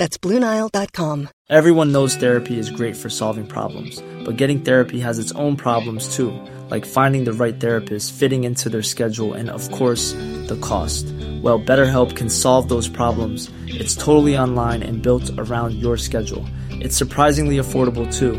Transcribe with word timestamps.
That's 0.00 0.16
BlueNile.com. 0.16 1.28
Everyone 1.50 1.92
knows 1.92 2.16
therapy 2.16 2.58
is 2.58 2.70
great 2.70 2.96
for 2.96 3.10
solving 3.10 3.46
problems, 3.46 4.02
but 4.24 4.38
getting 4.38 4.60
therapy 4.60 4.98
has 4.98 5.18
its 5.18 5.30
own 5.32 5.56
problems 5.56 6.16
too, 6.16 6.32
like 6.70 6.86
finding 6.86 7.24
the 7.24 7.34
right 7.34 7.60
therapist, 7.60 8.14
fitting 8.14 8.44
into 8.44 8.70
their 8.70 8.82
schedule, 8.82 9.34
and 9.34 9.50
of 9.50 9.70
course, 9.72 10.12
the 10.48 10.58
cost. 10.62 11.04
Well, 11.42 11.60
BetterHelp 11.60 12.16
can 12.16 12.30
solve 12.30 12.70
those 12.70 12.88
problems. 12.88 13.50
It's 13.66 13.94
totally 13.94 14.38
online 14.38 14.82
and 14.82 15.02
built 15.02 15.30
around 15.36 15.74
your 15.74 15.98
schedule. 15.98 16.46
It's 16.70 16.96
surprisingly 16.96 17.58
affordable 17.58 18.08
too. 18.10 18.38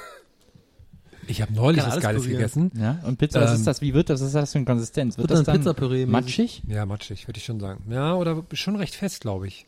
Ich 1.31 1.41
habe 1.41 1.53
neulich 1.53 1.83
was 1.85 1.99
Geiles 1.99 2.23
pürieren. 2.23 2.39
gegessen. 2.41 2.71
Ja. 2.75 2.99
Und 3.03 3.17
Pizza, 3.17 3.41
was 3.41 3.51
Ähm, 3.51 3.55
ist 3.57 3.67
das? 3.67 3.81
Wie 3.81 3.93
wird 3.93 4.09
das? 4.09 4.21
Was 4.21 4.27
ist 4.27 4.35
das 4.35 4.51
für 4.51 4.57
eine 4.59 4.65
Konsistenz? 4.65 5.17
Wird 5.17 5.29
Wird 5.29 5.39
das 5.39 5.45
dann 5.45 5.57
Pizzapüree 5.57 6.05
matschig? 6.05 6.61
Ja, 6.67 6.85
matschig, 6.85 7.27
würde 7.27 7.37
ich 7.39 7.45
schon 7.45 7.59
sagen. 7.59 7.83
Ja, 7.89 8.15
oder 8.15 8.43
schon 8.53 8.75
recht 8.75 8.95
fest, 8.95 9.21
glaube 9.21 9.47
ich. 9.47 9.65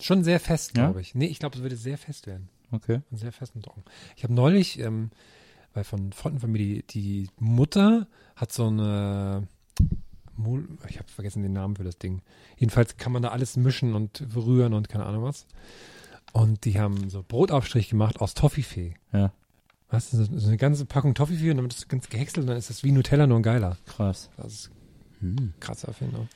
Schon 0.00 0.24
sehr 0.24 0.40
fest, 0.40 0.76
Ja? 0.76 0.84
glaube 0.86 1.00
ich. 1.00 1.14
Nee, 1.14 1.26
ich 1.26 1.38
glaube, 1.38 1.56
es 1.56 1.62
würde 1.62 1.76
sehr 1.76 1.98
fest 1.98 2.26
werden. 2.26 2.48
Okay. 2.72 3.00
Sehr 3.12 3.32
fest 3.32 3.52
und 3.54 3.64
trocken. 3.64 3.82
Ich 4.16 4.24
habe 4.24 4.34
neulich, 4.34 4.78
ähm, 4.80 5.10
weil 5.72 5.84
von 5.84 6.12
Frontenfamilie, 6.12 6.82
die 6.90 7.28
Mutter 7.38 8.06
hat 8.36 8.52
so 8.52 8.66
eine, 8.66 9.46
Mul- 10.36 10.66
ich 10.88 10.98
habe 10.98 11.08
vergessen 11.08 11.42
den 11.42 11.52
Namen 11.52 11.76
für 11.76 11.84
das 11.84 11.98
Ding. 11.98 12.22
Jedenfalls 12.56 12.96
kann 12.96 13.12
man 13.12 13.22
da 13.22 13.28
alles 13.28 13.56
mischen 13.56 13.94
und 13.94 14.24
rühren 14.34 14.74
und 14.74 14.88
keine 14.88 15.06
Ahnung 15.06 15.22
was. 15.22 15.46
Und 16.32 16.64
die 16.64 16.80
haben 16.80 17.08
so 17.10 17.24
Brotaufstrich 17.26 17.88
gemacht 17.88 18.20
aus 18.20 18.34
Toffifee. 18.34 18.94
Ja. 19.12 19.32
Was? 19.94 20.10
So 20.10 20.24
so 20.24 20.48
eine 20.48 20.56
ganze 20.56 20.84
Packung 20.84 21.14
Toffifee 21.14 21.50
und 21.50 21.56
dann 21.56 21.64
wird 21.64 21.74
das 21.74 21.88
ganz 21.88 22.08
gehäckselt 22.08 22.38
und 22.44 22.46
dann 22.48 22.56
ist 22.56 22.70
das 22.70 22.82
wie 22.82 22.92
Nutella, 22.92 23.26
nur 23.26 23.38
ein 23.38 23.42
geiler. 23.42 23.76
Krass. 23.86 24.30
Das 24.36 24.46
ist 24.52 24.70
krasser 25.60 25.88
Erfindung. 25.88 26.28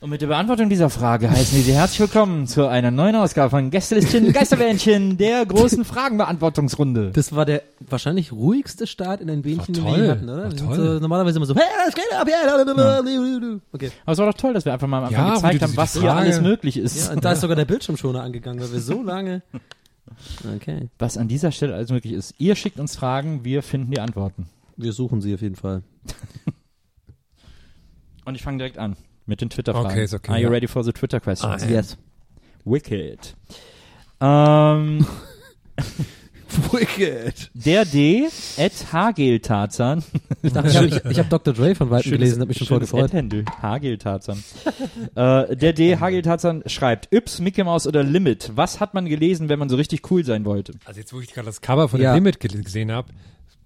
Und 0.00 0.10
mit 0.10 0.20
der 0.20 0.26
Beantwortung 0.26 0.68
dieser 0.68 0.90
Frage 0.90 1.30
heißen 1.30 1.56
wir 1.56 1.64
Sie 1.64 1.72
herzlich 1.72 2.00
willkommen 2.00 2.46
zu 2.46 2.66
einer 2.68 2.90
neuen 2.90 3.14
Ausgabe 3.16 3.48
von 3.48 3.70
Gästelistchen 3.70 4.32
Geisterbähnchen, 4.34 5.16
der 5.16 5.46
großen 5.46 5.84
Fragenbeantwortungsrunde. 5.86 7.12
Das 7.12 7.34
war 7.34 7.46
der 7.46 7.62
wahrscheinlich 7.88 8.32
ruhigste 8.32 8.86
Start 8.86 9.20
in 9.20 9.30
ein 9.30 9.42
Bähnchen, 9.42 9.72
den 9.72 9.84
wir 9.84 9.96
je 9.96 10.10
hatten, 10.10 10.28
oder? 10.28 10.42
War 10.44 10.50
Wir 10.50 10.58
sind. 10.58 10.74
So 10.74 10.98
normalerweise 11.00 11.38
immer 11.38 11.46
so, 11.46 11.54
hey, 11.54 11.62
was 11.86 11.94
geht 11.94 12.12
ab? 12.12 12.28
Ja, 12.28 12.98
Okay. 13.72 13.92
Aber 14.04 14.12
es 14.12 14.18
war 14.18 14.26
doch 14.26 14.36
toll, 14.36 14.52
dass 14.52 14.64
wir 14.64 14.74
einfach 14.74 14.88
mal 14.88 14.98
am 14.98 15.04
Anfang 15.04 15.26
Ja, 15.26 15.34
gezeigt 15.36 15.54
du 15.54 15.64
haben, 15.64 15.72
die 15.72 15.76
was 15.78 15.96
hier 15.98 16.12
alles 16.12 16.40
möglich 16.40 16.76
ist. 16.76 17.06
Ja, 17.06 17.14
und 17.14 17.24
da 17.24 17.32
ist 17.32 17.40
sogar 17.40 17.56
der 17.56 17.64
Bildschirmschoner 17.66 18.22
angegangen, 18.22 18.60
weil 18.60 18.72
wir 18.72 18.80
so 18.80 19.02
lange. 19.02 19.42
Okay. 20.56 20.88
was 20.98 21.16
an 21.16 21.28
dieser 21.28 21.52
Stelle 21.52 21.74
alles 21.74 21.90
möglich 21.90 22.12
ist. 22.12 22.34
Ihr 22.38 22.56
schickt 22.56 22.78
uns 22.78 22.96
Fragen, 22.96 23.44
wir 23.44 23.62
finden 23.62 23.90
die 23.90 24.00
Antworten. 24.00 24.48
Wir 24.76 24.92
suchen 24.92 25.20
sie 25.20 25.34
auf 25.34 25.42
jeden 25.42 25.56
Fall. 25.56 25.82
Und 28.24 28.34
ich 28.34 28.42
fange 28.42 28.58
direkt 28.58 28.78
an 28.78 28.96
mit 29.26 29.40
den 29.40 29.50
Twitter-Fragen. 29.50 29.86
Okay, 29.86 30.04
ist 30.04 30.14
okay, 30.14 30.32
Are 30.32 30.40
you 30.40 30.46
ja. 30.46 30.52
ready 30.52 30.66
for 30.66 30.84
the 30.84 30.92
Twitter 30.92 31.20
questions? 31.20 31.62
Ah. 31.62 31.66
Yes. 31.66 31.96
Wicked. 32.64 33.34
Ähm, 34.20 35.06
Wicked. 36.72 37.50
der 37.54 37.84
D, 37.84 38.28
Ed 38.56 38.72
Hageltarzan. 38.92 40.02
Ich 40.42 40.52
dachte, 40.52 40.68
ich 40.68 40.76
habe 40.76 40.86
ich, 40.86 41.04
ich 41.04 41.18
hab 41.18 41.30
Dr. 41.30 41.54
Dre 41.54 41.74
von 41.74 41.90
Weitem 41.90 42.12
gelesen, 42.12 42.40
habe 42.40 42.48
mich 42.48 42.58
schon 42.58 42.66
voll 42.66 42.80
gefreut. 42.80 43.04
Ad-Handle. 43.04 43.44
Hageltarzan. 43.62 44.42
äh, 45.14 45.56
der 45.56 45.72
D, 45.72 45.96
Hageltarzan 45.96 46.62
schreibt, 46.66 47.12
Yps, 47.12 47.40
Mickey 47.40 47.64
Mouse 47.64 47.86
oder 47.86 48.02
Limit. 48.02 48.52
Was 48.54 48.80
hat 48.80 48.94
man 48.94 49.06
gelesen, 49.06 49.48
wenn 49.48 49.58
man 49.58 49.68
so 49.68 49.76
richtig 49.76 50.10
cool 50.10 50.24
sein 50.24 50.44
wollte? 50.44 50.72
Also 50.84 51.00
jetzt, 51.00 51.12
wo 51.12 51.20
ich 51.20 51.32
gerade 51.32 51.46
das 51.46 51.60
Cover 51.60 51.88
von 51.88 52.00
Ja. 52.00 52.10
der 52.10 52.14
Limit 52.20 52.40
ge- 52.40 52.62
gesehen 52.62 52.92
habe, 52.92 53.08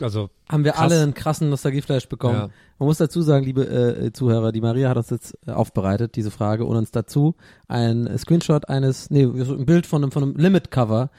also 0.01 0.31
Haben 0.49 0.65
wir 0.65 0.73
Krass. 0.73 0.83
alle 0.93 1.03
einen 1.03 1.13
krassen 1.15 1.51
Nostalgieflash 1.51 2.09
bekommen. 2.09 2.35
Ja. 2.37 2.49
Man 2.79 2.87
muss 2.87 2.99
dazu 2.99 3.21
sagen, 3.23 3.45
liebe 3.45 3.65
äh, 3.67 4.13
Zuhörer, 4.13 4.53
die 4.53 4.61
Maria 4.61 4.89
hat 4.91 4.97
uns 4.97 5.11
jetzt 5.11 5.37
äh, 5.47 5.51
aufbereitet, 5.51 6.15
diese 6.15 6.31
Frage, 6.31 6.65
und 6.67 6.77
uns 6.77 6.93
dazu 6.93 7.35
ein 7.67 8.09
Screenshot 8.17 8.69
eines, 8.69 9.11
nee, 9.11 9.25
ein 9.25 9.67
Bild 9.67 9.87
von 9.87 10.05
einem, 10.05 10.13
von 10.13 10.23
einem 10.23 10.37
Limit-Cover. 10.37 11.11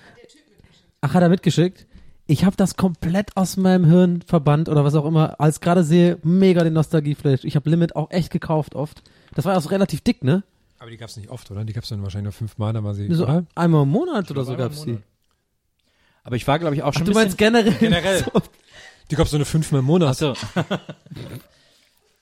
Ach, 1.01 1.13
hat 1.13 1.21
er 1.21 1.29
mitgeschickt? 1.29 1.87
Ich 2.27 2.45
habe 2.45 2.55
das 2.55 2.75
komplett 2.75 3.35
aus 3.35 3.57
meinem 3.57 3.85
Hirn 3.85 4.21
verbannt 4.21 4.69
oder 4.69 4.83
was 4.83 4.93
auch 4.95 5.05
immer, 5.05 5.39
als 5.39 5.61
gerade 5.61 5.83
sehe, 5.83 6.19
mega 6.23 6.63
den 6.63 6.73
Nostalgieflash. 6.73 7.43
Ich 7.43 7.55
habe 7.55 7.69
Limit 7.69 7.95
auch 7.95 8.11
echt 8.11 8.31
gekauft 8.31 8.75
oft. 8.75 9.01
Das 9.33 9.45
war 9.45 9.57
auch 9.57 9.71
relativ 9.71 10.01
dick, 10.01 10.23
ne? 10.23 10.43
aber 10.79 10.89
die 10.89 10.97
gab 10.97 11.09
es 11.09 11.17
nicht 11.17 11.29
oft, 11.29 11.51
oder? 11.51 11.65
Die 11.65 11.73
gab 11.73 11.83
es 11.83 11.89
dann 11.89 12.01
wahrscheinlich 12.01 12.25
nur 12.25 12.31
fünfmal, 12.33 12.73
dann 12.73 12.83
war 12.83 12.93
sie. 12.93 13.13
So 13.13 13.23
oder? 13.23 13.45
einmal 13.55 13.83
im 13.83 13.89
Monat 13.89 14.31
oder 14.31 14.45
so 14.45 14.55
gab's 14.55 14.83
die. 14.83 14.97
Aber 16.23 16.35
ich 16.35 16.47
war, 16.47 16.57
glaube 16.59 16.75
ich, 16.75 16.83
auch 16.83 16.89
Ach, 16.89 16.93
schon 16.93 17.05
du 17.05 17.11
ein 17.11 17.15
meinst 17.15 17.37
generell? 17.37 17.73
Generell. 17.73 18.23
So. 18.33 18.41
Die 19.11 19.15
gab 19.15 19.25
es 19.25 19.31
so 19.31 19.37
eine 19.37 19.45
fünfmal 19.45 19.79
im 19.79 19.85
Monat. 19.85 20.09
Achso. 20.09 20.35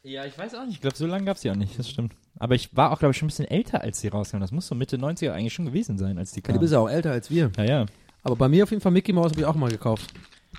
ja, 0.03 0.25
ich 0.25 0.37
weiß 0.37 0.55
auch 0.55 0.65
nicht. 0.65 0.75
Ich 0.75 0.81
glaube, 0.81 0.95
so 0.95 1.05
lange 1.05 1.25
gab's 1.25 1.41
die 1.41 1.51
auch 1.51 1.55
nicht. 1.55 1.77
Das 1.77 1.89
stimmt. 1.89 2.13
Aber 2.39 2.55
ich 2.55 2.75
war 2.77 2.93
auch, 2.93 2.99
glaube 2.99 3.11
ich, 3.11 3.17
schon 3.17 3.25
ein 3.25 3.29
bisschen 3.29 3.45
älter, 3.45 3.81
als 3.81 3.99
die 3.99 4.07
rauskamen. 4.07 4.39
Das 4.39 4.53
muss 4.53 4.67
so 4.67 4.75
Mitte 4.75 4.95
90er 4.95 5.31
eigentlich 5.31 5.53
schon 5.53 5.65
gewesen 5.65 5.97
sein, 5.97 6.17
als 6.17 6.31
die 6.31 6.41
Ja, 6.47 6.53
du 6.53 6.59
bist 6.59 6.71
ja 6.71 6.79
auch 6.79 6.89
älter 6.89 7.11
als 7.11 7.29
wir. 7.29 7.51
Ja, 7.57 7.63
ja. 7.65 7.85
Aber 8.23 8.35
bei 8.35 8.49
mir 8.49 8.63
auf 8.63 8.71
jeden 8.71 8.81
Fall 8.81 8.91
Mickey 8.91 9.13
Mouse 9.13 9.31
habe 9.31 9.39
ich 9.41 9.45
auch 9.45 9.55
mal 9.55 9.69
gekauft. 9.69 10.13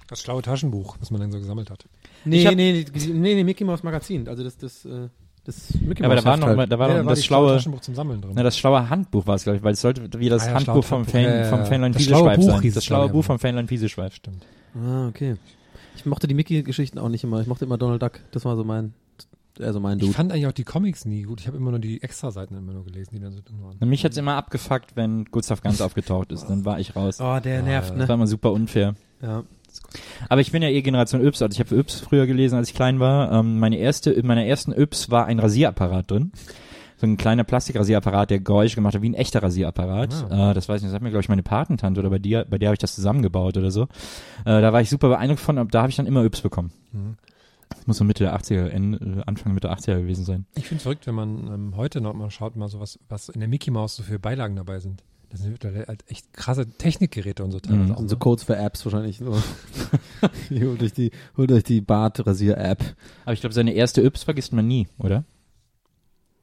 Das 0.09 0.21
schlaue 0.23 0.43
Taschenbuch, 0.43 0.97
was 1.01 1.11
man 1.11 1.21
dann 1.21 1.33
so 1.33 1.39
gesammelt 1.39 1.71
hat. 1.71 1.85
Nee, 2.25 2.47
hab- 2.47 2.55
nee, 2.55 2.85
nee, 2.95 3.07
nee, 3.13 3.35
nee, 3.35 3.45
Mickey 3.45 3.65
Mouse 3.65 3.83
Magazin. 3.83 4.27
Also 4.29 4.43
das, 4.43 4.57
das, 4.57 4.85
äh, 4.87 5.09
das 5.45 5.75
Mickey 5.81 6.03
Aber 6.05 6.15
Mouse 6.15 6.25
da 6.25 6.31
war 6.31 6.37
noch, 6.39 6.47
halt. 6.49 6.57
mal, 6.57 6.67
da 6.67 6.79
war 6.79 6.89
Ja, 6.89 6.95
noch 6.95 7.01
da 7.01 7.07
war 7.07 7.11
das 7.13 7.19
die 7.21 7.27
schlaue 7.27 7.53
Taschenbuch 7.55 7.81
zum 7.81 7.95
Sammeln 7.95 8.21
drin. 8.23 8.33
na, 8.35 8.43
das 8.43 8.57
schlaue 8.59 8.89
Handbuch 8.89 9.27
war 9.27 9.35
es, 9.35 9.43
glaube 9.45 9.59
ich, 9.59 9.63
weil 9.63 9.75
es 9.75 9.81
sollte 9.83 10.09
wie 10.19 10.29
das 10.29 10.45
Ah 10.45 10.49
ja, 10.51 10.55
Handbuch 10.55 10.85
vom 10.85 11.05
Fan, 11.05 11.23
ja, 11.23 11.37
ja, 11.37 11.45
vom 11.45 11.59
ja. 11.61 11.65
Fanlein 11.67 11.93
Das 11.93 12.07
Buch 12.07 12.27
sein. 12.43 12.73
Das 12.75 12.85
schlaue 12.85 13.09
Buch 13.09 13.15
aber. 13.17 13.23
vom 13.25 13.39
Fanlein 13.39 13.67
Pieseschweif. 13.67 14.15
Stimmt. 14.15 14.45
Ah, 14.75 15.09
okay. 15.09 15.37
Ich 15.97 16.07
mochte 16.07 16.27
die 16.29 16.35
Mickey-Geschichten 16.35 16.99
auch 16.99 17.09
nicht 17.09 17.25
immer. 17.25 17.41
Ich 17.41 17.47
mochte 17.49 17.65
immer 17.65 17.77
Donald 17.77 18.01
Duck. 18.01 18.21
Das 18.31 18.45
war 18.45 18.57
so 18.57 18.65
mein, 18.65 18.95
also 19.61 19.81
mein 19.81 19.99
Ich 19.99 20.05
Dude. 20.05 20.15
fand 20.15 20.33
eigentlich 20.33 20.47
auch 20.47 20.53
die 20.53 20.65
Comics 20.65 21.05
nie 21.05 21.23
gut. 21.23 21.41
Ich 21.41 21.47
habe 21.47 21.57
immer 21.57 21.71
nur 21.71 21.81
die 21.81 22.03
Extra-Seiten 22.03 22.57
immer 22.57 22.73
nur 22.73 22.85
gelesen, 22.85 23.11
die 23.15 23.21
dann 23.21 23.33
so 23.33 23.41
drin 23.45 23.63
waren. 23.63 23.77
Und 23.79 23.89
mich 23.89 24.05
hat's 24.05 24.17
immer 24.17 24.35
abgefuckt, 24.37 24.97
wenn 24.97 25.25
Gustav 25.27 25.63
Ganz 25.63 25.81
aufgetaucht 25.81 26.33
ist. 26.33 26.47
Dann 26.47 26.65
war 26.65 26.79
ich 26.81 26.95
raus. 26.97 27.19
Oh, 27.21 27.39
der 27.43 27.63
nervt, 27.63 27.91
Das 27.91 27.97
ne? 27.99 28.09
war 28.09 28.15
immer 28.15 28.27
super 28.27 28.53
unfair. 28.53 28.95
Ja. 29.23 29.45
Aber 30.29 30.41
ich 30.41 30.51
bin 30.53 30.63
ja 30.63 30.69
eh 30.69 30.83
Generation 30.83 31.25
Yps, 31.25 31.43
also 31.43 31.53
ich 31.55 31.61
habe 31.61 31.77
Yps 31.79 32.01
früher 32.01 32.27
gelesen, 32.27 32.57
als 32.57 32.69
ich 32.69 32.75
klein 32.75 33.01
war. 33.01 33.33
Ähm, 33.33 33.59
meine 33.59 33.77
erste, 33.77 34.11
in 34.11 34.27
meiner 34.27 34.45
ersten 34.45 34.73
Yps 34.73 35.11
war 35.11 35.27
ein 35.27 35.39
Rasierapparat 35.39 36.11
drin. 36.11 36.33
So 37.01 37.07
ein 37.07 37.17
kleiner 37.17 37.45
Plastikrasierapparat, 37.45 38.31
der 38.31 38.41
Geräusche 38.41 38.75
gemacht 38.75 38.95
hat, 38.97 39.03
wie 39.03 39.09
ein 39.11 39.15
echter 39.15 39.41
Rasierapparat. 39.41 40.13
Äh, 40.31 40.55
das 40.55 40.69
weiß 40.69 40.79
ich 40.79 40.83
nicht, 40.83 40.91
das 40.91 40.95
hat 40.95 41.03
mir, 41.03 41.11
glaube 41.11 41.21
ich, 41.23 41.29
meine 41.29 41.45
Patentante 41.45 42.01
oder 42.01 42.11
bei 42.11 42.19
dir, 42.19 42.45
bei 42.51 42.59
der 42.59 42.71
habe 42.71 42.75
ich 42.75 42.81
das 42.81 42.95
zusammengebaut 42.97 43.57
oder 43.57 43.71
so. 43.71 43.83
Äh, 44.45 44.61
da 44.61 44.73
war 44.73 44.81
ich 44.81 44.91
super 44.91 45.09
beeindruckt 45.09 45.41
von, 45.41 45.69
da 45.69 45.81
habe 45.83 45.91
ich 45.91 45.97
dann 45.97 46.07
immer 46.07 46.25
Yps 46.25 46.41
bekommen. 46.41 46.73
Das 47.71 47.87
muss 47.87 47.97
so 47.99 48.05
Mitte 48.05 48.25
der 48.25 48.37
80er, 48.39 48.67
Ende, 48.69 48.99
äh, 49.21 49.23
Anfang 49.27 49.55
Mitte 49.55 49.69
der 49.69 49.77
80er 49.77 50.01
gewesen 50.01 50.25
sein. 50.25 50.47
Ich 50.55 50.65
finde 50.67 50.77
es 50.79 50.83
verrückt, 50.83 51.07
wenn 51.07 51.15
man 51.15 51.47
ähm, 51.53 51.77
heute 51.77 52.01
noch 52.01 52.15
mal 52.15 52.31
schaut, 52.31 52.57
mal 52.57 52.69
so 52.69 52.81
was, 52.81 52.99
was 53.09 53.29
in 53.29 53.41
der 53.41 53.49
Mickey 53.49 53.71
Maus 53.71 53.97
so 53.97 54.03
für 54.03 54.19
Beilagen 54.19 54.57
dabei 54.57 54.81
sind. 54.81 55.03
Das 55.31 55.41
sind 55.43 55.63
halt 55.63 56.05
echt 56.11 56.33
krasse 56.33 56.67
Technikgeräte 56.67 57.45
und 57.45 57.51
so 57.53 57.61
teilweise 57.61 57.85
Mhm. 57.85 57.93
auch. 57.93 57.99
Und 57.99 58.09
so 58.09 58.15
ne? 58.15 58.19
Codes 58.21 58.45
für 58.45 58.57
Apps 58.57 58.85
wahrscheinlich. 58.87 59.19
So. 59.19 59.37
Holt 60.51 60.83
euch 60.83 60.93
die, 60.95 61.11
holt 61.37 61.53
euch 61.53 61.65
die 61.65 61.81
Bart-Rasier-App. 61.83 62.83
Aber 63.25 63.33
ich 63.35 63.41
glaube, 63.41 63.53
seine 63.55 63.73
erste 63.75 64.01
Yps 64.03 64.23
vergisst 64.23 64.53
man 64.55 64.67
nie, 64.67 64.89
oder? 64.99 65.25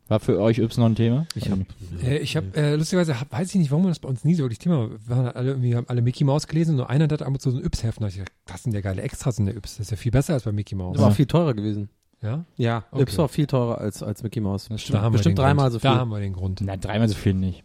War 0.08 0.20
für 0.20 0.40
euch 0.40 0.60
Yps 0.60 0.78
noch 0.78 0.86
ein 0.86 0.96
Thema? 0.96 1.26
Ich 1.34 1.50
hab, 1.50 1.58
Äh, 2.04 2.18
ich 2.20 2.36
habe, 2.38 2.46
äh, 2.56 2.76
lustigerweise, 2.76 3.20
hab, 3.20 3.32
weiß 3.32 3.50
ich 3.50 3.56
nicht, 3.56 3.72
warum 3.72 3.88
das 3.88 3.98
bei 4.00 4.08
uns 4.08 4.24
nie 4.24 4.36
so 4.36 4.44
wirklich 4.44 4.60
Thema 4.60 4.82
war. 4.82 4.90
Wir 5.08 5.16
haben 5.16 5.28
alle, 5.30 5.50
irgendwie, 5.50 5.76
haben 5.76 5.88
alle 5.90 6.02
Mickey 6.04 6.24
Maus 6.24 6.46
gelesen 6.48 6.72
und 6.72 6.78
nur 6.78 6.90
einer 6.92 7.06
hat 7.06 7.22
ab 7.24 7.28
und 7.28 7.42
zu 7.42 7.50
so 7.50 7.58
ein 7.58 7.64
Yps-Heft. 7.66 7.98
Und 7.98 8.02
da 8.02 8.06
hab 8.06 8.10
ich 8.12 8.18
gedacht, 8.20 8.32
das 8.46 8.64
sind 8.64 8.74
ja 8.74 8.82
geile 8.82 9.02
Extras 9.02 9.40
in 9.40 9.48
der 9.48 9.56
Yps. 9.56 9.78
Das 9.78 9.88
ist 9.88 9.92
ja 9.92 9.98
viel 9.98 10.12
besser 10.12 10.34
als 10.34 10.44
bei 10.44 10.52
Mickey 10.52 10.76
Maus. 10.76 10.94
das 10.94 11.02
war 11.02 11.10
auch 11.12 11.16
viel 11.16 11.26
teurer 11.26 11.54
gewesen. 11.56 11.90
Ja? 12.22 12.46
Ja, 12.56 12.86
Okay. 12.92 13.02
Yps 13.04 13.18
war 13.18 13.30
viel 13.30 13.48
teurer 13.48 13.80
als, 13.80 14.04
als 14.04 14.22
Mickey 14.22 14.42
Mouse. 14.42 14.64
Das 14.64 14.76
Bestimmt, 14.76 14.96
Da 14.96 15.02
haben 15.02 15.14
wir 15.14 15.18
bestimmt 15.18 15.40
dreimal 15.40 15.72
so 15.72 15.80
viel. 15.80 15.90
Da 15.90 15.98
haben 15.98 16.10
wir 16.10 16.20
den 16.20 16.34
Grund. 16.34 16.62
Na, 16.64 16.78
dreimal 16.78 17.08
so 17.10 17.16
viel 17.16 17.34
nicht. 17.34 17.64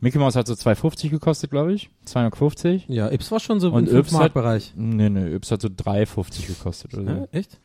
Mickey 0.00 0.18
Mouse 0.18 0.34
hat 0.36 0.46
so 0.46 0.54
2,50 0.54 1.08
gekostet, 1.08 1.50
glaube 1.50 1.72
ich. 1.72 1.88
250. 2.04 2.86
Ja, 2.88 3.10
Ips 3.10 3.30
war 3.30 3.40
schon 3.40 3.60
so 3.60 3.70
Und 3.70 3.88
im 3.88 3.96
Yps 3.96 4.08
hat- 4.12 4.32
5-Mark-Bereich. 4.32 4.72
Nee, 4.76 5.08
nee, 5.08 5.34
Yps 5.34 5.50
hat 5.52 5.62
so 5.62 5.68
3,50 5.68 6.46
gekostet 6.48 6.94
oder 6.94 7.04
so. 7.04 7.10
Ja, 7.10 7.26
echt? 7.32 7.60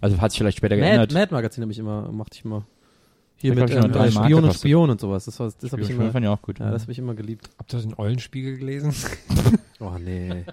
Also 0.00 0.20
hat 0.20 0.30
sich 0.32 0.38
vielleicht 0.38 0.58
später 0.58 0.76
Mad, 0.76 0.86
geändert. 0.86 1.12
Mad 1.12 1.32
Magazin 1.34 1.62
habe 1.62 1.72
ich 1.72 1.78
immer, 1.78 2.10
machte 2.12 2.36
ich 2.38 2.44
immer. 2.44 2.64
Hier 3.36 3.54
mit 3.54 3.70
ähm, 3.70 3.90
äh, 3.92 4.10
Spion 4.10 4.44
und. 4.44 4.54
Spion 4.54 4.90
und 4.90 5.00
sowas. 5.00 5.24
Das, 5.24 5.40
war, 5.40 5.50
das 5.60 5.72
habe 5.72 5.80
ich 5.82 5.90
immer. 5.90 6.10
fand 6.10 6.24
ich 6.24 6.28
auch 6.30 6.42
gut. 6.42 6.58
Ja, 6.58 6.70
das 6.70 6.82
habe 6.82 6.92
ich 6.92 6.98
immer 6.98 7.14
geliebt. 7.14 7.48
Habt 7.58 7.72
ihr 7.72 7.80
den 7.80 7.94
Eulenspiegel 7.98 8.58
gelesen? 8.58 8.92
Oh 9.82 9.96
nee. 9.98 10.44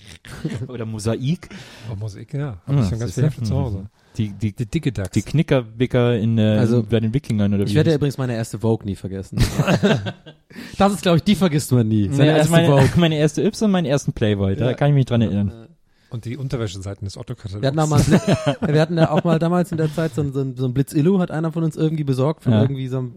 oder 0.66 0.84
Mosaik. 0.84 1.48
Oh, 1.88 1.94
Musik, 1.94 2.34
ja. 2.34 2.60
Hab 2.66 2.74
Ja, 2.74 2.82
ich 2.82 2.88
schon 2.88 2.98
ganz 2.98 3.14
viel 3.14 3.30
zu 3.44 3.54
Hause. 3.54 3.86
Die, 4.18 4.30
die, 4.30 4.52
Die 4.52 4.66
dicke 4.66 4.90
Dachs. 4.90 5.10
die 5.10 5.22
Knickerwicker 5.22 6.16
in, 6.16 6.36
äh, 6.36 6.56
Also, 6.58 6.82
bei 6.82 6.98
den 6.98 7.14
Wikingern 7.14 7.54
oder 7.54 7.64
wie 7.64 7.68
Ich 7.68 7.76
werde 7.76 7.92
hieß- 7.92 7.94
übrigens 7.94 8.18
meine 8.18 8.34
erste 8.34 8.58
Vogue 8.58 8.84
nie 8.84 8.96
vergessen. 8.96 9.38
das 10.78 10.92
ist, 10.94 11.02
glaube 11.02 11.18
ich, 11.18 11.22
die 11.22 11.36
vergisst 11.36 11.70
man 11.70 11.86
nie. 11.86 12.08
Seine 12.10 12.32
Nee, 12.32 12.38
also 12.38 12.38
erste 12.38 12.50
meine, 12.52 12.66
Vogue. 12.68 12.90
meine 13.00 13.18
erste 13.18 13.42
Yps 13.44 13.62
und 13.62 13.70
meinen 13.70 13.86
ersten 13.86 14.12
Playboy. 14.12 14.56
Da 14.56 14.70
Ja. 14.70 14.74
kann 14.74 14.88
ich 14.88 14.94
mich 14.94 15.04
dran 15.06 15.22
erinnern. 15.22 15.68
Und 16.10 16.24
die 16.24 16.36
Unterwäscheseiten 16.36 17.04
des 17.04 17.16
Otto-Katalogs. 17.16 17.62
Wir 17.62 17.68
hatten, 17.68 17.78
wir 18.72 18.80
hatten 18.80 18.96
ja 18.98 19.10
auch 19.10 19.24
mal 19.24 19.38
damals 19.38 19.72
in 19.72 19.78
der 19.78 19.92
Zeit 19.92 20.14
so, 20.14 20.22
ein- 20.22 20.32
so, 20.32 20.40
ein- 20.40 20.56
so 20.56 20.64
ein 20.66 20.72
Blitz-Illu, 20.74 21.18
hat 21.18 21.30
einer 21.30 21.50
von 21.52 21.64
uns 21.64 21.76
irgendwie 21.76 22.04
besorgt, 22.04 22.44
von 22.44 22.52
Ja. 22.52 22.62
irgendwie 22.62 22.86
so 22.88 22.98
einem 22.98 23.14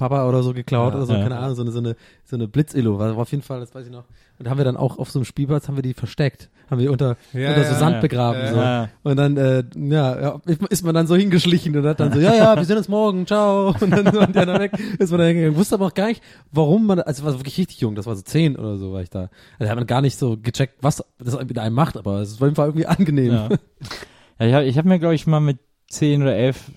Papa 0.00 0.28
oder 0.28 0.42
so 0.42 0.52
geklaut 0.52 0.92
Ja. 0.92 0.96
oder 0.98 1.06
so, 1.06 1.12
Ja. 1.12 1.22
keine 1.22 1.38
Ahnung, 1.38 1.54
so 1.54 1.62
eine, 1.62 1.70
so 1.70 1.78
eine, 1.78 1.96
so 2.24 2.36
eine 2.36 2.48
Blitz-Illu, 2.48 2.98
war, 2.98 3.16
auf 3.16 3.30
jeden 3.30 3.42
Fall, 3.42 3.60
das 3.60 3.74
weiß 3.74 3.86
ich 3.86 3.92
noch. 3.92 4.04
Und 4.38 4.46
da 4.46 4.50
haben 4.50 4.58
wir 4.58 4.64
dann 4.64 4.76
auch 4.76 4.98
auf 4.98 5.10
so 5.10 5.18
einem 5.18 5.24
Spielplatz, 5.26 5.68
haben 5.68 5.76
wir 5.76 5.82
die 5.82 5.92
versteckt, 5.94 6.48
haben 6.70 6.80
wir 6.80 6.90
unter, 6.90 7.16
Ja, 7.34 7.50
unter 7.50 7.64
so 7.64 7.74
Sand 7.74 8.00
begraben, 8.00 8.40
so. 8.48 9.08
Und 9.10 9.16
dann, 9.16 9.36
äh, 9.36 9.62
ja, 9.76 10.40
ist 10.70 10.82
man 10.84 10.94
dann 10.94 11.06
so 11.06 11.14
hingeschlichen 11.14 11.76
und 11.76 11.84
hat 11.86 12.00
dann 12.00 12.12
so, 12.12 12.18
ja, 12.18 12.34
ja, 12.34 12.56
wir 12.56 12.64
sehen 12.64 12.78
uns 12.78 12.88
morgen, 12.88 13.26
ciao. 13.26 13.74
Und 13.80 13.90
dann 13.90 14.06
und 14.16 14.34
der 14.34 14.46
dann 14.46 14.60
weg, 14.60 14.72
ist 14.98 15.10
man 15.10 15.18
dann 15.18 15.28
hingegangen. 15.28 15.56
Wusste 15.56 15.74
aber 15.74 15.86
auch 15.86 15.94
gar 15.94 16.06
nicht, 16.08 16.22
warum 16.50 16.86
man, 16.86 17.00
also 17.00 17.20
ich 17.22 17.26
war 17.26 17.38
wirklich 17.38 17.58
richtig 17.58 17.80
jung, 17.80 17.94
das 17.94 18.06
war 18.06 18.16
so 18.16 18.22
zehn 18.22 18.56
oder 18.56 18.78
so 18.78 18.92
war 18.92 19.02
ich 19.02 19.10
da. 19.10 19.28
Also 19.58 19.70
hat 19.70 19.76
man 19.76 19.86
gar 19.86 20.00
nicht 20.00 20.18
so 20.18 20.36
gecheckt, 20.40 20.76
was 20.80 21.04
das 21.18 21.38
mit 21.44 21.58
einem 21.58 21.74
macht, 21.74 21.96
aber 21.98 22.20
es 22.20 22.40
war 22.40 22.46
auf 22.46 22.48
jeden 22.48 22.56
Fall 22.56 22.68
irgendwie 22.68 22.86
angenehm. 22.86 23.32
Ja. 23.32 23.48
Ich 24.42 24.54
habe 24.54 24.64
ich 24.64 24.78
hab 24.78 24.86
mir, 24.86 24.98
glaube 24.98 25.14
ich, 25.14 25.26
mal 25.26 25.40
mit 25.40 25.58
10 25.90 26.22
oder 26.22 26.34
11, 26.34 26.70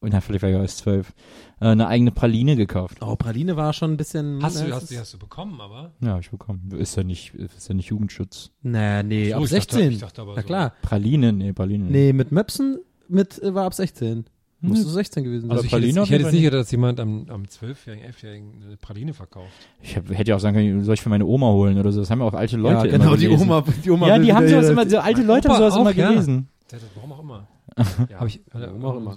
oh, 0.00 0.06
na, 0.10 0.22
vielleicht 0.22 0.42
war 0.42 0.48
ich 0.48 0.56
auch 0.56 0.62
erst 0.62 0.78
12, 0.78 1.12
äh, 1.60 1.66
eine 1.66 1.86
eigene 1.88 2.10
Praline 2.10 2.56
gekauft. 2.56 2.98
Oh, 3.00 3.16
Praline 3.16 3.56
war 3.56 3.72
schon 3.72 3.92
ein 3.92 3.96
bisschen. 3.96 4.42
Hast 4.42 4.60
du, 4.60 4.66
äh, 4.66 4.72
hast, 4.72 4.90
die 4.90 4.98
hast 4.98 5.14
du 5.14 5.18
bekommen, 5.18 5.60
aber? 5.60 5.92
Ja, 6.00 6.14
hab 6.14 6.20
ich 6.20 6.30
bekommen. 6.30 6.70
Ist 6.78 6.96
ja 6.96 7.04
nicht, 7.04 7.34
ist 7.34 7.68
ja 7.68 7.74
nicht 7.74 7.88
Jugendschutz. 7.90 8.50
Nee, 8.62 9.02
nee, 9.02 9.30
So, 9.30 9.36
ab 9.36 9.42
ich 9.44 9.50
dachte- 9.50 9.74
16. 9.76 9.92
ich 9.92 9.98
dachte 10.00 10.22
aber 10.22 10.34
Na 10.34 10.40
so. 10.42 10.46
klar. 10.46 10.72
Praline? 10.82 11.32
Nee, 11.32 11.52
Praline. 11.52 11.84
Nee, 11.84 12.12
mit 12.12 12.32
Möpsen 12.32 12.78
mit, 13.08 13.42
äh, 13.42 13.54
war 13.54 13.66
ab 13.66 13.74
16. 13.74 14.24
Musst 14.62 14.84
du 14.84 14.90
16 14.90 15.24
gewesen 15.24 15.48
sein. 15.48 15.50
Also 15.52 15.60
Aber 15.60 15.66
ich 15.66 15.72
hätte, 15.72 15.80
Praline 15.80 16.02
auf 16.02 16.06
ich 16.08 16.12
hätte 16.12 16.30
nicht 16.32 16.42
gedacht, 16.42 16.60
dass 16.60 16.70
jemand 16.70 17.00
am, 17.00 17.24
am 17.30 17.44
12-Jährigen, 17.44 18.10
11-Jährigen 18.10 18.62
eine 18.66 18.76
Praline 18.76 19.14
verkauft. 19.14 19.48
Ich 19.80 19.96
hab, 19.96 20.10
hätte 20.10 20.28
ja 20.30 20.36
auch 20.36 20.40
sagen 20.40 20.54
können, 20.54 20.84
soll 20.84 20.94
ich 20.94 21.00
für 21.00 21.08
meine 21.08 21.24
Oma 21.24 21.46
holen 21.48 21.78
oder 21.78 21.90
so. 21.92 22.00
Das 22.00 22.10
haben 22.10 22.18
ja 22.20 22.26
auch 22.26 22.34
alte 22.34 22.58
Leute 22.58 22.86
ja, 22.88 22.92
genau, 22.98 23.04
immer 23.06 23.16
die 23.16 23.24
gelesen. 23.24 23.42
Oma, 23.44 23.64
die 23.82 23.90
Oma. 23.90 24.08
Ja, 24.08 24.18
die 24.18 24.32
haben 24.34 24.46
sowas 24.48 24.68
immer, 24.68 24.88
so 24.88 24.98
alte 24.98 25.22
Leute 25.22 25.48
haben 25.48 25.56
Opa 25.56 25.70
sowas 25.70 25.74
auch, 25.74 25.80
immer 25.80 25.94
ja. 25.94 26.10
gelesen. 26.10 26.48
Warum 26.94 27.12
auch 27.12 27.20
immer. 27.22 27.48
Ja, 28.10 28.20
Hab 28.20 28.28
ich, 28.28 28.40
warum 28.52 28.84
auch 28.84 28.96
immer. 28.98 29.16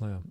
Naja. 0.00 0.22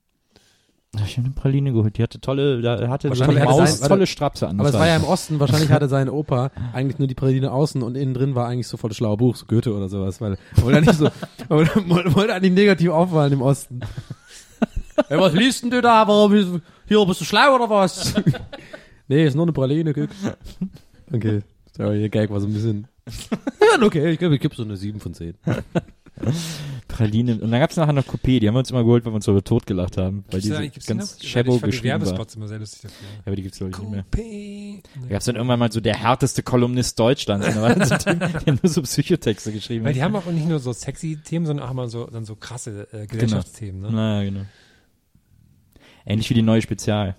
Ich 0.96 1.18
habe 1.18 1.26
eine 1.26 1.34
Praline 1.34 1.74
geholt. 1.74 1.98
Die 1.98 2.04
hatte 2.04 2.22
tolle, 2.22 2.62
da 2.62 2.88
hatte 2.88 3.10
Wahrscheinlich 3.10 3.40
hatte 3.40 3.50
Maus 3.50 3.80
sein- 3.80 3.90
tolle 3.90 4.06
Strapse 4.06 4.48
an. 4.48 4.60
Aber 4.60 4.70
es 4.70 4.76
war 4.76 4.88
ja 4.88 4.96
im 4.96 5.04
Osten, 5.04 5.40
wahrscheinlich 5.40 5.72
hatte 5.72 5.90
sein 5.90 6.08
Opa 6.08 6.52
eigentlich 6.72 7.00
nur 7.00 7.08
die 7.08 7.16
Praline 7.16 7.52
außen 7.52 7.82
und 7.82 7.96
innen 7.96 8.14
drin 8.14 8.36
war 8.36 8.48
eigentlich 8.48 8.68
so 8.68 8.78
voll 8.78 8.90
das 8.92 8.98
schlaue 8.98 9.18
Buch, 9.18 9.36
so 9.36 9.48
Goethe 9.48 9.74
oder 9.74 9.90
sowas, 9.90 10.22
weil 10.22 10.38
wollte 10.58 10.82
nicht 10.82 10.94
so, 10.94 11.10
wollte, 11.50 12.34
eigentlich 12.36 12.54
negativ 12.54 12.90
auffallen 12.92 13.34
im 13.34 13.42
Osten. 13.42 13.80
Hey, 15.08 15.20
was 15.20 15.34
liest 15.34 15.64
denn 15.64 15.72
du 15.72 15.82
da? 15.82 16.08
Warum 16.08 16.32
hier 16.88 17.06
bist 17.06 17.20
du 17.20 17.26
schlau 17.26 17.56
oder 17.56 17.68
was? 17.68 18.14
nee, 19.08 19.26
ist 19.26 19.34
nur 19.36 19.44
eine 19.46 19.52
Praline, 19.52 19.92
guck. 19.92 20.10
Okay, 21.12 21.42
sorry, 21.76 22.00
der 22.00 22.10
Gag 22.10 22.30
war 22.30 22.40
so 22.40 22.46
ein 22.48 22.54
bisschen. 22.54 22.88
Ja, 23.60 23.84
okay, 23.84 24.12
ich 24.12 24.20
glaube, 24.20 24.36
ich 24.36 24.42
gebe 24.42 24.56
so 24.56 24.62
eine 24.64 24.78
7 24.78 25.00
von 25.00 25.16
10. 25.16 25.34
Praline. 26.88 27.34
Und 27.34 27.52
dann 27.52 27.60
gab's 27.60 27.76
nachher 27.76 27.94
noch 27.94 28.06
Coupé. 28.06 28.40
Die 28.40 28.48
haben 28.48 28.56
wir 28.56 28.60
uns 28.60 28.72
immer 28.72 28.84
geholt, 28.84 29.06
weil 29.06 29.12
wir 29.12 29.16
uns 29.16 29.26
so 29.26 29.40
totgelacht 29.42 29.98
haben. 29.98 30.24
Weil 30.32 30.42
die 30.42 30.50
so 30.50 30.56
ganz 30.88 31.18
die 31.18 31.28
shabbo 31.28 31.54
fand 31.54 31.64
die 31.64 31.72
geschrieben 31.72 32.02
war. 32.02 32.18
Ja, 32.18 32.26
immer 32.36 32.48
sehr 32.48 32.60
lustig 32.60 32.82
dafür. 32.82 33.08
aber 33.26 33.36
die 33.36 33.42
gibt's 33.44 33.58
glaube 33.58 33.72
ich 33.72 33.80
nicht 33.80 33.92
mehr. 33.92 34.06
Da 35.02 35.10
gab's 35.10 35.26
dann 35.26 35.36
irgendwann 35.36 35.60
mal 35.60 35.72
so 35.72 35.80
der 35.80 35.96
härteste 35.96 36.44
Kolumnist 36.44 37.00
Deutschlands. 37.00 37.48
Und 37.48 37.56
da 37.56 37.62
war 37.62 37.86
so 37.86 37.98
Typ, 37.98 38.20
der 38.20 38.54
nur 38.62 38.72
so 38.72 38.82
Psychotexte 38.82 39.52
geschrieben 39.52 39.86
Weil 39.86 39.94
die 39.94 40.04
haben 40.04 40.16
auch 40.16 40.26
nicht 40.26 40.48
nur 40.48 40.60
so 40.60 40.74
sexy 40.74 41.18
Themen, 41.24 41.46
sondern 41.46 41.66
auch 41.66 41.72
immer 41.72 41.88
so, 41.88 42.06
dann 42.06 42.26
so 42.26 42.36
krasse 42.36 42.88
äh, 42.92 43.08
Gesellschaftsthemen. 43.08 43.82
Ne? 43.82 43.92
Naja, 43.92 44.30
genau. 44.30 44.46
Ähnlich 46.06 46.30
wie 46.30 46.34
die 46.34 46.42
neue 46.42 46.62
Spezial. 46.62 47.16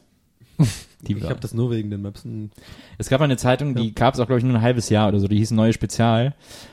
Die 1.06 1.12
Ich 1.18 1.24
habe 1.24 1.38
das 1.40 1.52
nur 1.52 1.70
wegen 1.70 1.90
den 1.90 2.00
Möpsen. 2.00 2.50
Es 2.96 3.10
gab 3.10 3.20
eine 3.20 3.36
Zeitung, 3.36 3.74
die 3.74 3.94
gab 3.94 4.14
es 4.14 4.20
auch, 4.20 4.26
glaube 4.26 4.38
ich, 4.38 4.44
nur 4.44 4.54
ein 4.54 4.62
halbes 4.62 4.88
Jahr 4.88 5.08
oder 5.08 5.20
so, 5.20 5.28
die 5.28 5.36
hieß 5.36 5.50
Neue 5.50 5.74
Spezial. 5.74 6.32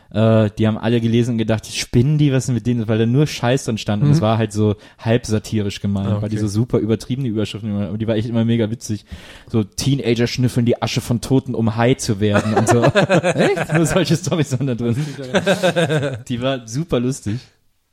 Äh, 0.09 0.49
die 0.57 0.67
haben 0.67 0.77
alle 0.77 1.01
gelesen 1.01 1.31
und 1.31 1.37
gedacht, 1.37 1.65
spinnen 1.65 2.17
die, 2.17 2.31
was 2.31 2.47
ist 2.47 2.53
mit 2.53 2.65
denen, 2.65 2.87
weil 2.87 2.97
da 2.97 3.05
nur 3.05 3.27
Scheiß 3.27 3.65
drin 3.65 3.77
stand. 3.77 4.03
Und 4.03 4.11
es 4.11 4.21
war 4.21 4.37
halt 4.37 4.53
so 4.53 4.75
halb 4.97 5.25
satirisch 5.25 5.81
gemeint, 5.81 6.07
Ah, 6.07 6.13
okay. 6.13 6.21
weil 6.21 6.29
die 6.29 6.37
so 6.37 6.47
super 6.47 6.77
übertriebene 6.77 7.27
Überschriften, 7.27 7.89
und 7.89 8.01
die 8.01 8.07
war 8.07 8.15
echt 8.15 8.29
immer 8.29 8.45
mega 8.45 8.71
witzig. 8.71 9.05
So 9.47 9.65
Teenager 9.65 10.27
schnüffeln 10.27 10.65
die 10.65 10.81
Asche 10.81 11.01
von 11.01 11.19
Toten, 11.19 11.53
um 11.53 11.75
high 11.75 11.97
zu 11.97 12.21
werden 12.21 12.53
und 12.53 12.69
so. 12.69 12.83
echt? 12.83 13.73
Nur 13.73 13.85
solche 13.85 14.15
Storys 14.15 14.53
waren 14.53 14.67
da 14.67 14.75
drin. 14.75 14.95
die 16.29 16.41
war 16.41 16.65
super 16.69 17.01
lustig. 17.01 17.39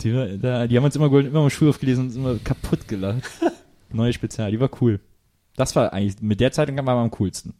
Die, 0.02 0.14
war, 0.14 0.26
da, 0.28 0.68
die 0.68 0.76
haben 0.76 0.84
uns 0.84 0.94
immer, 0.94 1.06
immer 1.12 1.42
im 1.42 1.50
Schulhof 1.50 1.80
gelesen 1.80 2.02
und 2.02 2.06
uns 2.06 2.16
immer 2.16 2.34
kaputt 2.44 2.86
gelacht. 2.86 3.22
Neue 3.92 4.12
Spezial, 4.12 4.52
die 4.52 4.60
war 4.60 4.70
cool. 4.80 5.00
Das 5.58 5.76
war 5.76 5.92
eigentlich, 5.92 6.22
mit 6.22 6.40
der 6.40 6.52
Zeitung 6.52 6.76
war 6.78 6.84
man 6.84 7.04
am 7.04 7.10
coolsten. 7.10 7.52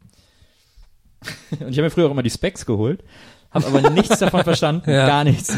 Und 1.61 1.69
ich 1.71 1.77
habe 1.79 1.83
mir 1.83 1.91
früher 1.91 2.07
auch 2.07 2.13
immer 2.13 2.23
die 2.23 2.31
Specs 2.31 2.65
geholt, 2.65 3.03
habe 3.51 3.67
aber 3.67 3.91
nichts 3.91 4.19
davon 4.19 4.45
verstanden, 4.45 4.89
Ja. 4.91 5.07
gar 5.07 5.25
nichts. 5.25 5.53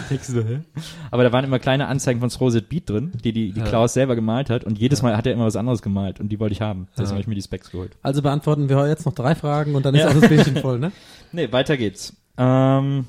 Aber 1.10 1.22
da 1.22 1.32
waren 1.32 1.44
immer 1.44 1.58
kleine 1.58 1.86
Anzeigen 1.86 2.20
von 2.20 2.30
Sroset 2.30 2.68
Beat 2.68 2.88
drin, 2.88 3.12
die, 3.22 3.32
die, 3.32 3.52
die 3.52 3.60
Klaus 3.60 3.92
selber 3.92 4.14
gemalt 4.14 4.48
hat 4.48 4.64
und 4.64 4.78
jedes 4.78 5.02
Mal 5.02 5.16
hat 5.16 5.26
er 5.26 5.32
immer 5.34 5.44
was 5.44 5.56
anderes 5.56 5.82
gemalt 5.82 6.18
und 6.18 6.30
die 6.30 6.40
wollte 6.40 6.54
ich 6.54 6.60
haben. 6.62 6.88
Deswegen 6.92 7.10
habe 7.10 7.20
ich 7.20 7.26
mir 7.26 7.34
die 7.34 7.42
Specs 7.42 7.70
geholt. 7.70 7.92
Also 8.02 8.22
beantworten 8.22 8.68
wir 8.68 8.88
jetzt 8.88 9.04
noch 9.04 9.12
drei 9.12 9.34
Fragen 9.34 9.74
und 9.74 9.84
dann 9.84 9.94
ist 9.94 10.00
Ja. 10.02 10.08
auch 10.08 10.14
das 10.18 10.28
Bildchen 10.28 10.56
voll, 10.56 10.78
ne? 10.78 10.92
Nee, 11.32 11.52
weiter 11.52 11.76
geht's. 11.76 12.16
Ähm, 12.38 13.06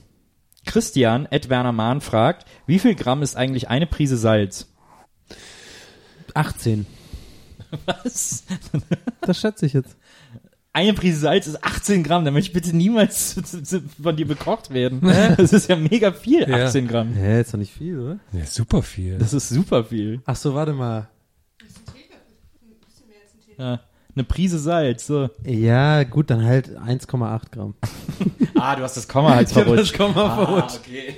Christian, 0.65 1.25
Ed 1.31 1.49
Werner 1.49 1.71
Mahn 1.71 2.01
fragt, 2.01 2.45
wie 2.67 2.79
viel 2.79 2.95
Gramm 2.95 3.21
ist 3.23 3.35
eigentlich 3.37 3.69
eine 3.69 3.87
Prise 3.87 4.17
Salz? 4.17 4.67
18. 6.33 6.85
Was? 7.85 8.43
Das 9.21 9.39
schätze 9.39 9.65
ich 9.65 9.73
jetzt. 9.73 9.95
Eine 10.73 10.93
Prise 10.93 11.19
Salz 11.19 11.47
ist 11.47 11.63
18 11.63 12.01
Gramm, 12.03 12.23
da 12.23 12.31
möchte 12.31 12.49
ich 12.49 12.53
bitte 12.53 12.75
niemals 12.75 13.35
von 14.01 14.15
dir 14.15 14.25
bekocht 14.27 14.69
werden. 14.73 15.01
Das 15.37 15.51
ist 15.51 15.67
ja 15.67 15.75
mega 15.75 16.13
viel, 16.13 16.47
Ja. 16.49 16.65
18 16.65 16.87
Gramm. 16.87 17.13
Hä, 17.13 17.41
ist 17.41 17.53
doch 17.53 17.57
nicht 17.59 17.73
viel, 17.73 17.99
oder? 17.99 18.19
Ja, 18.31 18.45
super 18.45 18.81
viel. 18.81 19.17
Das 19.17 19.33
ist 19.33 19.49
super 19.49 19.83
viel. 19.83 20.21
Ach 20.25 20.35
so, 20.35 20.53
warte 20.55 20.71
mal. 20.73 21.09
Ja, 23.57 23.81
eine 24.15 24.23
Prise 24.23 24.59
Salz, 24.59 25.07
so. 25.07 25.29
Ja, 25.45 26.03
gut, 26.03 26.29
dann 26.29 26.43
halt 26.43 26.69
1,8 26.77 27.41
Gramm. 27.51 27.75
Ah, 28.63 28.75
du 28.75 28.83
hast 28.83 28.95
das 28.95 29.07
Komma 29.07 29.33
halt 29.33 29.49
verrutscht. 29.49 29.97
Komma 29.97 30.35
verrutscht. 30.35 30.81
okay. 30.85 31.15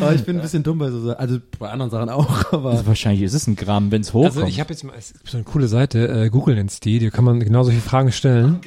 Aber 0.00 0.14
ich 0.14 0.24
bin 0.24 0.36
ein 0.36 0.42
bisschen 0.42 0.62
dumm 0.62 0.78
bei 0.78 0.90
so 0.90 1.00
Sachen. 1.00 1.18
Also 1.18 1.38
bei 1.58 1.70
anderen 1.70 1.90
Sachen 1.90 2.08
auch, 2.08 2.52
aber. 2.52 2.70
Also 2.70 2.86
wahrscheinlich 2.86 3.22
ist 3.22 3.34
es 3.34 3.46
ein 3.46 3.56
Gramm, 3.56 3.90
wenn 3.90 4.00
es 4.02 4.12
hochkommt. 4.12 4.36
Also 4.36 4.46
ich 4.48 4.60
habe 4.60 4.72
jetzt 4.72 4.84
mal, 4.84 4.94
es 4.96 5.12
gibt 5.12 5.28
so 5.28 5.36
eine 5.36 5.44
coole 5.44 5.68
Seite, 5.68 6.08
äh, 6.08 6.30
Google 6.30 6.54
nennt's 6.56 6.80
die, 6.80 6.98
da 6.98 7.10
kann 7.10 7.24
man 7.24 7.40
genau 7.40 7.62
solche 7.62 7.80
Fragen 7.80 8.12
stellen. 8.12 8.60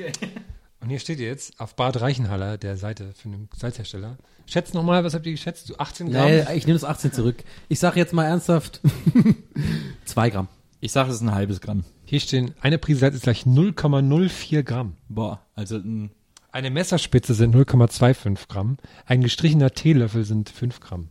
Und 0.81 0.89
hier 0.89 0.99
steht 0.99 1.19
jetzt 1.19 1.59
auf 1.59 1.75
Bad 1.75 2.01
Reichenhaller, 2.01 2.57
der 2.57 2.75
Seite 2.77 3.11
für 3.15 3.29
einen 3.29 3.47
Salzhersteller. 3.55 4.17
Schätzt 4.45 4.73
nochmal, 4.73 5.03
was 5.05 5.13
habt 5.13 5.25
ihr 5.25 5.31
geschätzt? 5.31 5.69
Du 5.69 5.75
18 5.77 6.11
Gramm? 6.11 6.25
Nee, 6.25 6.43
ich 6.55 6.67
nehme 6.67 6.77
das 6.77 6.83
18 6.83 7.13
zurück. 7.13 7.37
Ich 7.69 7.79
sag 7.79 7.95
jetzt 7.95 8.11
mal 8.13 8.25
ernsthaft 8.25 8.81
2 10.05 10.29
Gramm. 10.29 10.47
ich 10.81 10.91
sage, 10.91 11.09
es 11.09 11.15
ist 11.15 11.21
ein 11.21 11.33
halbes 11.33 11.61
Gramm. 11.61 11.85
Hier 12.05 12.19
stehen, 12.19 12.53
eine 12.61 12.77
Prise 12.77 12.99
Salz 12.99 13.15
ist 13.15 13.23
gleich 13.23 13.43
0,04 13.43 14.63
Gramm. 14.63 14.97
Boah, 15.07 15.39
also 15.55 15.77
ein 15.77 16.11
Eine 16.51 16.69
Messerspitze 16.69 17.33
sind 17.33 17.55
0,25 17.55 18.49
Gramm. 18.49 18.77
Ein 19.05 19.21
gestrichener 19.21 19.71
Teelöffel 19.71 20.25
sind 20.25 20.49
5 20.49 20.81
Gramm. 20.81 21.07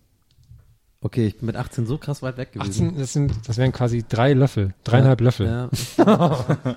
Okay, 1.04 1.26
ich 1.26 1.38
bin 1.38 1.47
mit 1.47 1.56
18 1.56 1.85
so 1.87 1.99
krass 1.99 2.23
weit 2.23 2.37
weg 2.37 2.52
gewesen. 2.52 2.90
18, 2.90 2.99
das 2.99 3.12
sind, 3.12 3.32
das 3.49 3.59
wären 3.59 3.73
quasi 3.73 4.04
drei 4.09 4.35
Löffel, 4.35 4.73
dreieinhalb 4.85 5.21
Löffel. 5.21 5.47
Ja. 5.47 5.68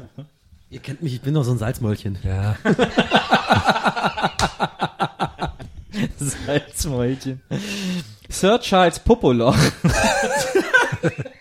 Ihr 0.71 0.79
kennt 0.79 1.03
mich, 1.03 1.13
ich 1.13 1.21
bin 1.21 1.35
doch 1.35 1.43
so 1.43 1.51
ein 1.51 1.59
Salzmäulchen. 1.59 2.17
Ja. 2.23 2.57
Salzmäulchen. 6.17 7.41
Sir 8.27 8.59
Charles 8.59 8.97
Popoloch. 8.99 9.55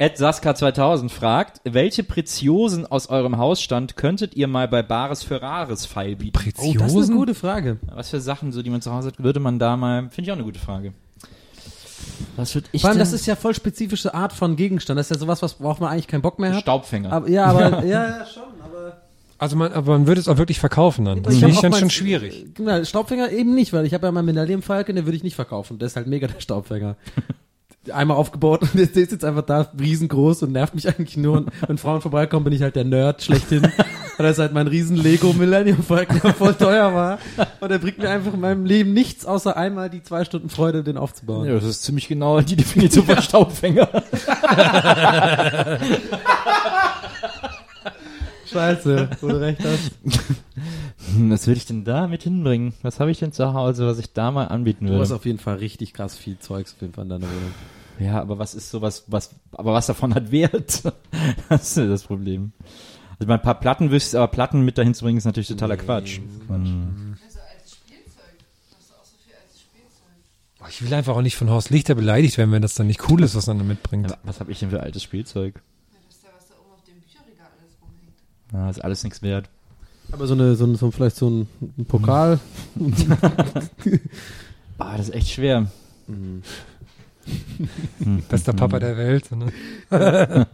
Ed 0.00 0.16
Saska 0.16 0.54
2000 0.54 1.10
fragt, 1.10 1.60
welche 1.64 2.04
Preziosen 2.04 2.86
aus 2.86 3.08
eurem 3.08 3.36
Hausstand 3.36 3.96
könntet 3.96 4.36
ihr 4.36 4.46
mal 4.46 4.68
bei 4.68 4.80
Bares 4.80 5.24
für 5.24 5.42
Rares 5.42 5.86
feilbieten? 5.86 6.40
Oh, 6.58 6.72
das 6.78 6.94
ist 6.94 7.08
eine 7.08 7.18
gute 7.18 7.34
Frage. 7.34 7.78
Was 7.92 8.10
für 8.10 8.20
Sachen, 8.20 8.52
so 8.52 8.62
die 8.62 8.70
man 8.70 8.80
zu 8.80 8.92
Hause 8.92 9.08
hat, 9.08 9.20
würde 9.20 9.40
man 9.40 9.58
da 9.58 9.76
mal, 9.76 10.08
finde 10.10 10.22
ich 10.22 10.30
auch 10.30 10.36
eine 10.36 10.44
gute 10.44 10.60
Frage. 10.60 10.92
Was 12.36 12.54
würde 12.54 12.68
ich 12.70 12.82
Vor 12.82 12.90
allem, 12.90 12.98
denn? 12.98 13.06
das 13.06 13.12
ist 13.12 13.26
ja 13.26 13.34
voll 13.34 13.54
spezifische 13.54 14.14
Art 14.14 14.32
von 14.32 14.54
Gegenstand. 14.54 15.00
Das 15.00 15.10
ist 15.10 15.16
ja 15.16 15.18
sowas, 15.18 15.42
was 15.42 15.54
braucht 15.54 15.80
man 15.80 15.90
eigentlich 15.90 16.06
keinen 16.06 16.22
Bock 16.22 16.38
mehr 16.38 16.54
hat. 16.54 16.60
Staubfänger. 16.60 17.12
Aber, 17.12 17.28
ja, 17.28 17.46
aber, 17.46 17.84
ja, 17.84 18.18
ja, 18.20 18.26
schon, 18.32 18.44
aber. 18.64 18.98
Also 19.38 19.56
man, 19.56 19.72
aber 19.72 19.98
man 19.98 20.06
würde 20.06 20.20
es 20.20 20.28
auch 20.28 20.38
wirklich 20.38 20.60
verkaufen 20.60 21.06
dann. 21.06 21.24
Das 21.24 21.34
Ich 21.34 21.40
finde 21.40 21.54
ich 21.56 21.60
dann 21.60 21.74
auch 21.74 21.78
schon 21.78 21.90
schwierig. 21.90 22.54
Genau, 22.54 22.84
Staubfänger 22.84 23.32
eben 23.32 23.52
nicht, 23.56 23.72
weil 23.72 23.84
ich 23.84 23.94
habe 23.94 24.06
ja 24.06 24.12
mal 24.12 24.22
Mineralium 24.22 24.62
Falcon, 24.62 24.94
den 24.94 25.06
würde 25.06 25.16
ich 25.16 25.24
nicht 25.24 25.34
verkaufen. 25.34 25.80
Der 25.80 25.86
ist 25.86 25.96
halt 25.96 26.06
mega 26.06 26.28
der 26.28 26.40
Staubfänger. 26.40 26.96
Einmal 27.92 28.16
aufgebaut 28.16 28.62
und 28.62 28.74
der 28.74 28.84
ist 28.84 28.96
jetzt 28.96 29.24
einfach 29.24 29.42
da 29.42 29.70
riesengroß 29.78 30.42
und 30.44 30.52
nervt 30.52 30.74
mich 30.74 30.88
eigentlich 30.88 31.16
nur. 31.16 31.38
Und 31.38 31.50
wenn 31.66 31.78
Frauen 31.78 32.00
vorbeikommen, 32.00 32.44
bin 32.44 32.52
ich 32.52 32.62
halt 32.62 32.76
der 32.76 32.84
Nerd 32.84 33.22
schlechthin. 33.22 33.62
Und 34.18 34.24
das 34.24 34.32
ist 34.32 34.38
halt 34.40 34.52
mein 34.52 34.66
riesen 34.66 34.96
Lego 34.96 35.32
Millennium 35.32 35.80
Falcon, 35.80 36.18
der 36.24 36.34
voll 36.34 36.52
teuer 36.54 36.92
war. 36.92 37.18
Und 37.60 37.68
der 37.70 37.78
bringt 37.78 37.98
mir 37.98 38.10
einfach 38.10 38.34
in 38.34 38.40
meinem 38.40 38.64
Leben 38.64 38.92
nichts, 38.92 39.24
außer 39.24 39.56
einmal 39.56 39.90
die 39.90 40.02
zwei 40.02 40.24
Stunden 40.24 40.48
Freude, 40.48 40.82
den 40.82 40.96
aufzubauen. 40.96 41.46
ja, 41.46 41.54
das 41.54 41.62
ist 41.62 41.84
ziemlich 41.84 42.08
genau 42.08 42.40
die 42.40 42.56
Definition 42.56 43.04
von 43.06 43.16
Staubfänger. 43.22 43.88
Scheiße, 48.50 49.10
wo 49.20 49.28
du 49.28 49.40
recht 49.40 49.60
hast. 49.62 49.92
Hm, 51.14 51.30
Was 51.30 51.46
würde 51.46 51.58
ich 51.58 51.66
denn 51.66 51.84
da 51.84 52.06
mit 52.06 52.22
hinbringen? 52.22 52.72
Was 52.82 52.98
habe 52.98 53.10
ich 53.10 53.18
denn 53.18 53.32
zu 53.32 53.52
Hause, 53.52 53.86
was 53.86 53.98
ich 53.98 54.12
da 54.12 54.30
mal 54.30 54.46
anbieten 54.46 54.86
Du 54.86 54.94
hast 54.94 55.10
würde? 55.10 55.14
auf 55.16 55.26
jeden 55.26 55.38
Fall 55.38 55.56
richtig 55.56 55.92
krass 55.92 56.16
viel 56.16 56.38
Zeugs 56.38 56.72
auf 56.74 56.80
jeden 56.80 56.94
Fall 56.94 57.04
in 57.04 57.10
deiner 57.10 57.26
Wohnung. 57.26 57.52
Ja, 57.98 58.20
aber 58.20 58.38
was 58.38 58.54
ist 58.54 58.70
sowas, 58.70 59.04
was, 59.08 59.30
aber 59.52 59.72
was 59.72 59.86
davon 59.86 60.14
hat 60.14 60.30
Wert? 60.30 60.82
Das 61.48 61.62
ist 61.70 61.76
ja 61.76 61.86
das 61.86 62.04
Problem. 62.04 62.52
Also 63.10 63.22
ich 63.22 63.26
meine, 63.26 63.40
ein 63.40 63.44
paar 63.44 63.58
Platten 63.58 63.90
wüsste, 63.90 64.18
aber 64.18 64.28
Platten 64.28 64.64
mit 64.64 64.78
dahin 64.78 64.94
zu 64.94 65.04
bringen, 65.04 65.18
ist 65.18 65.24
natürlich 65.24 65.48
totaler 65.48 65.76
Quatsch. 65.76 66.20
Hm. 66.48 67.16
Oh, 70.60 70.64
Ich 70.68 70.82
will 70.82 70.92
einfach 70.94 71.16
auch 71.16 71.22
nicht 71.22 71.36
von 71.36 71.50
Horst 71.50 71.70
Lichter 71.70 71.94
beleidigt 71.94 72.38
werden, 72.38 72.52
wenn 72.52 72.62
das 72.62 72.74
dann 72.74 72.86
nicht 72.86 73.08
cool 73.10 73.22
ist, 73.22 73.34
was 73.34 73.46
man 73.46 73.58
da 73.58 73.64
mitbringt. 73.64 74.10
Ja, 74.10 74.16
was 74.24 74.40
habe 74.40 74.52
ich 74.52 74.58
denn 74.60 74.70
für 74.70 74.80
altes 74.80 75.02
Spielzeug? 75.02 75.54
Das 75.54 76.16
ist 76.16 76.24
ja, 76.24 76.30
was 76.36 76.48
da 76.48 76.54
oben 76.54 76.72
auf 76.72 76.84
dem 76.84 77.00
Bücherregal 77.00 77.46
alles 77.58 77.76
rumhängt. 77.80 78.14
Ja, 78.52 78.70
ist 78.70 78.84
alles 78.84 79.04
nichts 79.04 79.22
wert. 79.22 79.48
Aber 80.12 80.26
so 80.26 80.34
eine, 80.34 80.54
so 80.56 80.64
ein, 80.64 80.76
so 80.76 80.90
vielleicht 80.90 81.16
so 81.16 81.28
ein, 81.28 81.48
ein 81.78 81.84
Pokal. 81.86 82.38
Ah, 84.80 84.96
das 84.96 85.08
ist 85.08 85.14
echt 85.16 85.30
schwer. 85.30 85.66
Bester 88.28 88.52
Papa 88.52 88.78
der 88.78 88.96
Welt. 88.96 89.28
Ne? 89.32 89.52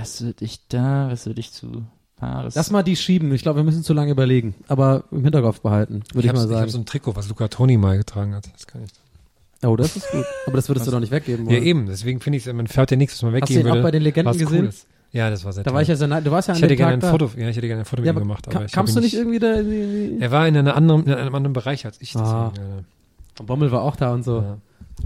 Was 0.00 0.22
würde 0.22 0.44
ich 0.44 0.60
da, 0.68 1.08
was 1.10 1.26
würde 1.26 1.40
ich 1.40 1.52
zu 1.52 1.84
Paris? 2.16 2.54
Lass 2.54 2.70
mal 2.70 2.82
die 2.82 2.96
schieben. 2.96 3.32
Ich 3.32 3.42
glaube, 3.42 3.60
wir 3.60 3.64
müssen 3.64 3.82
zu 3.82 3.94
lange 3.94 4.10
überlegen. 4.10 4.54
Aber 4.68 5.04
im 5.10 5.22
Hinterkopf 5.22 5.60
behalten, 5.60 6.02
würde 6.12 6.26
ich, 6.26 6.28
hab, 6.28 6.36
mal 6.36 6.42
ich 6.42 6.48
sagen. 6.48 6.60
habe 6.60 6.70
so 6.70 6.78
ein 6.78 6.84
Trikot, 6.86 7.16
was 7.16 7.28
Luca 7.28 7.48
Toni 7.48 7.78
mal 7.78 7.96
getragen 7.96 8.34
hat. 8.34 8.50
Das 8.52 8.66
kann 8.66 8.82
ich. 8.84 8.90
oh, 9.66 9.76
das 9.76 9.96
ist 9.96 10.10
gut. 10.10 10.24
Aber 10.46 10.56
das 10.56 10.68
würdest 10.68 10.86
du 10.86 10.90
doch 10.90 11.00
nicht 11.00 11.10
weggeben 11.12 11.46
Ja, 11.46 11.52
wollen. 11.52 11.62
eben. 11.62 11.86
Deswegen 11.86 12.20
finde 12.20 12.36
ich 12.38 12.46
es, 12.46 12.52
man 12.52 12.66
fährt 12.66 12.90
ja 12.90 12.96
nichts, 12.98 13.14
was 13.14 13.22
man 13.22 13.32
Hast 13.40 13.48
du 13.48 13.54
weggeben 13.54 13.66
ihn 13.66 13.70
auch 13.70 13.74
würde. 13.76 13.82
bei 13.84 13.90
den 13.90 14.02
Legenden 14.02 14.32
gesehen? 14.38 14.48
Cooles. 14.60 14.86
Ja, 15.12 15.30
das 15.30 15.44
war 15.44 15.52
sehr 15.52 15.64
Da 15.64 15.70
toll. 15.70 15.74
war 15.76 15.82
ich 15.82 15.88
ja 15.88 15.96
sehr. 15.96 16.20
Du 16.20 16.30
warst 16.30 16.48
ja 16.48 16.52
an 16.54 16.58
ich 16.58 16.62
hätte 16.62 16.76
gerne 16.76 16.98
Tag 16.98 17.08
ein. 17.14 17.18
Foto, 17.18 17.30
ja, 17.40 17.48
ich 17.48 17.56
hätte 17.56 17.66
gerne 17.66 17.82
ein 17.82 17.86
Foto 17.86 18.02
Ja, 18.02 18.12
mit 18.12 18.22
ihm 18.22 18.30
aber 18.30 18.36
gemacht. 18.42 18.54
Aber 18.54 18.64
ich 18.66 18.72
kamst 18.72 18.94
du 18.94 19.00
nicht 19.00 19.14
irgendwie 19.14 19.38
da 19.38 19.54
in 19.54 19.70
die, 19.70 20.16
Er 20.20 20.30
war 20.30 20.46
in, 20.46 20.56
einer 20.56 20.76
anderen, 20.76 21.04
in 21.06 21.14
einem 21.14 21.34
anderen 21.34 21.52
Bereich 21.54 21.86
als 21.86 21.96
ich. 22.02 22.12
Deswegen, 22.12 22.28
Ah. 22.28 22.52
ja. 22.56 23.44
Bommel 23.44 23.72
war 23.72 23.80
auch 23.82 23.96
da 23.96 24.12
und 24.12 24.22
so. 24.24 24.40
Ja. 24.42 24.58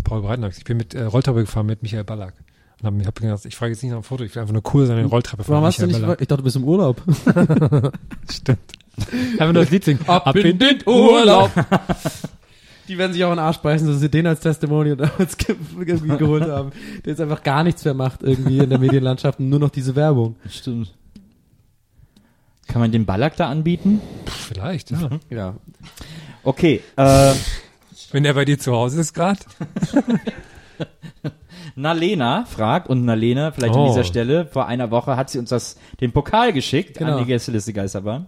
Paul 0.03 0.23
Breitenachs. 0.23 0.59
Ich 0.59 0.65
bin 0.65 0.77
mit 0.77 0.95
äh, 0.95 1.05
Rolltreppe 1.05 1.41
gefahren 1.41 1.67
mit 1.67 1.83
Michael 1.83 2.05
Ballack. 2.05 2.35
Und 2.83 3.01
hab, 3.01 3.07
hab 3.07 3.21
gedacht, 3.21 3.45
ich 3.45 3.57
frage 3.57 3.73
jetzt 3.73 3.83
nicht 3.83 3.91
nach 3.91 3.99
einem 3.99 4.05
Foto, 4.05 4.25
ich 4.25 4.35
will 4.35 4.43
einfach 4.43 4.53
nur 4.53 4.63
cool 4.75 4.87
sein, 4.87 4.99
eine 4.99 5.07
Rolltreppe 5.07 5.45
fahren. 5.45 5.55
Warum 5.55 5.67
hast 5.67 5.79
du 5.79 5.87
Michael 5.87 6.01
nicht, 6.01 6.07
Ballack. 6.07 6.21
ich 6.21 6.29
dachte, 6.29 6.43
du 6.43 6.45
bist 6.45 6.57
im 6.57 6.65
Urlaub. 6.65 7.03
Stimmt. 8.31 8.59
Einfach 9.33 9.53
nur 9.53 9.63
das 9.63 9.71
Lied 9.71 9.85
singen. 9.85 10.01
Ab 10.07 10.35
in 10.37 10.59
den 10.59 10.79
Urlaub. 10.87 11.51
Die 12.89 12.99
werden 12.99 13.13
sich 13.15 13.25
auch 13.25 13.31
in 13.31 13.37
den 13.37 13.45
Arsch 13.45 13.59
beißen, 13.59 13.87
dass 13.87 14.01
sie 14.01 14.11
den 14.11 14.27
als 14.27 14.41
Testimonial 14.41 14.97
damals 14.97 15.39
ge 15.39 15.57
irgendwie 15.79 16.19
geholt 16.19 16.45
haben. 16.45 16.71
Der 17.05 17.13
jetzt 17.13 17.21
einfach 17.21 17.43
gar 17.43 17.65
nichts 17.65 17.83
mehr 17.85 17.95
macht 17.95 18.23
irgendwie 18.23 18.59
in 18.59 18.69
der 18.69 18.79
Medienlandschaft 18.79 19.41
und 19.41 19.49
nur 19.49 19.59
noch 19.59 19.71
diese 19.71 19.97
Werbung. 19.97 20.37
Stimmt. 20.51 20.93
Kann 22.67 22.83
man 22.83 22.93
den 22.93 23.07
Ballack 23.07 23.37
da 23.37 23.49
anbieten? 23.49 24.03
Pff, 24.27 24.49
Vielleicht, 24.49 24.91
ja. 24.91 25.09
Ja. 25.31 25.55
Okay, 26.43 26.83
äh, 26.97 27.33
Wenn 28.15 28.25
er 28.25 28.35
bei 28.35 28.45
dir 28.45 28.61
zu 28.61 28.73
Hause 28.73 29.01
ist 29.01 29.13
gerade. 29.13 29.41
Nalena 31.75 32.45
fragt, 32.45 32.89
und 32.89 33.05
Nalena, 33.05 33.51
vielleicht 33.51 33.75
an 33.75 33.81
Oh. 33.81 33.87
dieser 33.89 34.05
Stelle, 34.05 34.47
vor 34.47 34.67
einer 34.67 34.93
Woche 34.93 35.17
hat 35.17 35.31
sie 35.31 35.41
uns 35.41 35.51
das, 35.51 35.77
den 36.01 36.13
Pokal 36.13 36.53
geschickt 36.53 36.97
Genau. 36.99 37.15
an 37.15 37.19
die 37.19 37.25
Gästeliste 37.25 37.73
Geisterbahn. 37.73 38.27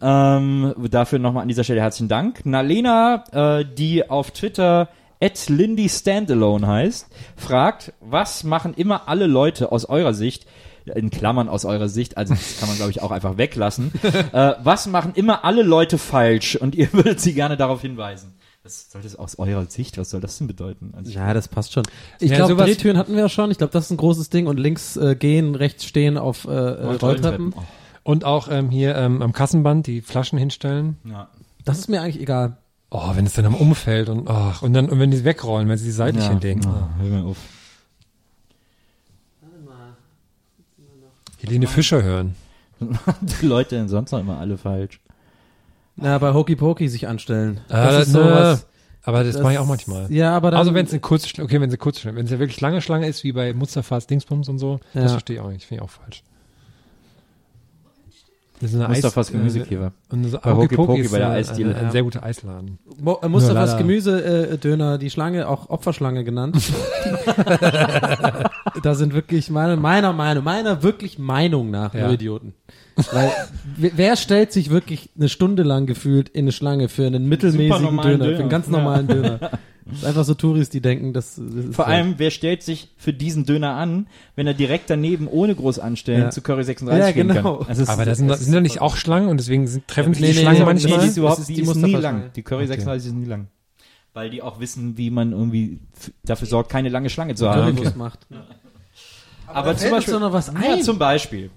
Ähm, 0.00 0.72
dafür 0.88 1.18
nochmal 1.18 1.42
an 1.42 1.48
dieser 1.48 1.64
Stelle 1.64 1.80
herzlichen 1.80 2.06
Dank. 2.08 2.46
Nalena, 2.46 3.24
äh, 3.32 3.64
die 3.64 4.08
auf 4.08 4.30
Twitter 4.30 4.88
at 5.20 5.48
Lindy 5.48 5.88
Standalone 5.88 6.64
heißt, 6.64 7.08
fragt, 7.34 7.92
was 8.00 8.44
machen 8.44 8.72
immer 8.74 9.08
alle 9.08 9.26
Leute 9.26 9.72
aus 9.72 9.84
eurer 9.86 10.14
Sicht, 10.14 10.46
in 10.94 11.10
Klammern 11.10 11.48
aus 11.48 11.64
eurer 11.64 11.88
Sicht, 11.88 12.16
also 12.16 12.34
das 12.34 12.60
kann 12.60 12.68
man 12.68 12.76
glaube 12.76 12.92
ich 12.92 13.02
auch 13.02 13.10
einfach 13.10 13.36
weglassen, 13.36 13.90
äh, 14.32 14.52
was 14.62 14.86
machen 14.86 15.10
immer 15.16 15.44
alle 15.44 15.62
Leute 15.64 15.98
falsch 15.98 16.54
und 16.54 16.76
ihr 16.76 16.92
würdet 16.92 17.20
sie 17.20 17.34
gerne 17.34 17.56
darauf 17.56 17.82
hinweisen. 17.82 18.37
Was 18.68 18.90
soll 18.92 19.00
das 19.00 19.16
aus 19.16 19.38
eurer 19.38 19.64
Sicht, 19.64 19.96
was 19.96 20.10
soll 20.10 20.20
das 20.20 20.36
denn 20.36 20.46
bedeuten? 20.46 20.92
Also 20.94 21.10
Ja, 21.10 21.32
das 21.32 21.48
passt 21.48 21.72
schon. 21.72 21.84
Ich 22.20 22.30
Ja, 22.30 22.36
glaube, 22.36 22.56
Drehtüren 22.56 22.98
hatten 22.98 23.14
wir 23.14 23.20
ja 23.20 23.28
schon. 23.30 23.50
Ich 23.50 23.56
glaube, 23.56 23.72
das 23.72 23.86
ist 23.86 23.92
ein 23.92 23.96
großes 23.96 24.28
Ding. 24.28 24.46
Und 24.46 24.58
links 24.60 24.98
äh, 24.98 25.16
gehen, 25.16 25.54
rechts 25.54 25.86
stehen 25.86 26.18
auf 26.18 26.44
äh, 26.44 26.50
äh, 26.50 26.84
Rolltreppen. 26.96 27.54
Oh, 27.56 27.62
Und 28.02 28.24
auch 28.26 28.48
ähm, 28.50 28.68
hier 28.68 28.94
ähm, 28.96 29.22
am 29.22 29.32
Kassenband 29.32 29.86
die 29.86 30.02
Flaschen 30.02 30.38
hinstellen. 30.38 30.98
ja. 31.04 31.28
Das 31.64 31.78
ist 31.78 31.88
mir 31.88 32.02
eigentlich 32.02 32.20
egal. 32.20 32.58
Oh, 32.90 33.10
wenn 33.14 33.24
es 33.24 33.32
dann 33.32 33.46
am 33.46 33.54
umfällt 33.54 34.10
und 34.10 34.28
ach, 34.28 34.60
und 34.62 34.74
dann 34.74 34.88
und 34.90 34.98
wenn 35.00 35.10
die 35.10 35.24
wegrollen, 35.24 35.66
wenn 35.68 35.78
sie 35.78 35.90
seitlich 35.90 36.24
Ja. 36.24 36.30
hinlegen. 36.30 36.66
Ah, 36.66 36.90
hör 37.00 37.08
mir 37.08 37.24
auf. 37.24 37.36
Helene 41.38 41.66
Fischer 41.66 42.02
hören. 42.02 42.34
Die 43.40 43.46
Leute 43.46 43.76
denn 43.76 43.88
sonst 43.88 44.12
noch 44.12 44.20
immer 44.20 44.38
alle 44.38 44.58
falsch. 44.58 45.00
Na, 46.00 46.18
bei 46.18 46.32
Hokey 46.32 46.56
Pokey 46.56 46.88
sich 46.88 47.08
anstellen. 47.08 47.60
Ah, 47.68 47.90
das 47.92 48.06
ist 48.08 48.14
na, 48.14 48.20
sowas. 48.22 48.66
Aber 49.02 49.24
das, 49.24 49.34
das- 49.34 49.42
mache 49.42 49.54
ich 49.54 49.58
auch 49.58 49.66
manchmal. 49.66 50.10
Ja, 50.12 50.36
aber 50.36 50.50
dann, 50.50 50.58
Also 50.60 50.74
wenn 50.74 50.86
es 50.86 50.92
eine 50.92 51.00
kurze, 51.00 51.28
Schlange- 51.28 51.44
okay, 51.44 51.60
wenn 51.60 51.68
es 51.68 51.72
eine 51.74 51.78
kurze, 51.78 52.00
Schlange- 52.00 52.16
wenn 52.18 52.26
es 52.26 52.30
ja 52.30 52.38
wirklich 52.38 52.60
lange 52.60 52.80
Schlange 52.80 53.06
ist, 53.08 53.24
wie 53.24 53.32
bei 53.32 53.52
Mustafas 53.54 54.06
Dingsbums 54.06 54.48
und 54.48 54.58
so, 54.58 54.80
Ja. 54.94 55.02
das 55.02 55.12
verstehe 55.12 55.36
ich 55.36 55.42
auch 55.42 55.50
nicht, 55.50 55.64
finde 55.66 55.82
ich 55.82 55.88
auch 55.88 55.92
falsch. 55.92 56.22
Das 58.60 58.72
ist 58.72 58.76
eine 58.80 58.88
Mustafas 58.88 59.32
Eis-. 59.32 59.54
Äh, 59.56 59.90
und 60.10 60.24
so 60.24 60.38
Bei 60.42 60.52
Hokey 60.52 60.74
Pokey 60.74 61.00
ist 61.02 61.12
bei 61.12 61.18
der 61.18 61.28
ein, 61.30 61.36
Eisdiele, 61.36 61.70
ein, 61.70 61.76
ein 61.76 61.84
ja. 61.86 61.90
sehr 61.92 62.02
guter 62.02 62.24
Eisladen. 62.24 62.78
Mo 63.00 63.18
äh, 63.22 63.28
Mustafas 63.28 63.76
Gemüse-Döner, 63.78 64.98
die 64.98 65.10
Schlange, 65.10 65.48
auch 65.48 65.70
Opferschlange 65.70 66.24
genannt. 66.24 66.56
da 68.82 68.94
sind 68.94 69.14
wirklich 69.14 69.48
meine, 69.50 69.76
meiner 69.76 70.12
Meinung, 70.12 70.42
meiner 70.42 70.82
wirklich 70.82 71.18
Meinung 71.20 71.70
nach 71.70 71.94
Ja. 71.94 72.04
nur 72.06 72.14
Idioten. 72.14 72.54
Weil 73.12 73.32
wer- 73.76 74.16
stellt 74.16 74.52
sich 74.52 74.70
wirklich 74.70 75.10
eine 75.16 75.28
Stunde 75.28 75.62
lang 75.62 75.86
gefühlt 75.86 76.28
in 76.28 76.44
eine 76.44 76.52
Schlange 76.52 76.88
für 76.88 77.06
einen 77.06 77.28
mittelmäßigen 77.28 77.82
normalen 77.82 78.18
Döner, 78.18 78.24
für 78.24 78.30
Döner. 78.30 78.40
einen 78.40 78.48
ganz 78.48 78.66
Ja. 78.66 78.72
normalen 78.72 79.06
Döner? 79.08 79.38
Das 79.90 79.98
ist 80.00 80.04
einfach 80.04 80.24
so 80.24 80.34
Touris, 80.34 80.68
die 80.68 80.82
denken, 80.82 81.14
das, 81.14 81.36
das 81.36 81.64
ist 81.64 81.74
Vor 81.74 81.86
so. 81.86 81.90
allem, 81.90 82.14
wer 82.18 82.30
stellt 82.30 82.62
sich 82.62 82.88
für 82.98 83.14
diesen 83.14 83.46
Döner 83.46 83.70
an, 83.74 84.06
wenn 84.36 84.46
er 84.46 84.52
direkt 84.52 84.90
daneben 84.90 85.26
ohne 85.28 85.54
groß 85.54 85.78
anstellen 85.78 86.24
Ja. 86.24 86.30
zu 86.30 86.42
Curry 86.42 86.62
36 86.64 87.06
Ja, 87.06 87.10
gehen 87.12 87.28
genau. 87.28 87.58
kann? 87.60 87.68
Also 87.68 87.90
Aber 87.90 88.04
das 88.04 88.18
sind, 88.18 88.30
sind 88.36 88.52
da 88.52 88.60
nicht 88.60 88.82
auch 88.82 88.96
Schlangen 88.96 89.28
und 89.30 89.38
deswegen 89.38 89.66
sind, 89.66 89.88
treffen 89.88 90.12
sich 90.12 90.20
Nee, 90.20 90.28
die 90.28 90.34
nee, 90.34 90.40
Schlangen 90.40 90.58
nee, 90.58 90.64
Nee, 90.64 90.66
manchmal. 90.66 91.00
die 91.00 91.06
ist 91.06 91.16
überhaupt, 91.16 91.38
ist 91.40 91.48
die 91.48 91.54
die 91.54 91.62
ist 91.62 91.74
nie 91.76 91.92
lang. 91.94 92.30
Die 92.36 92.42
Curry 92.42 92.64
Okay. 92.64 92.72
36 92.72 93.08
ist 93.08 93.16
nie 93.16 93.24
lang. 93.24 93.46
Weil 94.12 94.28
die 94.30 94.42
auch 94.42 94.60
wissen, 94.60 94.98
wie 94.98 95.10
man 95.10 95.32
irgendwie 95.32 95.78
dafür 96.24 96.48
sorgt, 96.48 96.70
keine 96.70 96.90
lange 96.90 97.08
Schlange 97.08 97.34
zu 97.34 97.48
haben. 97.48 97.74
Currywurst 97.74 97.96
macht. 97.96 98.26
Aber 99.46 99.72
da 99.72 99.78
fällt 99.78 99.92
uns 99.94 100.04
doch 100.06 100.20
noch 100.20 100.32
was 100.34 100.48
Ja, 100.48 100.74
ein. 100.74 100.82
zum 100.82 100.98
Beispiel. 100.98 101.50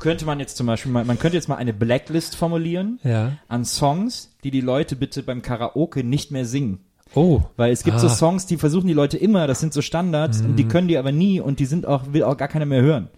Könnte 0.00 0.24
man 0.26 0.40
jetzt 0.40 0.56
zum 0.56 0.66
Beispiel 0.66 0.90
mal, 0.90 1.04
man 1.04 1.18
könnte 1.18 1.36
jetzt 1.36 1.48
mal 1.48 1.56
eine 1.56 1.72
Blacklist 1.72 2.34
formulieren 2.34 2.98
Ja. 3.04 3.32
an 3.48 3.64
Songs, 3.64 4.30
die 4.42 4.50
die 4.50 4.60
Leute 4.62 4.96
bitte 4.96 5.22
beim 5.22 5.42
Karaoke 5.42 6.02
nicht 6.02 6.30
mehr 6.32 6.44
singen. 6.44 6.80
Oh. 7.14 7.42
Weil 7.56 7.72
es 7.72 7.82
gibt 7.84 8.00
so 8.00 8.06
Ah. 8.06 8.10
Songs, 8.10 8.46
die 8.46 8.56
versuchen 8.56 8.86
die 8.86 8.92
Leute 8.92 9.16
immer, 9.18 9.46
das 9.46 9.60
sind 9.60 9.72
so 9.72 9.82
Standards 9.82 10.40
und 10.40 10.56
die 10.56 10.64
können 10.64 10.88
die 10.88 10.96
aber 10.98 11.12
nie 11.12 11.40
und 11.40 11.58
die 11.60 11.66
sind 11.66 11.86
auch, 11.86 12.12
will 12.12 12.22
auch 12.24 12.36
gar 12.36 12.48
keiner 12.48 12.66
mehr 12.66 12.82
hören. 12.82 13.08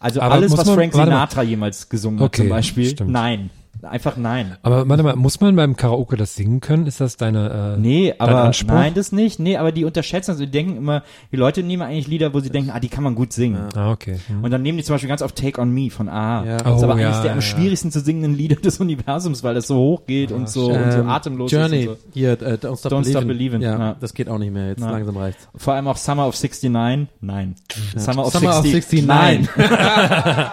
Also 0.00 0.20
Aber 0.20 0.34
alles, 0.34 0.56
was 0.56 0.64
man- 0.66 0.74
Frank. 0.76 0.92
Sinatra 0.94 1.42
jemals 1.42 1.88
gesungen 1.88 2.20
hat 2.20 2.26
Okay, 2.26 2.42
zum 2.42 2.48
Beispiel, 2.50 2.88
stimmt. 2.90 3.10
nein. 3.10 3.50
Einfach 3.82 4.16
nein. 4.16 4.56
Aber 4.62 4.88
warte 4.88 5.02
mal, 5.02 5.14
muss 5.16 5.40
man 5.40 5.54
beim 5.54 5.76
Karaoke 5.76 6.16
das 6.16 6.34
singen 6.34 6.60
können? 6.60 6.86
Ist 6.86 7.00
das 7.00 7.16
deine, 7.16 7.74
äh, 7.76 7.80
Nee, 7.80 8.14
dein 8.18 8.28
aber 8.28 8.44
Anspruch? 8.44 8.74
nein, 8.74 8.94
das 8.94 9.12
nicht. 9.12 9.38
Nee, 9.38 9.56
aber 9.56 9.70
die 9.72 9.84
unterschätzen, 9.84 10.32
also 10.32 10.44
die 10.44 10.50
denken 10.50 10.76
immer, 10.76 11.02
die 11.30 11.36
Leute 11.36 11.62
nehmen 11.62 11.82
eigentlich 11.82 12.08
Lieder, 12.08 12.34
wo 12.34 12.40
sie 12.40 12.50
denken, 12.50 12.70
ah, 12.72 12.80
die 12.80 12.88
kann 12.88 13.04
man 13.04 13.14
gut 13.14 13.32
singen. 13.32 13.66
Ah, 13.76 13.92
okay. 13.92 14.18
Hm. 14.26 14.42
Und 14.44 14.50
dann 14.50 14.62
nehmen 14.62 14.78
die 14.78 14.84
zum 14.84 14.94
Beispiel 14.94 15.08
ganz 15.08 15.22
auf 15.22 15.32
Take 15.32 15.60
on 15.60 15.70
Me 15.70 15.90
von 15.90 16.08
A. 16.08 16.44
Ja. 16.44 16.56
Das 16.58 16.76
ist 16.76 16.82
Oh, 16.82 16.90
aber 16.90 17.00
ja, 17.00 17.08
eines 17.08 17.22
der 17.22 17.30
am 17.32 17.38
ja. 17.38 17.42
schwierigsten 17.42 17.92
zu 17.92 18.00
singenden 18.00 18.34
Lieder 18.34 18.56
des 18.62 18.80
Universums, 18.80 19.42
weil 19.44 19.54
das 19.54 19.66
so 19.68 19.76
hoch 19.76 20.06
geht 20.06 20.32
und 20.32 20.48
so, 20.48 20.66
und 20.72 20.92
so 20.92 21.02
atemlos 21.04 21.50
Journey, 21.52 21.82
ist. 21.84 21.88
Und 21.88 21.98
hier, 22.14 22.32
äh, 22.32 22.54
Don't 22.54 22.78
Stop 22.78 22.92
Don't 22.92 23.02
Believin'. 23.04 23.10
Stop 23.10 23.24
Believin', 23.26 23.60
Ja, 23.62 23.78
ja. 23.78 23.96
das 24.00 24.12
geht 24.14 24.28
auch 24.28 24.38
nicht 24.38 24.52
mehr, 24.52 24.68
jetzt 24.68 24.80
Ja. 24.80 24.90
langsam 24.90 25.16
reicht's. 25.16 25.48
Vor 25.54 25.74
allem 25.74 25.86
auch 25.86 25.96
Summer 25.96 26.26
of 26.26 26.34
69. 26.34 27.08
Nein. 27.20 27.54
Summer 27.96 28.26
of 28.26 28.32
Summer 28.32 28.58
of 28.58 28.66
60, 28.66 29.06
69. 29.06 29.06
Nein. 29.06 29.48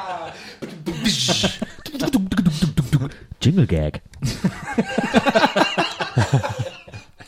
Jingle 3.46 3.68
Gag. 3.68 4.02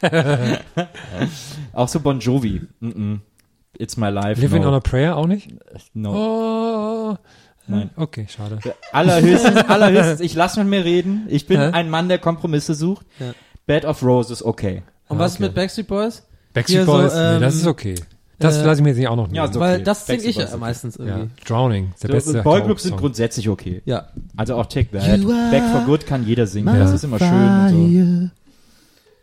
Auch 1.74 1.88
so 1.88 2.00
Bon 2.00 2.20
Jovi. 2.20 2.62
Mm 2.80 2.90
-mm. 2.90 3.20
It's 3.78 3.98
my 3.98 4.10
life. 4.10 4.42
Living 4.42 4.64
no. 4.64 4.70
on 4.70 4.74
a 4.74 4.80
Prayer 4.80 5.16
auch 5.16 5.28
nicht? 5.28 5.50
no. 5.94 6.14
Oh. 6.14 7.18
Nein. 7.68 7.92
Okay, 7.96 8.26
schade. 8.28 8.60
Allerhöchstens, 8.92 9.58
allerhöchstens, 9.68 10.22
ich 10.22 10.34
lass 10.34 10.58
mit 10.58 10.68
mir 10.68 10.84
reden. 10.86 11.28
Ich 11.30 11.46
bin 11.46 11.60
Hä? 11.60 11.72
ein 11.72 11.90
Mann, 11.90 12.08
der 12.10 12.18
Kompromisse 12.18 12.74
sucht. 12.74 13.06
Ja. 13.20 13.34
Bed 13.68 13.86
of 13.86 14.02
Roses, 14.02 14.44
okay. 14.44 14.82
Und 15.10 15.20
was 15.20 15.36
okay. 15.36 15.44
mit 15.44 15.54
Backstreet 15.54 15.88
Boys? 15.88 16.24
Backstreet 16.54 16.78
Hier 16.78 16.86
so, 16.86 16.94
Boys, 16.94 17.14
nee, 17.14 17.40
das 17.40 17.54
ähm, 17.54 17.60
ist 17.60 17.68
okay. 17.68 17.96
Das 18.40 18.58
äh, 18.58 18.66
lasse 18.66 18.80
ich 18.80 18.84
mir 18.84 18.90
jetzt 18.90 18.98
nicht 19.00 19.08
auch 19.08 19.16
noch 19.16 19.26
nehmen. 19.28 19.36
Ja, 19.36 19.52
so- 19.52 19.60
Weil 19.60 19.76
okay. 19.76 19.84
das 19.84 20.06
singe 20.06 20.24
ich 20.24 20.36
ja 20.36 20.44
ist 20.44 20.60
meistens 20.60 20.98
Ja. 20.98 21.06
irgendwie. 21.06 21.30
Drowning, 21.46 21.92
der 22.04 22.08
beste 22.10 22.32
So, 22.34 22.44
Boygroups 22.44 22.84
sind 22.84 22.98
grundsätzlich 22.98 23.50
okay. 23.50 23.82
Ja. 23.86 24.08
Also 24.36 24.56
auch 24.56 24.66
Take 24.68 24.90
That. 24.92 25.22
Back 25.52 25.64
for 25.72 25.82
Good 25.86 26.06
kann 26.06 26.26
jeder 26.26 26.46
singen. 26.48 26.68
Das 26.68 26.94
ist 26.94 27.04
immer 27.04 27.18
schön 27.20 27.28
und 27.30 28.32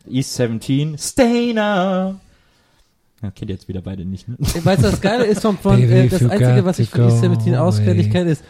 so. 0.06 0.10
East 0.12 0.34
17, 0.34 0.98
Stay 0.98 1.52
Now. 1.54 2.16
Ja, 3.22 3.30
kennt 3.34 3.50
ihr 3.50 3.54
jetzt 3.54 3.68
wieder 3.68 3.80
beide 3.80 4.04
nicht, 4.04 4.28
ne? 4.28 4.36
Weißt 4.38 4.82
du, 4.84 4.90
das 4.90 5.00
Geile 5.00 5.24
ist 5.24 5.40
von, 5.40 5.56
von 5.56 5.76
Baby, 5.80 5.92
äh, 5.92 6.08
das 6.08 6.20
you 6.20 6.28
Einzige, 6.28 6.64
was 6.64 6.78
ich 6.78 6.90
von 6.90 7.04
East 7.04 7.22
go 7.22 7.28
17 7.30 7.54
auswendig 7.54 8.10
kenne, 8.10 8.32
ist 8.32 8.44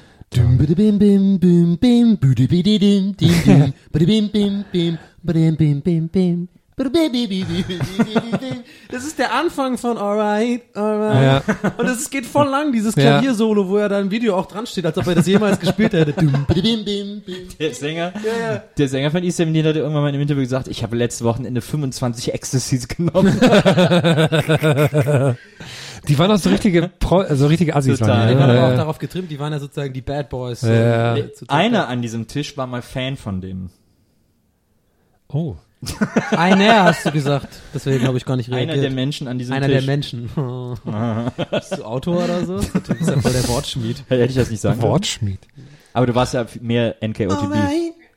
Das 8.91 9.05
ist 9.05 9.19
der 9.21 9.33
Anfang 9.33 9.79
von 9.79 9.97
Alright, 9.97 10.63
Alright. 10.75 11.45
Ja. 11.47 11.71
Und 11.77 11.87
es 11.87 12.11
geht 12.11 12.27
voll 12.27 12.49
lang, 12.49 12.73
dieses 12.73 12.97
Ja. 12.97 13.19
Klaviersolo, 13.19 13.69
wo 13.69 13.77
er 13.77 13.89
da 13.89 14.01
im 14.01 14.11
Video 14.11 14.37
auch 14.37 14.47
dran 14.47 14.67
steht, 14.67 14.85
als 14.85 14.99
ob 14.99 15.07
er 15.07 15.15
das 15.15 15.27
jemals 15.27 15.61
gespielt 15.61 15.93
hätte. 15.93 16.13
Bidi, 16.49 16.63
bim, 16.63 16.85
bim, 16.85 17.21
bim. 17.25 17.49
Der 17.61 17.73
Sänger, 17.75 18.13
der 18.77 18.89
Sänger 18.89 19.13
von 19.13 19.23
East 19.23 19.37
17 19.37 19.65
hat 19.65 19.77
irgendwann 19.77 20.03
mal 20.03 20.09
in 20.09 20.15
einem 20.15 20.23
Interview 20.23 20.43
gesagt, 20.43 20.67
ich 20.67 20.83
habe 20.83 20.97
letztes 20.97 21.23
Wochenende 21.25 21.61
25 21.61 22.35
Ecstasies 22.35 22.89
genommen. 22.89 23.39
Die 26.09 26.19
waren 26.19 26.31
auch 26.31 26.37
so 26.37 26.51
richtige, 26.51 26.91
Pro, 26.99 27.19
also 27.19 27.47
richtige 27.47 27.75
Assis. 27.75 27.99
Total. 27.99 28.19
Waren 28.19 28.29
Die 28.29 28.35
die, 28.35 28.41
waren 28.41 28.49
ne? 28.51 28.59
aber 28.59 28.67
auch 28.67 28.71
ja. 28.73 28.77
darauf 28.77 28.99
getrimmt, 28.99 29.31
die 29.31 29.39
waren 29.39 29.53
ja 29.53 29.59
sozusagen 29.59 29.93
die 29.95 30.03
Bad 30.03 30.29
Boys. 30.29 30.61
Ja. 30.63 31.17
Einer 31.49 31.89
an 31.89 32.03
diesem 32.03 32.27
Tisch 32.27 32.57
war 32.57 32.67
mal 32.67 32.83
Fan 32.83 33.17
von 33.17 33.41
denen. 33.41 33.71
Oh. 35.29 35.57
Einer 36.31 36.85
hast 36.85 37.05
du 37.07 37.11
gesagt, 37.13 37.49
deswegen 37.75 38.07
habe 38.07 38.17
ich 38.17 38.25
gar 38.25 38.37
nicht 38.37 38.51
reagiert. 38.51 38.71
Einer 38.73 38.81
der 38.83 38.91
Menschen 38.91 39.29
an 39.29 39.39
diesem 39.39 39.55
Einer 39.55 39.67
Tisch. 39.67 39.77
der 39.77 39.83
Menschen. 39.85 40.31
Bist 41.51 41.79
du 41.79 41.85
Autor 41.85 42.25
oder 42.25 42.45
so? 42.45 42.57
Du 42.73 42.95
bist 42.95 43.09
ja 43.11 43.21
voll 43.21 43.33
der 43.33 43.49
Wortschmied. 43.49 44.05
Hätte 44.09 44.25
ich 44.25 44.35
das 44.35 44.51
nicht 44.51 44.61
sagen 44.61 44.81
können. 44.81 44.91
Wortschmied. 44.93 45.41
Aber 45.93 46.07
du 46.07 46.15
warst 46.15 46.35
ja 46.35 46.47
mehr 46.61 46.97
NKOTB. 47.01 47.55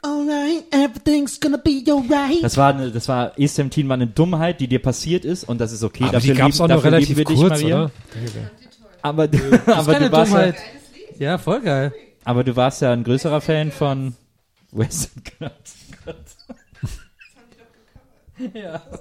alright, 0.01 0.63
everything's 0.71 1.39
gonna 1.39 1.57
be 1.57 1.83
alright. 1.87 2.43
Das 2.43 2.57
war, 2.57 2.73
eine, 2.73 2.91
das 2.91 3.07
war, 3.07 3.37
East 3.37 3.55
17 3.55 3.87
war 3.87 3.93
eine 3.95 4.07
Dummheit, 4.07 4.59
die 4.59 4.67
dir 4.67 4.81
passiert 4.81 5.25
ist 5.25 5.43
und 5.47 5.59
das 5.59 5.71
ist 5.71 5.83
okay. 5.83 6.03
Aber 6.05 6.13
dafür 6.13 6.33
die 6.33 6.39
gab's 6.39 6.55
lieben, 6.55 6.63
auch 6.63 6.67
dafür 6.75 6.91
relativ 6.91 7.15
dich, 7.17 7.25
kurz, 7.25 7.61
Maria. 7.61 7.75
oder? 7.85 7.91
Aber, 9.01 9.27
du- 9.27 9.37
Das 9.65 9.77
aber, 9.87 9.99
du 9.99 10.11
warst 10.11 10.31
ja, 10.33 10.37
Dummheit. 10.39 10.55
Ja, 11.19 11.37
voll 11.37 11.61
geil. 11.61 11.93
aber 12.23 12.43
du 12.43 12.55
warst 12.55 12.81
ja 12.81 12.91
ein 12.93 13.03
größerer 13.03 13.41
Fan 13.41 13.71
von 13.71 14.15
Western 14.71 15.23
Cuts. 15.39 15.75
Ja. 18.53 18.81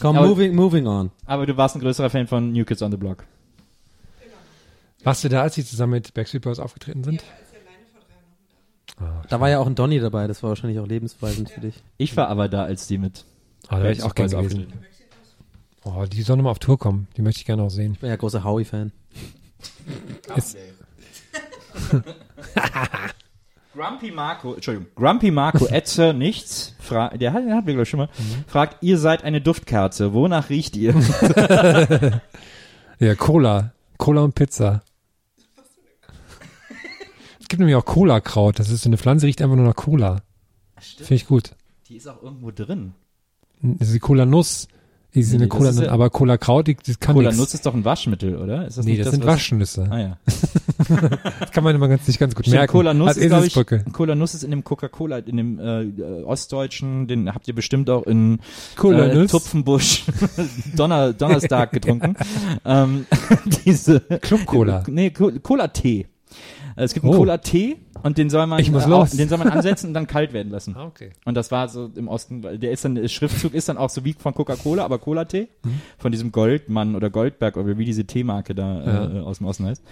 Komm, 0.00 0.16
Aber- 0.16 0.28
moving, 0.28 0.54
moving 0.54 0.86
on. 0.86 1.10
Aber 1.26 1.46
du 1.46 1.56
warst 1.56 1.76
ein 1.76 1.80
größerer 1.80 2.10
Fan 2.10 2.26
von 2.26 2.52
New 2.52 2.64
Kids 2.64 2.82
on 2.82 2.90
the 2.90 2.96
Block. 2.96 3.24
Warst 5.04 5.24
du 5.24 5.28
da, 5.28 5.42
als 5.42 5.54
sie 5.54 5.64
zusammen 5.64 5.92
mit 5.92 6.12
Backstreet 6.14 6.42
Boys 6.42 6.58
aufgetreten 6.58 7.04
sind? 7.04 7.22
Da 9.28 9.40
war 9.40 9.48
ja 9.48 9.58
auch 9.60 9.66
ein 9.66 9.74
Donny 9.76 10.00
dabei, 10.00 10.26
das 10.26 10.42
war 10.42 10.50
wahrscheinlich 10.50 10.80
auch 10.80 10.86
lebensweisend 10.86 11.50
für 11.50 11.60
dich. 11.60 11.76
Ich 11.98 12.16
war 12.16 12.28
aber 12.28 12.48
da, 12.48 12.64
als 12.64 12.86
die 12.88 12.98
mit 12.98 13.24
Ah, 13.68 13.76
da 13.76 13.82
wäre 13.84 13.92
ich 13.92 14.02
auch 14.02 14.14
gerne 14.14 14.30
gewesen. 14.34 14.62
aufgetreten 14.64 14.84
Oh, 15.84 16.04
die 16.04 16.22
sollen 16.22 16.38
nochmal 16.38 16.50
auf 16.50 16.58
Tour 16.58 16.78
kommen. 16.78 17.06
Die 17.16 17.22
möchte 17.22 17.40
ich 17.40 17.46
gerne 17.46 17.62
auch 17.62 17.70
sehen. 17.70 17.92
Ich 17.92 18.00
bin 18.00 18.10
ja 18.10 18.16
großer 18.16 18.42
Howie-Fan. 18.44 18.92
Grumpy 23.78 24.10
Marco, 24.10 24.54
Entschuldigung, 24.54 24.88
Grumpy 24.96 25.30
Marco, 25.30 25.66
Etzer, 25.66 26.12
nichts, 26.12 26.74
fra 26.80 27.10
der 27.10 27.32
hat, 27.32 27.44
der 27.46 27.54
hat 27.56 27.66
wir 27.66 27.74
glaube 27.74 27.84
ich 27.84 27.88
schon 27.88 27.98
mal, 27.98 28.08
Mhm. 28.18 28.44
fragt, 28.48 28.82
ihr 28.82 28.98
seid 28.98 29.22
eine 29.24 29.40
Duftkerze, 29.40 30.12
wonach 30.12 30.50
riecht 30.50 30.76
ihr? 30.76 30.94
ja, 32.98 33.14
Cola. 33.14 33.72
Cola 33.98 34.22
und 34.22 34.34
Pizza. 34.34 34.82
Es 37.40 37.48
gibt 37.48 37.60
nämlich 37.60 37.76
auch 37.76 37.84
Cola-Kraut. 37.84 38.58
Das 38.58 38.68
ist 38.70 38.82
so 38.82 38.88
eine 38.88 38.98
Pflanze, 38.98 39.26
riecht 39.26 39.40
einfach 39.42 39.56
nur 39.56 39.64
nach 39.66 39.76
Cola. 39.76 40.22
Finde 40.78 41.14
ich 41.14 41.26
gut. 41.26 41.54
Die 41.88 41.96
ist 41.96 42.06
auch 42.06 42.22
irgendwo 42.22 42.50
drin. 42.50 42.92
Das 43.62 43.88
ist 43.88 43.94
die 43.94 44.00
Cola-Nuss. 44.00 44.68
Die 45.14 45.20
ist 45.20 45.30
Nee, 45.30 45.36
eine 45.38 45.48
das 45.48 45.56
Cola, 45.56 45.70
ja- 45.70 45.90
aber 45.90 46.10
Cola-Kraut, 46.10 46.66
die, 46.66 46.76
die 46.76 46.94
kann 46.96 47.14
Cola 47.14 47.28
nix. 47.30 47.38
Nuss 47.38 47.54
ist 47.54 47.64
doch 47.64 47.72
ein 47.74 47.84
Waschmittel, 47.84 48.36
oder? 48.36 48.66
Ist 48.66 48.76
das 48.76 48.84
Nee, 48.84 48.92
nicht 48.92 49.04
das, 49.06 49.12
sind 49.12 49.24
was- 49.24 49.34
Waschnüsse. 49.34 49.86
Ah 49.90 49.98
ja. 49.98 50.16
Das 51.40 51.50
kann 51.50 51.64
man 51.64 51.74
immer 51.74 51.88
ganz, 51.88 52.06
nicht 52.06 52.18
ganz 52.20 52.34
gut 52.34 52.44
Stimmt, 52.44 52.58
merken. 52.58 52.72
Cola 52.72 52.94
Nuss 52.94 53.16
ist, 53.16 53.28
glaube 53.28 53.46
ich. 53.46 53.92
Cola 53.92 54.14
Nuss 54.14 54.34
ist 54.34 54.44
in 54.44 54.50
dem 54.50 54.64
Coca-Cola, 54.64 55.18
in 55.18 55.36
dem 55.36 55.58
äh, 55.58 56.22
ostdeutschen, 56.22 57.06
den 57.08 57.34
habt 57.34 57.48
ihr 57.48 57.54
bestimmt 57.54 57.90
auch 57.90 58.04
in 58.06 58.38
Cola 58.76 59.06
äh. 59.08 59.26
Tupfenbusch 59.26 60.04
Donner, 60.76 61.12
Donnerstag 61.14 61.72
getrunken. 61.72 62.14
ähm, 62.64 63.06
diese 63.64 64.00
Club-Cola. 64.00 64.84
Nee, 64.88 65.10
Co- 65.10 65.32
Cola-Tee. 65.42 66.06
Äh, 66.78 66.84
Es 66.84 66.94
gibt 66.94 67.04
einen 67.04 67.14
Oh. 67.14 67.18
Cola-Tee 67.18 67.76
und 68.02 68.16
den 68.16 68.30
soll 68.30 68.46
man 68.46 68.60
Ich 68.60 68.70
muss 68.70 68.84
äh, 68.86 68.88
los. 68.88 69.10
Den 69.10 69.28
soll 69.28 69.38
man 69.38 69.48
ansetzen 69.48 69.88
und 69.88 69.94
dann 69.94 70.06
kalt 70.06 70.32
werden 70.32 70.50
lassen. 70.52 70.74
Ah, 70.76 70.84
okay. 70.86 71.10
Und 71.24 71.34
das 71.34 71.50
war 71.50 71.68
so 71.68 71.90
im 71.96 72.06
Osten, 72.08 72.42
weil 72.44 72.58
der 72.58 72.70
ist 72.70 72.84
dann, 72.84 72.94
der 72.94 73.08
Schriftzug 73.08 73.52
ist 73.54 73.68
dann 73.68 73.76
auch 73.76 73.90
so 73.90 74.04
wie 74.04 74.12
von 74.12 74.32
Coca-Cola, 74.34 74.84
aber 74.84 74.98
Cola-Tee. 74.98 75.48
Mhm. 75.64 75.80
Von 75.98 76.12
diesem 76.12 76.30
Goldmann 76.32 76.94
oder 76.94 77.10
Goldberg 77.10 77.56
oder 77.56 77.76
wie 77.76 77.84
diese 77.84 78.04
Teemarke 78.04 78.54
da 78.54 79.16
äh, 79.16 79.20
aus 79.20 79.38
dem 79.38 79.46
Osten 79.48 79.66
heißt. 79.66 79.82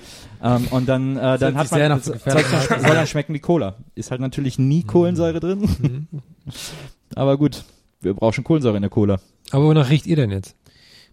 Ähm, 0.43 0.69
und 0.71 0.89
dann, 0.89 1.17
äh, 1.17 1.39
dann 1.39 1.57
hat 1.57 1.71
man, 1.71 1.89
nach 1.89 2.01
so 2.03 2.13
das 2.13 2.23
Zeug 2.23 2.45
soll 2.47 2.95
dann 2.95 3.07
schmecken 3.07 3.35
wie 3.35 3.41
Cola. 3.41 3.75
Ist 3.95 4.11
halt 4.11 4.21
natürlich 4.21 4.59
nie 4.59 4.83
Mhm. 4.83 4.87
Kohlensäure 4.87 5.41
drin. 5.41 6.07
aber 7.17 7.37
gut, 7.37 7.65
wir 8.01 8.15
brauchen 8.15 8.35
schon 8.35 8.45
Kohlensäure 8.45 8.77
in 8.77 8.83
der 8.83 8.91
Cola. 8.91 9.19
Aber 9.51 9.65
wonach 9.65 9.91
riecht 9.91 10.07
ihr 10.07 10.17
denn 10.17 10.31
jetzt? 10.31 10.55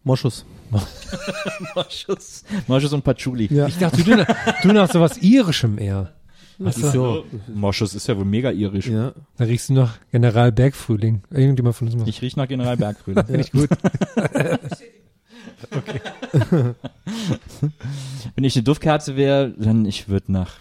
Moschus. 0.04 0.46
Moschus. 1.76 2.44
Moschus 2.68 2.94
und 2.94 3.04
Patchouli. 3.04 3.46
Ich 3.68 3.78
dachte, 3.78 4.04
du, 4.04 4.16
nach- 4.16 4.62
du 4.62 4.68
nach 4.74 4.92
sowas 4.92 5.18
Irischem 5.18 5.78
eher. 5.78 6.14
So. 6.60 7.26
Moschus 7.54 7.96
ist 7.96 8.08
ja 8.08 8.16
wohl 8.16 8.26
mega 8.26 8.52
irisch. 8.52 8.88
Ja. 8.88 9.14
Da 9.38 9.44
riechst 9.46 9.70
du 9.70 9.74
nach 9.74 9.98
General 10.12 10.52
Bergfrühling. 10.52 11.24
Irgendjemand 11.32 11.76
von 11.76 11.88
uns 11.88 11.98
macht. 11.98 12.08
Ich 12.08 12.22
riech 12.22 12.36
nach 12.36 12.48
General 12.48 12.78
Berggrün. 12.78 13.16
Finde 13.26 13.42
ich 13.42 13.52
gut. 13.52 13.70
Wenn 18.36 18.44
ich 18.44 18.56
eine 18.56 18.64
Duftkerze 18.64 19.16
wäre, 19.16 19.52
dann 19.58 19.86
ich 19.86 20.10
würde 20.10 20.32
nach, 20.32 20.52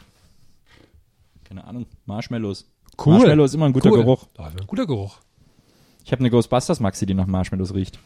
keine 1.45 1.65
Ahnung, 1.65 1.87
Marshmallows. 2.07 2.67
Cool. 3.05 3.15
Marshmallow 3.15 3.45
ist 3.45 3.55
immer 3.55 3.67
ein 3.67 3.73
guter 3.73 3.91
Cool. 3.91 3.99
Geruch. 4.01 4.27
Oh, 4.39 4.43
ein 4.43 4.67
guter 4.67 4.87
Geruch. 4.87 5.19
Ich 6.05 6.13
habe 6.13 6.21
eine 6.21 6.31
Ghostbusters 6.31 6.81
Maxi, 6.81 7.07
die 7.07 7.15
nach 7.15 7.27
Marshmallows 7.27 7.75
riecht. 7.75 7.99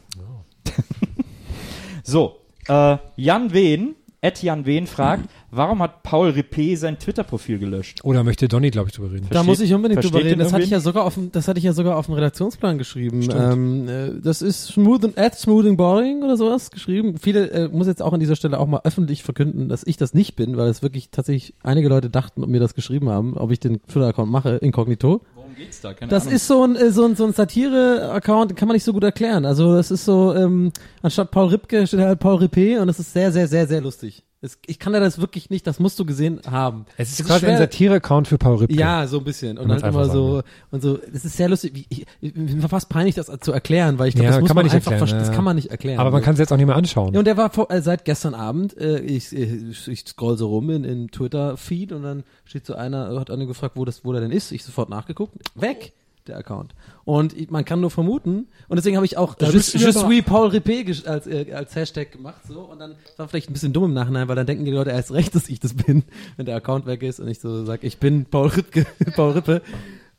So, 2.06 2.36
äh, 2.68 2.96
Jan 3.16 3.52
Wehn, 3.52 3.94
Ed 4.20 4.42
Jan 4.42 4.64
Wehn 4.64 4.86
fragt, 4.86 5.28
warum 5.50 5.82
hat 5.82 6.02
Paul 6.02 6.30
Rippé 6.30 6.76
sein 6.76 6.98
Twitter-Profil 6.98 7.58
gelöscht? 7.58 8.04
Oder 8.04 8.24
möchte 8.24 8.48
Donny, 8.48 8.70
glaube 8.70 8.88
ich, 8.88 8.94
drüber 8.94 9.12
reden. 9.12 9.26
Da 9.30 9.42
muss 9.42 9.60
ich 9.60 9.72
unbedingt 9.74 10.02
drüber 10.02 10.24
reden. 10.24 10.38
Das 10.38 10.52
hatte 10.52 10.64
ich 10.64 10.70
ja 10.70 10.80
sogar 10.80 11.04
auf 11.04 11.14
dem, 11.14 11.30
das 11.32 11.48
hatte 11.48 11.58
ich 11.58 11.64
ja 11.64 11.72
sogar 11.72 11.96
auf 11.96 12.06
dem 12.06 12.14
Redaktionsplan 12.14 12.78
geschrieben. 12.78 13.28
Ähm, 13.30 13.88
äh, 13.88 14.20
das 14.20 14.42
ist 14.42 14.68
smooth 14.68 15.04
and 15.04 15.18
at 15.18 15.38
smoothing 15.38 15.76
boring 15.76 16.22
oder 16.22 16.36
sowas 16.36 16.70
geschrieben. 16.70 17.18
Viele 17.20 17.50
äh, 17.50 17.68
muss 17.68 17.86
jetzt 17.86 18.02
auch 18.02 18.12
an 18.12 18.20
dieser 18.20 18.36
Stelle 18.36 18.58
auch 18.58 18.66
mal 18.66 18.80
öffentlich 18.84 19.22
verkünden, 19.22 19.68
dass 19.68 19.84
ich 19.84 19.96
das 19.96 20.14
nicht 20.14 20.34
bin, 20.34 20.56
weil 20.56 20.68
es 20.70 20.82
wirklich 20.82 21.10
tatsächlich 21.10 21.54
einige 21.62 21.88
Leute 21.88 22.10
dachten 22.10 22.42
und 22.42 22.50
mir 22.50 22.60
das 22.60 22.74
geschrieben 22.74 23.08
haben, 23.08 23.36
ob 23.36 23.50
ich 23.50 23.60
den 23.60 23.82
Twitter-Account 23.82 24.30
mache, 24.30 24.56
inkognito. 24.56 25.22
Worum 25.34 25.45
geht's 25.56 25.80
da? 25.80 25.94
Keine 25.94 26.10
Das 26.10 26.26
ist 26.26 26.46
so 26.46 26.64
ein, 26.64 26.76
äh, 26.76 26.90
so 26.90 27.04
ein, 27.04 27.16
so 27.16 27.24
ein 27.26 27.32
Satire-Account, 27.32 28.56
kann 28.56 28.68
man 28.68 28.74
nicht 28.74 28.84
so 28.84 28.92
gut 28.92 29.04
erklären. 29.04 29.44
Also 29.44 29.74
das 29.74 29.90
ist 29.90 30.04
so, 30.04 30.34
ähm, 30.34 30.72
anstatt 31.02 31.30
Paul 31.30 31.48
Ripke 31.48 31.86
steht 31.86 32.00
halt 32.00 32.20
Paul 32.20 32.42
Rippé 32.42 32.78
und 32.80 32.86
das 32.86 32.98
ist 32.98 33.12
sehr, 33.12 33.32
sehr, 33.32 33.48
sehr, 33.48 33.66
sehr 33.66 33.80
lustig. 33.80 34.25
Es, 34.46 34.58
ich 34.66 34.78
kann 34.78 34.92
da 34.92 35.00
das 35.00 35.20
wirklich 35.20 35.50
nicht, 35.50 35.66
das 35.66 35.78
musst 35.80 35.98
du 35.98 36.04
gesehen 36.04 36.40
haben. 36.48 36.86
Es 36.96 37.08
ist 37.10 37.14
Es 37.14 37.20
ist 37.20 37.26
quasi 37.26 37.46
ein 37.46 37.52
schwer- 37.56 37.58
Satire-Account 37.58 38.28
für 38.28 38.38
Paul 38.38 38.56
Ripke. 38.56 38.74
Ja, 38.74 39.06
so 39.06 39.18
ein 39.18 39.24
bisschen. 39.24 39.58
Und 39.58 39.68
man's 39.68 39.82
halt 39.82 39.92
immer 39.92 40.06
so, 40.08 40.36
sagen, 40.36 40.46
und 40.70 40.82
so, 40.82 40.98
es 41.12 41.24
ist 41.24 41.36
sehr 41.36 41.48
lustig. 41.48 41.86
Ich, 41.88 42.06
ich, 42.20 42.34
mir 42.34 42.62
war 42.62 42.68
fast 42.68 42.88
peinlich, 42.88 43.14
das 43.16 43.26
zu 43.40 43.52
erklären, 43.52 43.98
weil 43.98 44.08
ich 44.08 44.14
glaube, 44.14 44.26
Ja, 44.26 44.30
das 44.32 44.40
muss 44.40 44.48
kann 44.48 44.54
man, 44.54 44.64
man 44.64 44.66
nicht 44.66 44.74
einfach 44.74 44.92
erklären, 44.92 44.98
verstehen. 45.08 45.20
ja. 45.20 45.26
Das 45.26 45.34
kann 45.36 45.44
man 45.44 45.56
nicht 45.56 45.70
erklären. 45.70 45.98
Aber 46.00 46.10
man 46.10 46.22
kann 46.22 46.34
es 46.34 46.38
jetzt 46.38 46.52
auch 46.52 46.56
nicht 46.56 46.66
mehr 46.66 46.76
anschauen. 46.76 47.12
ja, 47.12 47.18
und 47.18 47.26
der 47.26 47.36
war 47.36 47.50
vor, 47.50 47.70
äh, 47.70 47.82
seit 47.82 48.04
gestern 48.04 48.34
Abend, 48.34 48.76
äh, 48.78 49.00
ich, 49.00 49.32
ich, 49.34 49.88
ich 49.88 50.00
scroll 50.06 50.38
so 50.38 50.48
rum 50.48 50.70
in, 50.70 50.84
in 50.84 51.08
Twitter-Feed 51.10 51.92
und 51.92 52.02
dann 52.02 52.22
steht 52.44 52.64
so 52.66 52.74
einer, 52.74 53.18
hat 53.18 53.30
einer 53.30 53.46
gefragt, 53.46 53.76
wo 53.76 53.84
das, 53.84 54.04
wo 54.04 54.12
der 54.12 54.20
denn 54.20 54.30
ist. 54.30 54.52
Ich 54.52 54.64
sofort 54.64 54.88
nachgeguckt. 54.88 55.32
Weg! 55.54 55.92
Der 56.26 56.36
Account. 56.38 56.74
Und 57.04 57.50
man 57.50 57.64
kann 57.64 57.80
nur 57.80 57.90
vermuten. 57.90 58.48
Und 58.68 58.76
deswegen 58.76 58.96
habe 58.96 59.06
ich 59.06 59.16
auch 59.16 59.36
Je, 59.40 59.48
Je 59.48 59.60
suis 59.60 60.24
Paul 60.24 60.48
Rippé 60.48 61.06
als, 61.06 61.26
äh, 61.26 61.52
als 61.52 61.74
Hashtag 61.74 62.12
gemacht. 62.12 62.40
so 62.48 62.60
Und 62.60 62.80
dann 62.80 62.96
war 63.16 63.28
vielleicht 63.28 63.48
ein 63.48 63.52
bisschen 63.52 63.72
dumm 63.72 63.84
im 63.84 63.94
Nachhinein, 63.94 64.28
weil 64.28 64.36
dann 64.36 64.46
denken 64.46 64.64
die 64.64 64.72
Leute 64.72 64.90
erst 64.90 65.12
recht, 65.12 65.34
dass 65.34 65.48
ich 65.48 65.60
das 65.60 65.74
bin, 65.74 66.04
wenn 66.36 66.46
der 66.46 66.56
Account 66.56 66.86
weg 66.86 67.02
ist 67.02 67.20
und 67.20 67.28
ich 67.28 67.38
so 67.38 67.64
sage, 67.64 67.86
ich 67.86 67.98
bin 67.98 68.26
Paul 68.26 68.48
Rippke, 68.48 68.86
Paul 69.14 69.32
Rippe. 69.32 69.62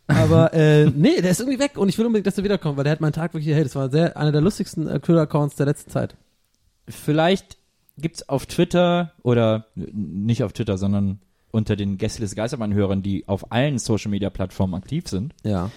Aber 0.08 0.54
äh, 0.54 0.86
nee, 0.86 1.22
der 1.22 1.32
ist 1.32 1.42
irgendwie 1.42 1.60
weg 1.60 1.78
und 1.78 1.90
ich 1.90 1.98
will 1.98 2.06
unbedingt, 2.06 2.28
dass 2.28 2.38
er 2.38 2.44
wiederkommt, 2.46 2.78
weil 2.78 2.86
der 2.86 2.94
hat 2.94 3.02
meinen 3.02 3.12
Tag 3.12 3.34
wirklich, 3.34 3.54
hey, 3.54 3.64
das 3.64 3.76
war 3.76 3.90
sehr 3.90 4.16
einer 4.16 4.32
der 4.32 4.42
lustigsten 4.42 4.88
äh, 4.88 5.00
Twitter-Accounts 5.00 5.58
der 5.58 5.66
letzten 5.66 5.92
Zeit. 5.92 6.16
Vielleicht 6.88 7.58
gibt's 7.98 8.30
auf 8.30 8.46
Twitter 8.46 9.12
oder 9.24 9.66
nicht 9.76 10.44
auf 10.44 10.54
Twitter, 10.54 10.78
sondern 10.78 11.20
unter 11.58 11.76
den 11.76 11.98
Gästeliste 11.98 12.36
Geistermann-Hörern, 12.36 13.02
die 13.04 13.28
auf 13.28 13.52
allen 13.52 13.80
Social-Media-Plattformen 13.80 14.74
aktiv 14.76 15.08
sind, 15.08 15.34
Ja. 15.44 15.72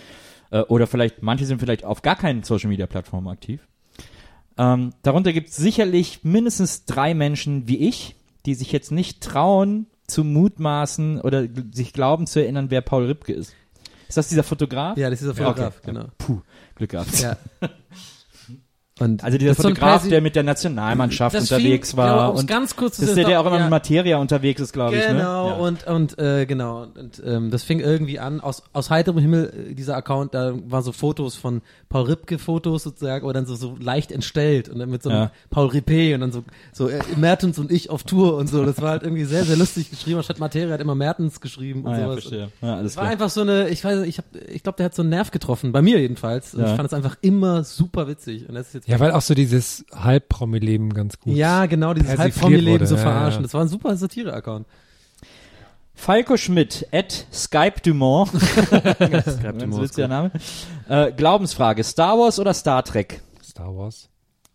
äh, 0.51 0.61
oder 0.61 0.87
vielleicht, 0.87 1.23
manche 1.23 1.47
sind 1.47 1.59
vielleicht 1.59 1.85
auf 1.85 2.03
gar 2.03 2.16
keinen 2.16 2.43
Social-Media-Plattformen 2.43 3.29
aktiv. 3.29 3.66
Ähm, 4.59 4.93
darunter 5.03 5.33
gibt's 5.33 5.57
sicherlich 5.57 6.21
mindestens 6.23 6.85
drei 6.85 7.14
Menschen 7.14 7.66
wie 7.66 7.79
ich, 7.88 8.14
die 8.47 8.55
sich 8.55 8.71
jetzt 8.73 8.93
nicht 8.93 9.23
trauen, 9.23 9.87
zu 10.07 10.25
mutmaßen 10.25 11.21
oder 11.21 11.47
sich 11.73 11.93
glauben 11.93 12.27
zu 12.27 12.40
erinnern, 12.40 12.71
wer 12.71 12.81
Paul 12.81 13.07
Ripke 13.07 13.33
ist. 13.33 13.55
Ist 14.09 14.16
das 14.16 14.29
dieser 14.29 14.43
Fotograf? 14.43 14.99
Ja, 14.99 15.09
das 15.09 15.23
ist 15.23 15.31
dieser 15.31 15.40
Ja, 15.43 15.49
okay. 15.51 15.62
Fotograf, 15.71 15.83
genau. 15.83 16.05
Puh, 16.19 16.40
Glück 16.75 16.90
gehabt. 16.90 17.21
Ja. 17.21 17.37
Und 19.00 19.24
Also 19.24 19.38
dieser 19.38 19.54
Fotograf, 19.54 20.06
der 20.08 20.20
mit 20.20 20.36
der 20.36 20.42
Nationalmannschaft 20.42 21.34
Das 21.34 21.50
unterwegs 21.50 21.90
fing, 21.90 21.98
war 21.98 22.28
genau, 22.28 22.38
und 22.38 22.46
ganz 22.46 22.76
kurz 22.76 22.98
ist 22.98 23.16
der, 23.16 23.24
der 23.24 23.40
auch 23.40 23.46
immer 23.46 23.56
ja. 23.56 23.62
mit 23.62 23.70
Materia 23.70 24.18
unterwegs 24.18 24.60
ist, 24.60 24.72
glaube 24.72 24.96
ich. 24.96 25.02
Ne? 25.08 25.14
Genau, 25.14 25.48
Ja. 25.48 25.54
und, 25.54 25.86
und 25.86 26.18
äh, 26.18 26.46
genau, 26.46 26.82
und 26.98 27.22
ähm, 27.24 27.50
das 27.50 27.62
fing 27.62 27.80
irgendwie 27.80 28.18
an, 28.18 28.40
aus, 28.40 28.62
aus 28.72 28.90
heiterem 28.90 29.18
Himmel, 29.18 29.68
äh, 29.70 29.74
dieser 29.74 29.96
Account, 29.96 30.34
da 30.34 30.52
waren 30.66 30.82
so 30.82 30.92
Fotos 30.92 31.34
von 31.34 31.62
Paul 31.88 32.04
Ripke-Fotos 32.04 32.82
sozusagen, 32.84 33.24
aber 33.24 33.32
dann 33.32 33.46
so, 33.46 33.54
so 33.56 33.74
leicht 33.80 34.12
entstellt 34.12 34.68
und 34.68 34.78
dann 34.78 34.90
mit 34.90 35.02
so 35.02 35.10
einem 35.10 35.18
Ja. 35.22 35.30
Paul 35.50 35.68
Rippe 35.68 36.14
und 36.14 36.20
dann 36.20 36.32
so, 36.32 36.44
so 36.72 36.88
äh, 36.88 37.00
Mertens 37.16 37.58
und 37.58 37.72
ich 37.72 37.90
auf 37.90 38.02
Tour 38.04 38.36
und 38.36 38.48
so, 38.48 38.64
das 38.64 38.80
war 38.82 38.90
halt 38.90 39.02
irgendwie 39.02 39.24
sehr, 39.24 39.44
sehr 39.44 39.56
lustig 39.56 39.90
geschrieben, 39.90 40.18
anstatt 40.18 40.38
Materia 40.38 40.74
hat 40.74 40.80
immer 40.80 40.94
Mertens 40.94 41.40
geschrieben 41.40 41.84
und 41.84 41.92
Ah, 41.92 41.98
ja, 41.98 42.04
sowas. 42.04 42.14
verstehe. 42.24 42.48
Ja, 42.60 42.76
alles 42.76 42.92
Es 42.92 42.96
war 42.98 43.04
klar. 43.04 43.12
einfach 43.12 43.30
so 43.30 43.40
eine, 43.40 43.68
ich 43.70 43.82
weiß 43.82 44.00
nicht, 44.00 44.08
ich 44.10 44.18
hab, 44.18 44.24
ich 44.50 44.62
glaube, 44.62 44.76
der 44.76 44.86
hat 44.86 44.94
so 44.94 45.00
einen 45.02 45.08
Nerv 45.10 45.30
getroffen, 45.30 45.72
bei 45.72 45.80
mir 45.82 45.98
jedenfalls. 46.00 46.54
Und 46.54 46.60
Ja. 46.60 46.70
ich 46.70 46.76
fand 46.76 46.86
es 46.86 46.92
einfach 46.92 47.16
immer 47.22 47.64
super 47.64 48.06
witzig. 48.08 48.48
Und 48.48 48.54
das 48.54 48.68
ist 48.68 48.74
jetzt 48.74 48.88
Ja, 48.90 48.98
weil 49.00 49.12
auch 49.12 49.22
so 49.22 49.35
dieses 49.35 49.85
Halbpromi-Leben 49.94 50.92
ganz 50.92 51.18
gut. 51.20 51.35
ja, 51.37 51.66
genau, 51.66 51.94
dieses 51.94 52.18
Halbpromi-Leben 52.18 52.87
so 52.87 52.96
ja, 52.96 53.00
verarschen. 53.03 53.40
ja. 53.40 53.42
Das 53.44 53.55
war 53.55 53.61
ein 53.62 53.68
super 53.68 53.94
Satire-Account. 53.96 54.66
Falco 55.94 56.37
Schmidt, 56.37 56.87
at 56.92 57.26
Skype 57.33 57.81
Dumont, 57.85 58.31
ganz 58.72 59.79
witziger 59.79 60.09
Name. 60.09 60.31
Äh, 60.88 61.12
Glaubensfrage, 61.12 61.85
Star 61.85 62.18
Wars 62.18 62.38
oder 62.38 62.55
Star 62.55 62.83
Trek? 62.83 63.20
Star 63.44 63.76
Wars. 63.76 64.09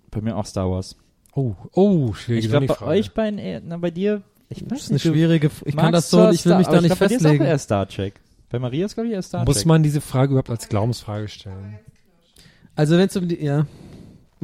Bei 0.10 0.22
mir 0.22 0.36
auch 0.36 0.46
Star 0.46 0.70
Wars. 0.72 0.96
Oh, 1.34 1.54
oh, 1.74 2.14
schwierige 2.14 2.46
Ich 2.46 2.50
glaube, 2.50 2.66
bei 2.66 2.74
Frage. 2.74 2.92
euch 2.92 3.12
eher- 3.16 3.62
na, 3.64 3.78
bei 3.78 3.92
dir, 3.92 4.24
ich 4.50 4.62
weiß 4.64 4.70
Das 4.70 4.80
ist 4.80 4.88
eine 4.90 4.96
nicht, 4.96 5.06
du 5.06 5.10
schwierige, 5.12 5.52
ich 5.66 5.76
kann 5.78 5.92
das 5.94 6.10
so, 6.10 6.30
ich 6.30 6.44
will 6.46 6.58
mich 6.58 6.68
da 6.68 6.82
nicht 6.82 6.92
ich 6.92 6.98
glaub, 6.98 7.00
Bei 7.00 7.08
dir 7.08 7.16
ist 7.16 7.22
festlegen. 7.22 7.44
auch 7.44 7.48
eher 7.50 7.60
Star 7.60 7.88
Trek. 7.88 8.14
Bei 8.50 8.58
Maria 8.60 8.86
ist, 8.88 8.96
glaube 8.96 9.08
ich, 9.10 9.14
eher 9.14 9.22
Star 9.22 9.46
Muss 9.46 9.58
Trek. 9.58 9.66
man 9.68 9.84
diese 9.84 10.02
Frage 10.02 10.32
überhaupt 10.32 10.50
als 10.50 10.68
Glaubensfrage 10.68 11.28
stellen? 11.28 11.78
Also 12.76 12.98
wenn 12.98 13.08
es 13.08 13.16
um 13.16 13.28
die, 13.28 13.44
ja, 13.44 13.68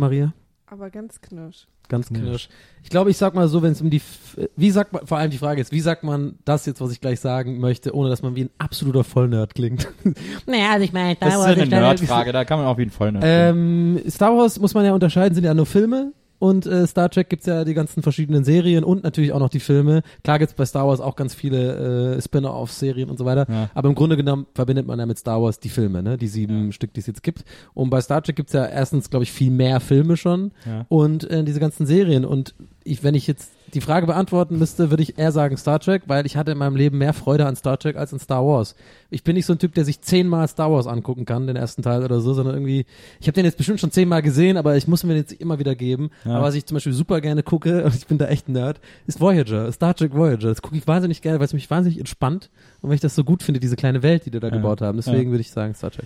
Maria, 0.02 0.34
Aber 0.66 0.90
ganz 0.90 1.22
knirsch. 1.22 1.68
ganz 1.90 2.08
Knirsch. 2.10 2.48
Ich 2.84 2.90
glaube, 2.90 3.10
ich 3.12 3.18
sag 3.18 3.34
mal 3.36 3.48
so, 3.50 3.62
wenn 3.62 3.74
es 3.74 3.82
um 3.82 3.90
die, 3.90 3.98
F- 3.98 4.38
wie 4.56 4.72
sagt 4.72 4.94
man, 4.94 5.06
vor 5.06 5.18
allem 5.18 5.30
die 5.32 5.38
Frage 5.38 5.60
ist, 5.62 5.72
wie 5.74 5.80
sagt 5.82 6.04
man 6.04 6.36
das 6.46 6.66
jetzt, 6.66 6.80
was 6.82 6.92
ich 6.92 7.02
gleich 7.02 7.20
sagen 7.20 7.60
möchte, 7.60 7.94
ohne 7.96 8.10
dass 8.10 8.22
man 8.22 8.36
wie 8.36 8.46
ein 8.46 8.50
absoluter 8.58 9.04
Vollnerd 9.04 9.54
klingt? 9.56 9.88
naja, 10.48 10.72
also 10.72 10.86
ich 10.86 10.94
meine, 10.94 11.16
das 11.20 11.36
ist 11.36 11.42
eine 11.42 11.66
Nerdfrage, 11.68 12.32
da 12.32 12.46
kann 12.46 12.60
man 12.60 12.68
auf 12.68 12.80
jeden 12.80 12.92
Fall 12.92 13.12
Nerd 13.12 13.24
Ähm, 13.28 14.02
Star 14.10 14.36
Wars 14.38 14.60
muss 14.60 14.74
man 14.74 14.86
ja 14.86 14.94
unterscheiden, 14.94 15.36
sind 15.36 15.44
ja 15.44 15.54
nur 15.54 15.66
Filme. 15.66 16.14
Und 16.42 16.66
äh, 16.66 16.88
Star 16.88 17.08
Trek 17.10 17.30
gibt's 17.30 17.46
ja 17.46 17.64
die 17.64 17.76
ganzen 17.76 18.02
verschiedenen 18.02 18.44
Serien 18.44 18.84
und 18.84 19.04
natürlich 19.04 19.32
auch 19.32 19.40
noch 19.40 19.50
die 19.50 19.60
Filme. 19.60 20.02
Klar 20.24 20.40
gibt's 20.40 20.56
bei 20.56 20.66
Star 20.66 20.88
Wars 20.88 21.00
auch 21.00 21.16
ganz 21.16 21.36
viele 21.36 22.16
äh, 22.18 22.22
Spin-off-Serien 22.22 23.12
und 23.12 23.20
so 23.20 23.26
weiter. 23.26 23.46
Ja. 23.48 23.70
Aber 23.76 23.90
im 23.90 23.96
Grunde 23.96 24.18
genommen 24.18 24.48
verbindet 24.56 24.88
man 24.88 24.98
ja 24.98 25.06
mit 25.06 25.20
Star 25.20 25.40
Wars 25.40 25.60
die 25.60 25.70
Filme, 25.70 26.02
ne? 26.02 26.18
Die 26.18 26.28
sieben 26.28 26.72
Stück, 26.72 26.94
die 26.96 27.00
es 27.02 27.06
jetzt 27.06 27.22
gibt. 27.22 27.46
Und 27.76 27.92
bei 27.92 28.02
Star 28.02 28.24
Trek 28.24 28.36
gibt's 28.38 28.54
ja 28.54 28.66
erstens, 28.66 29.12
glaube 29.12 29.24
ich, 29.24 29.32
viel 29.32 29.52
mehr 29.52 29.80
Filme 29.80 30.18
schon 30.18 30.52
Ja. 30.66 30.86
und 30.90 31.30
äh, 31.30 31.44
diese 31.44 31.60
ganzen 31.60 31.86
Serien. 31.86 32.26
Und 32.26 32.56
ich, 32.84 33.04
wenn 33.04 33.14
ich 33.14 33.28
jetzt 33.28 33.52
die 33.72 33.82
Frage 33.82 34.06
beantworten 34.06 34.58
müsste, 34.60 34.90
würde 34.90 35.04
ich 35.04 35.18
eher 35.18 35.32
sagen 35.32 35.58
Star 35.58 35.80
Trek, 35.80 36.04
weil 36.08 36.26
ich 36.26 36.38
hatte 36.38 36.52
in 36.52 36.58
meinem 36.58 36.76
Leben 36.76 36.98
mehr 36.98 37.14
Freude 37.14 37.46
an 37.46 37.56
Star 37.56 37.78
Trek 37.80 37.96
als 37.96 38.14
an 38.14 38.20
Star 38.20 38.46
Wars. 38.46 38.76
Ich 39.10 39.24
bin 39.24 39.36
nicht 39.36 39.46
so 39.46 39.54
ein 39.54 39.60
Typ, 39.60 39.74
der 39.74 39.86
sich 39.86 40.02
zehnmal 40.02 40.48
Star 40.48 40.72
Wars 40.72 40.88
angucken 40.88 41.26
kann, 41.26 41.48
den 41.48 41.56
ersten 41.56 41.82
Teil 41.82 42.04
oder 42.04 42.20
so, 42.22 42.34
sondern 42.34 42.56
irgendwie, 42.56 42.86
ich 43.20 43.28
habe 43.28 43.34
den 43.34 43.46
jetzt 43.46 43.58
bestimmt 43.58 43.80
schon 43.80 43.92
zehnmal 43.92 44.22
gesehen, 44.22 44.58
aber 44.58 44.78
ich 44.78 44.88
muss 44.88 45.04
mir 45.04 45.14
den 45.14 45.22
jetzt 45.24 45.34
immer 45.34 45.60
wieder 45.60 45.76
geben. 45.76 46.12
Ja. 46.26 46.36
Aber 46.36 46.44
was 46.48 46.56
ich 46.56 46.66
zum 46.66 46.76
Beispiel 46.76 46.94
super 46.94 47.22
gerne 47.22 47.44
gucke, 47.44 47.84
und 47.86 47.96
ich 47.96 48.08
bin 48.08 48.18
da 48.18 48.28
echt 48.28 48.48
ein 48.50 48.54
Nerd, 48.54 48.80
ist 49.08 49.20
Voyager, 49.20 49.72
Star 49.72 49.96
Trek 49.96 50.14
Voyager. 50.14 50.50
Das 50.50 50.62
gucke 50.62 50.78
ich 50.78 50.88
wahnsinnig 50.88 51.22
gerne, 51.22 51.40
weil 51.40 51.46
es 51.46 51.54
mich 51.54 51.70
wahnsinnig 51.70 52.00
entspannt 52.00 52.50
und 52.82 52.90
weil 52.90 52.96
ich 52.96 53.02
das 53.02 53.16
so 53.16 53.24
gut 53.24 53.44
finde, 53.44 53.60
diese 53.60 53.76
kleine 53.76 54.04
Welt, 54.04 54.26
die 54.26 54.32
die 54.32 54.40
da 54.40 54.48
Ja. 54.48 54.54
gebaut 54.56 54.82
haben. 54.82 54.98
Deswegen 54.98 55.32
würde 55.32 55.42
ich 55.42 55.52
sagen 55.52 55.74
Star 55.76 55.92
Trek. 55.92 56.06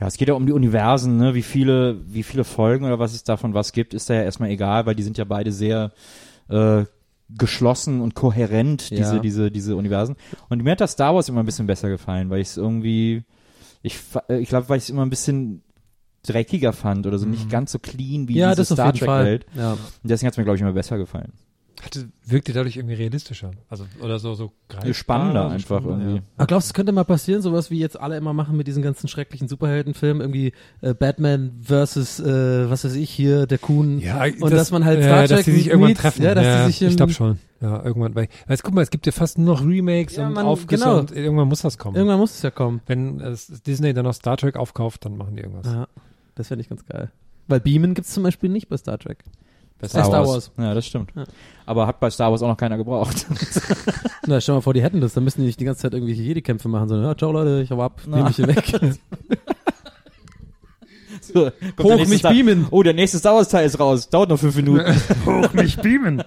Ja, 0.00 0.08
es 0.08 0.18
geht 0.18 0.28
ja 0.28 0.34
um 0.34 0.44
die 0.44 0.52
Universen, 0.52 1.16
ne? 1.16 1.34
wie 1.34 1.40
viele, 1.42 1.96
wie 2.06 2.22
viele 2.22 2.44
Folgen 2.44 2.84
oder 2.84 2.98
was 2.98 3.14
es 3.14 3.24
davon 3.24 3.54
was 3.54 3.72
gibt, 3.72 3.94
ist 3.94 4.10
da 4.10 4.14
ja 4.14 4.22
erstmal 4.24 4.50
egal, 4.50 4.84
weil 4.84 4.94
die 4.94 5.02
sind 5.02 5.16
ja 5.16 5.24
beide 5.24 5.52
sehr 5.52 5.90
äh, 6.48 6.84
geschlossen 7.36 8.00
und 8.00 8.14
kohärent, 8.14 8.90
Ja. 8.90 8.98
diese, 8.98 9.20
diese, 9.20 9.50
diese 9.50 9.76
Universen. 9.76 10.16
Und 10.48 10.62
mir 10.62 10.70
hat 10.72 10.80
das 10.80 10.92
Star 10.92 11.14
Wars 11.14 11.28
immer 11.28 11.40
ein 11.40 11.46
bisschen 11.46 11.66
besser 11.66 11.88
gefallen, 11.88 12.30
weil 12.30 12.40
ich 12.40 12.48
es 12.48 12.56
irgendwie, 12.56 13.24
ich, 13.82 13.98
äh, 14.28 14.38
ich 14.38 14.48
glaube, 14.48 14.68
weil 14.68 14.78
ich 14.78 14.84
es 14.84 14.90
immer 14.90 15.02
ein 15.04 15.10
bisschen 15.10 15.62
dreckiger 16.24 16.72
fand 16.72 17.06
oder 17.06 17.18
so 17.18 17.26
nicht 17.26 17.48
ganz 17.50 17.70
so 17.72 17.78
clean 17.78 18.26
wie 18.28 18.32
Mhm. 18.34 18.38
ja, 18.38 18.50
diese 18.54 18.74
Star 18.74 18.86
jeden 18.86 18.98
Trek 18.98 19.06
Fall. 19.06 19.24
Welt. 19.24 19.46
Ja. 19.56 19.72
Und 19.72 19.78
deswegen 20.04 20.26
hat 20.26 20.34
es 20.34 20.38
mir, 20.38 20.44
glaube 20.44 20.56
ich, 20.56 20.62
immer 20.62 20.72
besser 20.72 20.98
gefallen. 20.98 21.32
Hatte, 21.84 22.08
wirkte 22.24 22.52
dadurch 22.52 22.76
irgendwie 22.76 22.94
realistischer. 22.94 23.50
Also, 23.68 23.84
oder 24.00 24.18
so, 24.18 24.34
so 24.34 24.52
greifbar, 24.68 24.94
Spannender 24.94 25.50
einfach 25.50 25.80
spannender, 25.80 26.04
irgendwie. 26.06 26.22
Aber 26.36 26.46
glaubst 26.46 26.68
du, 26.68 26.70
es 26.70 26.74
könnte 26.74 26.92
mal 26.92 27.04
passieren, 27.04 27.42
sowas 27.42 27.70
wie 27.70 27.78
jetzt 27.78 28.00
alle 28.00 28.16
immer 28.16 28.32
machen 28.32 28.56
mit 28.56 28.66
diesen 28.66 28.82
ganzen 28.82 29.08
schrecklichen 29.08 29.46
Superheldenfilmen, 29.46 30.20
irgendwie 30.22 30.52
äh, 30.80 30.94
Batman 30.94 31.52
versus, 31.62 32.18
äh, 32.18 32.68
was 32.70 32.84
weiß 32.84 32.94
ich 32.94 33.10
hier, 33.10 33.46
der 33.46 33.58
Kuhn. 33.58 33.98
Ja, 34.00 34.24
Und 34.40 34.52
dass 34.52 34.70
man 34.70 34.84
halt 34.84 35.00
ja, 35.00 35.06
Star 35.06 35.20
dass 35.22 35.30
Trek 35.30 35.44
die 35.44 35.50
sich 35.52 35.66
irgendwann 35.68 35.90
meets, 35.90 36.00
treffen. 36.00 36.22
ja, 36.22 36.34
dass 36.34 36.66
die 36.66 36.72
sich 36.72 36.82
im- 36.82 36.88
ich 36.88 36.96
glaube 36.96 37.12
schon. 37.12 37.38
Ja, 37.60 37.82
irgendwann. 37.84 38.14
Weil, 38.14 38.28
weil, 38.46 38.56
guck 38.62 38.74
mal, 38.74 38.82
es 38.82 38.90
gibt 38.90 39.06
ja 39.06 39.12
fast 39.12 39.38
nur 39.38 39.46
noch 39.54 39.66
Remakes 39.66 40.16
Ja, 40.16 40.26
und 40.26 40.34
man- 40.34 40.44
Aufgüsse 40.46 40.84
genau. 40.84 40.98
und 40.98 41.12
irgendwann 41.12 41.48
muss 41.48 41.62
das 41.62 41.78
kommen. 41.78 41.96
Irgendwann 41.96 42.18
muss 42.18 42.32
es 42.34 42.42
ja 42.42 42.50
kommen. 42.50 42.80
Wenn 42.86 43.20
äh, 43.20 43.34
Disney 43.66 43.94
dann 43.94 44.04
noch 44.04 44.14
Star 44.14 44.36
Trek 44.36 44.56
aufkauft, 44.56 45.04
dann 45.04 45.16
machen 45.16 45.36
die 45.36 45.42
irgendwas. 45.42 45.66
Ja, 45.66 45.88
das 46.34 46.48
fände 46.48 46.62
ich 46.62 46.68
ganz 46.68 46.84
geil. 46.86 47.10
Weil 47.48 47.60
Beamen 47.60 47.94
gibt's 47.94 48.12
zum 48.12 48.22
Beispiel 48.24 48.50
nicht 48.50 48.68
bei 48.68 48.76
Star 48.76 48.98
Trek. 48.98 49.22
Bei 49.80 49.88
Star 49.88 50.26
Wars. 50.26 50.50
Ja, 50.56 50.72
das 50.74 50.86
stimmt. 50.86 51.10
Ja. 51.14 51.24
Aber 51.66 51.86
hat 51.86 52.00
bei 52.00 52.08
Star 52.10 52.30
Wars 52.30 52.42
auch 52.42 52.48
noch 52.48 52.56
keiner 52.56 52.76
gebraucht. 52.78 53.26
Na, 54.26 54.40
stell 54.40 54.54
mal 54.54 54.60
vor, 54.62 54.72
die 54.72 54.82
hätten 54.82 55.00
das, 55.00 55.12
dann 55.14 55.24
müssen 55.24 55.40
die 55.40 55.46
nicht 55.48 55.60
die 55.60 55.64
ganze 55.64 55.82
Zeit 55.82 55.92
irgendwelche 55.92 56.22
Jedi-Kämpfe 56.22 56.68
machen, 56.68 56.88
sondern, 56.88 57.08
ja, 57.08 57.16
ciao 57.16 57.30
Leute, 57.32 57.60
ich 57.62 57.70
hau 57.70 57.82
ab, 57.82 58.00
Na. 58.06 58.16
nehme 58.16 58.28
mich 58.28 58.36
hier 58.36 58.46
weg. 58.48 58.64
So, 61.20 61.50
Hoch 61.82 62.06
mich 62.06 62.20
Star- 62.20 62.32
beamen. 62.32 62.68
Oh, 62.70 62.84
der 62.84 62.94
nächste 62.94 63.18
Star 63.18 63.34
Wars 63.34 63.48
Teil 63.48 63.66
ist 63.66 63.80
raus. 63.80 64.08
Dauert 64.08 64.28
noch 64.30 64.38
fünf 64.38 64.54
Minuten. 64.54 64.94
Hoch 65.26 65.52
mich 65.54 65.76
beamen. 65.76 66.22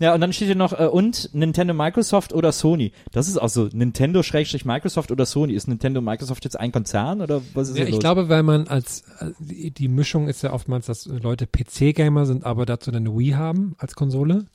Ja, 0.00 0.12
und 0.12 0.20
dann 0.20 0.32
steht 0.32 0.46
hier 0.46 0.56
noch, 0.56 0.72
äh, 0.72 0.86
und 0.86 1.32
Nintendo, 1.34 1.72
Microsoft 1.72 2.32
oder 2.32 2.50
Sony. 2.50 2.92
Das 3.12 3.28
ist 3.28 3.38
auch 3.38 3.48
so, 3.48 3.68
Nintendo 3.72 4.22
schrägstrich 4.22 4.64
Microsoft 4.64 5.12
oder 5.12 5.24
Sony. 5.24 5.52
Ist 5.52 5.68
Nintendo 5.68 6.00
Microsoft 6.00 6.44
jetzt 6.44 6.58
ein 6.58 6.72
Konzern 6.72 7.20
oder 7.20 7.42
was 7.54 7.68
ist 7.68 7.78
Ja, 7.78 7.84
ich 7.84 7.92
los? 7.92 8.00
glaube, 8.00 8.28
weil 8.28 8.42
man 8.42 8.66
als 8.66 9.02
äh, 9.20 9.30
die, 9.38 9.88
Mischung 9.88 10.28
ist 10.28 10.42
ja 10.42 10.52
oftmals, 10.52 10.86
dass 10.86 11.06
Leute 11.06 11.46
PC-Gamer 11.46 12.26
sind, 12.26 12.44
aber 12.44 12.66
dazu 12.66 12.90
dann 12.90 13.06
eine 13.06 13.16
Wii 13.16 13.32
haben 13.32 13.76
als 13.78 13.94
Konsole. 13.94 14.46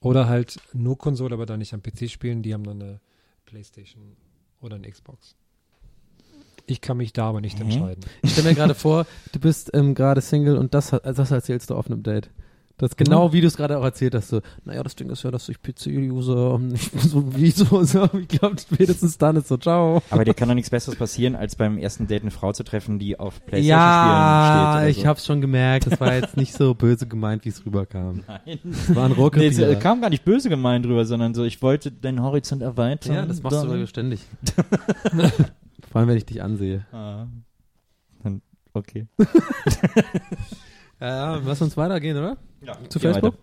Oder 0.00 0.28
halt 0.28 0.60
nur 0.72 0.96
Konsole, 0.96 1.34
aber 1.34 1.46
dann 1.46 1.58
nicht 1.58 1.74
am 1.74 1.82
PC 1.82 2.08
spielen. 2.10 2.42
Die 2.42 2.54
haben 2.54 2.64
dann 2.64 2.80
eine 2.80 3.00
Playstation 3.44 4.16
oder 4.60 4.76
eine 4.76 4.90
Xbox. 4.90 5.36
Ich 6.66 6.80
kann 6.80 6.96
mich 6.96 7.12
da 7.12 7.28
aber 7.28 7.40
nicht 7.40 7.60
entscheiden. 7.60 8.04
Ich 8.22 8.32
stell 8.32 8.44
mir 8.44 8.54
gerade 8.54 8.74
vor, 8.74 9.06
du 9.32 9.38
bist 9.40 9.70
ähm, 9.74 9.94
gerade 9.94 10.20
Single 10.20 10.56
und 10.56 10.74
das, 10.74 10.90
das 10.90 11.30
erzählst 11.30 11.70
du 11.70 11.74
auf 11.74 11.86
einem 11.86 12.02
Date. 12.02 12.30
Das 12.78 12.90
ist 12.90 12.96
genau, 12.98 13.32
wie 13.32 13.40
du 13.40 13.46
es 13.46 13.56
gerade 13.56 13.78
auch 13.78 13.84
erzählt 13.84 14.14
hast. 14.14 14.28
So, 14.28 14.42
naja, 14.66 14.82
das 14.82 14.94
Ding 14.96 15.08
ist 15.08 15.22
ja, 15.22 15.30
dass 15.30 15.48
ich 15.48 15.62
PC-User 15.62 16.58
nicht 16.58 16.92
so 17.00 17.34
wie 17.34 17.50
so, 17.50 17.82
so. 17.84 18.06
Ich 18.20 18.28
glaube, 18.28 18.56
spätestens 18.60 19.16
dann 19.16 19.36
ist 19.36 19.48
so, 19.48 19.56
ciao. 19.56 20.02
Aber 20.10 20.26
dir 20.26 20.34
kann 20.34 20.48
doch 20.48 20.54
nichts 20.54 20.68
Besseres 20.68 20.98
passieren, 20.98 21.36
als 21.36 21.56
beim 21.56 21.78
ersten 21.78 22.06
Date 22.06 22.20
eine 22.20 22.30
Frau 22.30 22.52
zu 22.52 22.64
treffen, 22.64 22.98
die 22.98 23.18
auf 23.18 23.36
Ja, 23.36 23.46
Playstation-Spielen 23.46 24.82
steht. 24.82 24.90
ich 24.90 24.98
oder 25.00 25.08
hab's 25.08 25.24
schon 25.24 25.40
gemerkt. 25.40 25.86
Das 25.90 25.98
war 26.00 26.12
jetzt 26.14 26.36
nicht 26.36 26.52
so 26.52 26.74
böse 26.78 27.06
gemeint, 27.06 27.46
wie 27.46 27.48
es 27.48 27.64
rüberkam. 27.64 28.16
so. 28.16 28.22
Nein. 28.28 28.58
Das 28.64 28.94
war 28.94 29.04
ein 29.06 29.12
Nee, 29.36 29.46
es 29.46 29.58
äh, 29.58 29.76
kam 29.76 30.02
gar 30.02 30.10
nicht 30.10 30.26
böse 30.26 30.50
gemeint 30.50 30.84
drüber, 30.84 31.06
sondern 31.06 31.32
so, 31.32 31.44
ich 31.44 31.62
wollte 31.62 31.90
deinen 31.90 32.20
Horizont 32.22 32.60
erweitern. 32.60 33.14
ja, 33.14 33.24
das 33.24 33.42
machst 33.42 33.56
du 33.62 33.66
Dann- 33.68 33.74
aber 33.76 33.86
ständig. 33.86 34.20
Vor 35.90 36.00
allem, 36.00 36.08
wenn 36.10 36.18
ich 36.18 36.26
dich 36.26 36.42
ansehe. 36.42 36.84
Ah. 36.92 37.26
Dann, 38.22 38.42
okay. 38.74 39.06
Ja, 41.00 41.36
lass 41.44 41.60
uns 41.62 41.76
weitergehen, 41.76 42.16
oder? 42.16 42.36
Ja, 42.62 42.76
Zu 42.88 42.98
Facebook? 42.98 43.34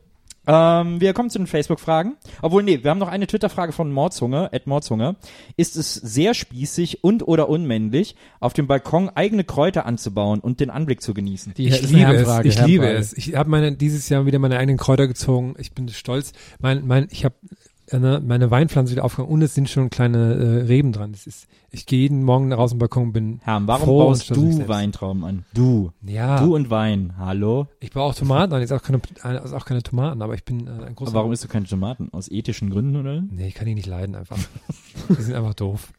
Ähm, 0.46 1.00
wir 1.00 1.14
kommen 1.14 1.30
zu 1.30 1.38
den 1.38 1.48
Facebook-Fragen. 1.48 2.18
Obwohl, 2.42 2.64
nee, 2.64 2.84
wir 2.84 2.92
haben 2.92 2.98
noch 2.98 3.08
eine 3.08 3.28
Twitter-Frage 3.28 3.72
von 3.72 3.92
Mordzunge, 3.92 4.50
Ed 4.52 4.68
Mordzunge. 4.68 5.16
Ist 5.56 5.78
es 5.78 5.94
sehr 5.94 6.34
spießig 6.34 7.04
und 7.04 7.26
oder 7.26 7.48
unmännlich, 7.48 8.16
auf 8.42 8.52
dem 8.54 8.68
Balkon 8.68 9.10
eigene 9.10 9.46
Kräuter 9.46 9.86
anzubauen 9.86 10.42
und 10.42 10.60
den 10.60 10.70
Anblick 10.70 11.02
zu 11.02 11.14
genießen? 11.14 11.54
Die 11.54 11.68
Ich 11.68 11.82
liebe 11.90 12.14
es. 12.14 12.40
Ich 12.44 12.66
liebe 12.66 12.88
es. 12.88 13.14
Ich 13.14 13.36
habe 13.36 13.50
meine 13.50 13.74
dieses 13.78 14.10
Jahr 14.10 14.26
wieder 14.26 14.40
meine 14.40 14.58
eigenen 14.58 14.78
Kräuter 14.78 15.08
gezogen. 15.08 15.56
Ich 15.60 15.72
bin 15.74 15.88
stolz. 15.88 16.34
Mein, 16.60 16.86
mein, 16.86 17.08
ich 17.10 17.24
habe 17.24 17.36
äh, 17.50 17.56
meine 18.00 18.52
Weinpflanze 18.52 18.92
wieder 18.94 19.04
aufgegangen 19.04 19.32
und 19.34 19.42
es 19.42 19.54
sind 19.54 19.70
schon 19.70 19.90
kleine 19.90 20.34
äh, 20.36 20.62
Reben 20.64 20.92
dran. 20.92 21.12
Es 21.14 21.28
ist, 21.28 21.48
ich 21.72 21.86
gehe 21.86 22.00
jeden 22.02 22.24
Morgen 22.24 22.52
raus 22.54 22.72
im 22.72 22.80
Balkon 22.80 23.04
und 23.04 23.14
bin 23.14 23.40
Herm, 23.44 23.68
warum 23.68 23.86
froh 23.86 23.98
baust 24.06 24.30
du. 24.30 24.68
Weintrauben 24.68 25.24
an? 25.24 25.46
Du. 25.54 25.92
Ja, 26.02 26.40
Du 26.44 26.56
und 26.56 26.70
Wein. 26.70 27.14
Hallo? 27.18 27.68
ich 27.80 27.92
baue 27.92 28.04
auch 28.04 28.16
Tomaten 28.16 28.54
an, 28.54 28.62
jetzt 28.62 28.72
auch 28.74 28.82
keine, 28.84 29.02
also 29.22 29.56
auch 29.56 29.66
keine 29.66 29.84
Tomaten, 29.84 30.22
aber 30.22 30.34
ich 30.36 30.44
bin 30.44 30.68
äh, 30.68 30.86
ein 30.88 30.96
großer. 30.96 31.14
Warum 31.14 31.32
isst 31.32 31.44
du 31.44 31.48
keine 31.48 31.66
Tomaten? 31.66 32.10
Aus 32.12 32.30
ethischen 32.30 32.70
Gründen, 32.70 32.96
oder? 32.96 33.22
Nee, 33.22 33.48
ich 33.48 33.54
kann 33.56 33.66
die 33.68 33.76
nicht 33.76 33.88
leiden 33.88 34.16
einfach. 34.16 34.38
die 35.10 35.22
sind 35.22 35.36
einfach 35.36 35.54
doof. 35.54 35.92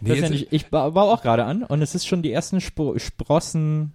Nee, 0.00 0.08
Das 0.10 0.10
ist 0.10 0.22
ja 0.22 0.28
jetzt- 0.28 0.30
nicht, 0.30 0.52
ich 0.52 0.66
ba 0.70 0.90
baue 0.90 1.12
auch 1.12 1.22
gerade 1.22 1.44
an 1.44 1.62
und 1.62 1.82
es 1.82 1.94
ist 1.94 2.06
schon 2.06 2.22
die 2.22 2.32
ersten 2.32 2.60
Spro 2.60 2.98
Sprossen 2.98 3.92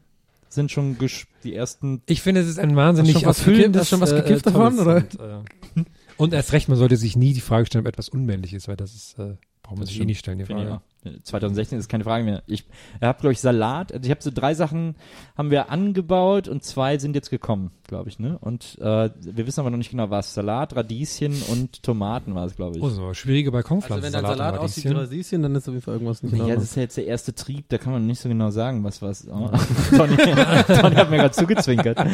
sind 0.49 0.71
schon 0.71 0.97
die 1.43 1.55
ersten. 1.55 2.01
Ich 2.05 2.21
finde, 2.21 2.41
es 2.41 2.47
ist 2.47 2.59
ein 2.59 2.75
wahnsinnig 2.75 3.23
erfüllendes? 3.23 3.81
Hast 3.81 3.91
du 3.91 3.95
schon 3.95 4.01
was 4.01 4.11
äh, 4.11 4.21
gekifft 4.21 4.45
äh, 4.47 4.51
davon, 4.51 4.77
Tolles 4.77 5.15
Und, 5.15 5.19
äh, 5.19 5.85
und 6.17 6.33
erst 6.33 6.53
recht, 6.53 6.67
man 6.69 6.77
sollte 6.77 6.97
sich 6.97 7.15
nie 7.15 7.33
die 7.33 7.41
Frage 7.41 7.65
stellen, 7.65 7.83
ob 7.85 7.87
etwas 7.89 8.09
unmännlich 8.09 8.53
ist, 8.53 8.67
weil 8.67 8.75
das 8.77 8.93
ist, 8.93 9.19
äh, 9.19 9.35
braucht 9.63 9.77
man 9.77 9.81
Das 9.81 9.89
sich 9.89 10.01
eh 10.01 10.05
nicht 10.05 10.19
stellen, 10.19 10.39
die 10.39 10.45
Frage. 10.45 10.75
auch. 10.75 10.81
2016 11.23 11.79
ist 11.79 11.89
keine 11.89 12.05
Frage 12.05 12.23
mehr. 12.23 12.43
Ich 12.47 12.63
habe 13.01 13.19
glaube 13.19 13.33
ich 13.33 13.41
Salat. 13.41 13.91
Also 13.91 14.05
ich 14.05 14.09
habe 14.11 14.21
so 14.23 14.31
drei 14.33 14.53
Sachen 14.53 14.95
haben 15.37 15.51
wir 15.51 15.69
angebaut 15.69 16.47
und 16.47 16.63
zwei 16.63 16.97
sind 16.97 17.13
jetzt 17.13 17.29
gekommen, 17.29 17.71
glaube 17.87 18.07
ich, 18.07 18.19
ne? 18.19 18.37
Und 18.39 18.77
äh, 18.79 19.09
wir 19.19 19.45
wissen 19.45 19.59
aber 19.59 19.69
noch 19.69 19.77
nicht 19.77 19.91
genau 19.91 20.09
was. 20.11 20.33
Salat, 20.33 20.75
Radieschen 20.77 21.33
und 21.49 21.83
Tomaten 21.83 22.35
war 22.35 22.45
es, 22.45 22.55
glaube 22.55 22.77
ich. 22.77 22.83
Oh, 22.83 22.87
so, 22.87 23.13
schwierige 23.13 23.51
Balkonpflanzen. 23.51 24.05
Also 24.05 24.17
wenn 24.17 24.23
dein 24.23 24.37
Salat 24.37 24.57
aussieht 24.57 24.85
wie 24.85 24.93
Radieschen. 24.93 25.41
Dann 25.41 25.55
ist 25.55 25.67
auf 25.67 25.73
jeden 25.73 25.83
Fall 25.83 25.95
irgendwas 25.95 26.23
nicht 26.23 26.37
Ja, 26.37 26.55
das 26.55 26.63
ist 26.63 26.75
ja 26.77 26.83
jetzt 26.83 26.95
der 26.95 27.05
erste 27.05 27.35
Trieb, 27.35 27.65
da 27.67 27.77
kann 27.77 27.91
man 27.91 28.05
nicht 28.07 28.21
so 28.21 28.29
genau 28.29 28.49
sagen, 28.51 28.83
was 28.85 29.01
was. 29.01 29.27
Oh. 29.27 29.49
Tony, 29.97 30.15
Tony 30.15 30.35
hat 30.95 31.09
mir 31.09 31.17
gerade 31.17 31.31
zugezwinkert. 31.31 31.97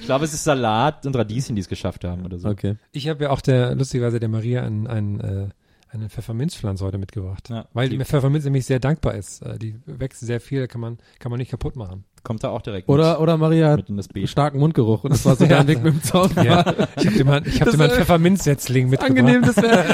ich 0.00 0.06
glaube, 0.06 0.24
es 0.24 0.32
ist 0.34 0.44
Salat 0.44 1.06
und 1.06 1.16
Radieschen, 1.16 1.56
die 1.56 1.60
es 1.60 1.68
geschafft 1.68 2.04
haben 2.04 2.24
oder 2.24 2.38
so. 2.38 2.48
Okay. 2.48 2.76
Ich 2.92 3.08
habe 3.08 3.24
ja 3.24 3.30
auch 3.30 3.40
der, 3.40 3.74
lustigerweise 3.74 4.20
der 4.20 4.28
Maria 4.28 4.62
ein, 4.62 4.86
ein, 4.86 5.20
äh, 5.20 5.48
eine 5.88 6.08
Pfefferminzpflanze 6.10 6.84
heute 6.84 6.98
mitgebracht. 6.98 7.48
Ja, 7.48 7.66
weil 7.72 7.88
die- 7.88 7.98
Pfefferminz 8.04 8.44
nämlich 8.44 8.66
sehr 8.66 8.80
dankbar 8.80 9.14
ist. 9.14 9.42
Äh, 9.42 9.58
die 9.58 9.76
wächst 9.86 10.20
sehr 10.20 10.40
viel, 10.40 10.60
da 10.60 10.66
kann 10.66 10.80
man, 10.80 10.98
kann 11.18 11.30
man 11.30 11.38
nicht 11.38 11.50
kaputt 11.50 11.76
machen. 11.76 12.04
Kommt 12.22 12.42
da 12.42 12.48
auch 12.50 12.60
direkt 12.60 12.88
Oder, 12.88 13.20
oder 13.20 13.36
Maria 13.36 13.76
mit, 13.76 13.84
hat 13.86 13.88
mit 13.90 14.12
Beet. 14.12 14.28
starken 14.28 14.58
Mundgeruch 14.58 15.04
und 15.04 15.12
das 15.12 15.24
war 15.24 15.36
so 15.36 15.44
Ja. 15.48 15.58
dein 15.58 15.68
Weg 15.68 15.82
mit 15.84 15.94
dem 15.94 16.02
Zaun. 16.02 16.28
Ja, 16.42 16.74
ich 16.96 17.06
habe 17.06 17.16
dir 17.16 17.24
mal, 17.24 17.46
ich 17.46 17.60
hab 17.62 17.70
dir 17.70 17.76
mal 17.76 17.84
einen 17.84 17.92
Pfefferminzsetzling 17.98 18.88
mitgebracht. 18.90 19.10
Angenehm, 19.18 19.42
das 19.42 19.56
wäre, 19.58 19.84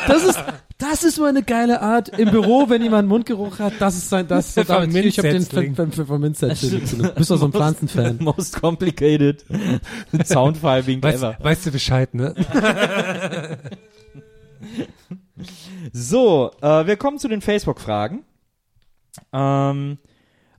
das 0.08 0.24
ist, 0.24 0.42
das 0.82 1.04
ist 1.04 1.18
mal 1.18 1.28
eine 1.28 1.42
geile 1.42 1.80
Art 1.80 2.08
im 2.18 2.30
Büro, 2.30 2.68
wenn 2.68 2.82
jemand 2.82 3.08
Mundgeruch 3.08 3.58
hat, 3.58 3.74
das 3.78 3.96
ist 3.96 4.08
sein, 4.10 4.26
das 4.28 4.48
ist 4.48 4.54
so 4.54 4.64
damit, 4.64 5.04
ich 5.04 5.18
habe 5.18 5.28
den 5.30 5.42
Pfefferminzsetzling. 5.42 5.74
Pfeffer- 5.74 5.92
Pfefferminzsetzling. 5.92 6.82
Du 7.08 7.14
bist 7.14 7.30
doch 7.30 7.38
so 7.38 7.46
ein 7.46 7.52
Pflanzenfan. 7.52 8.18
Most 8.20 8.60
complicated 8.60 9.44
Soundfile 10.24 11.02
Weißt, 11.02 11.18
ever. 11.18 11.36
weißt 11.40 11.66
du 11.66 11.70
Bescheid, 11.70 12.12
ne? 12.14 12.34
So, 15.92 16.50
äh, 16.60 16.86
wir 16.86 16.96
kommen 16.96 17.18
zu 17.18 17.28
den 17.28 17.40
Facebook-Fragen. 17.40 18.24
Ähm, 19.32 19.98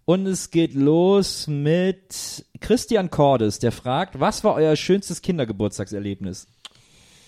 und 0.05 0.25
es 0.27 0.51
geht 0.51 0.73
los 0.73 1.47
mit 1.47 2.45
Christian 2.59 3.09
Cordes, 3.09 3.59
der 3.59 3.71
fragt, 3.71 4.19
was 4.19 4.43
war 4.43 4.55
euer 4.55 4.75
schönstes 4.75 5.21
Kindergeburtstagserlebnis? 5.21 6.47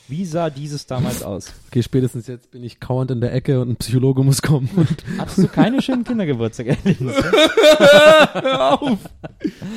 Wie 0.08 0.24
sah 0.26 0.52
dieses 0.52 0.86
damals 0.86 1.24
aus? 1.24 1.52
Okay, 1.68 1.82
spätestens 1.82 2.28
jetzt 2.28 2.52
bin 2.52 2.64
ich 2.64 2.80
kauernd 2.80 3.10
in 3.10 3.22
der 3.22 3.34
Ecke 3.34 3.60
und 3.60 3.70
ein 3.70 3.76
Psychologe 3.78 4.24
muss 4.24 4.42
kommen. 4.44 4.70
Und 4.76 5.04
Hattest 5.18 5.40
du 5.40 5.48
keine 5.48 5.82
schönen 5.82 6.04
Kindergeburtstagserlebnisse? 6.04 7.24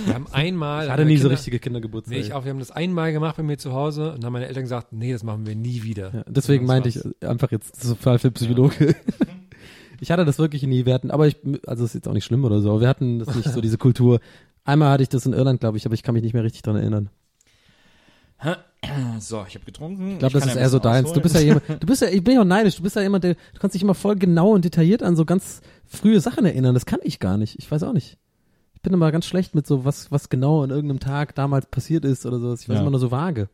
Wir 0.05 0.15
haben 0.15 0.27
einmal. 0.33 0.85
ich 0.87 0.91
hatte 0.93 1.05
nie 1.05 1.17
so 1.17 1.23
Kinder- 1.23 1.33
richtige 1.39 1.59
Kindergeburtstage. 1.59 2.17
Nee, 2.21 2.23
ich 2.27 2.33
auch. 2.35 2.45
Wir 2.45 2.51
haben 2.51 2.59
das 2.59 2.71
einmal 2.71 3.13
gemacht 3.13 3.37
bei 3.37 3.43
mir 3.43 3.57
zu 3.59 3.73
Hause 3.73 4.13
und 4.13 4.19
dann 4.19 4.27
haben 4.27 4.33
meine 4.35 4.49
Eltern 4.49 4.65
gesagt, 4.65 4.93
nee, 4.93 5.13
das 5.13 5.23
machen 5.23 5.47
wir 5.47 5.55
nie 5.57 5.83
wieder. 5.83 6.13
Ja, 6.15 6.25
deswegen 6.29 6.65
Das 6.67 6.69
meinte 6.75 6.89
ich 6.91 7.03
äh, 7.23 7.27
einfach 7.27 7.51
jetzt 7.51 7.83
so 7.83 7.95
Fall 7.95 8.19
für 8.19 8.31
Psychologe. 8.31 8.95
Ich 10.01 10.13
hatte 10.13 10.25
das 10.25 10.39
wirklich 10.39 10.63
nie. 10.63 10.87
Wir 10.87 10.95
hatten, 10.95 11.11
aber 11.11 11.27
ich, 11.27 11.39
also 11.67 11.85
ist 11.85 11.93
jetzt 11.97 12.07
auch 12.07 12.13
nicht 12.13 12.25
schlimm 12.25 12.45
oder 12.45 12.61
so. 12.61 12.81
Wir 12.81 12.87
hatten 12.87 13.19
das 13.19 13.35
nicht 13.35 13.49
so 13.53 13.61
diese 13.61 13.79
Kultur. 13.79 14.21
Einmal 14.65 14.91
hatte 14.93 15.03
ich 15.03 15.09
das 15.09 15.27
in 15.27 15.33
Irland, 15.33 15.59
glaube 15.59 15.77
ich, 15.77 15.87
aber 15.87 15.95
ich 15.97 16.05
kann 16.05 16.15
mich 16.15 16.23
nicht 16.23 16.35
mehr 16.35 16.45
richtig 16.45 16.63
dran 16.63 16.77
erinnern. 16.77 17.11
So, 19.19 19.45
ich 19.49 19.55
habe 19.55 19.65
getrunken. 19.65 20.13
Ich 20.13 20.19
glaube, 20.21 20.39
das 20.39 20.47
ist 20.47 20.57
eher 20.57 20.69
so 20.71 20.79
deins. 20.79 21.13
Du 21.13 21.21
bist 21.21 21.35
ja 21.35 21.41
jemand, 21.41 21.69
du 21.69 21.87
bist 21.87 22.03
ja, 22.03 22.09
ich 22.09 22.23
bin 22.23 22.35
ja 22.35 22.41
auch 22.41 22.45
neidisch. 22.47 22.77
Du 22.77 22.83
bist 22.83 22.97
ja 22.97 23.03
jemand, 23.03 23.25
der, 23.25 23.35
du 23.35 23.59
kannst 23.61 23.75
dich 23.75 23.83
immer 23.83 23.95
voll 23.95 24.17
genau 24.17 24.51
und 24.53 24.65
detailliert 24.65 25.03
an 25.03 25.17
so 25.17 25.25
ganz 25.25 25.61
frühe 25.87 26.21
Sachen 26.21 26.45
erinnern. 26.47 26.75
Das 26.75 26.87
kann 26.87 27.01
ich 27.03 27.19
gar 27.19 27.37
nicht. 27.37 27.57
Ich 27.59 27.71
weiß 27.71 27.83
auch 27.83 27.93
nicht. 27.93 28.19
Ich 28.75 28.83
bin 28.83 28.93
immer 28.93 29.11
ganz 29.11 29.27
schlecht 29.27 29.55
mit 29.57 29.67
so 29.67 29.85
was, 29.85 30.13
was 30.13 30.29
genau 30.29 30.63
an 30.63 30.71
irgendeinem 30.71 31.01
Tag 31.01 31.35
damals 31.35 31.67
passiert 31.67 32.05
ist 32.05 32.25
oder 32.25 32.39
so. 32.39 32.55
Ich 32.55 32.69
weiß 32.69 32.77
Ja. 32.77 32.81
immer 32.83 32.91
nur 32.91 33.01
so 33.01 33.11
vage. 33.11 33.49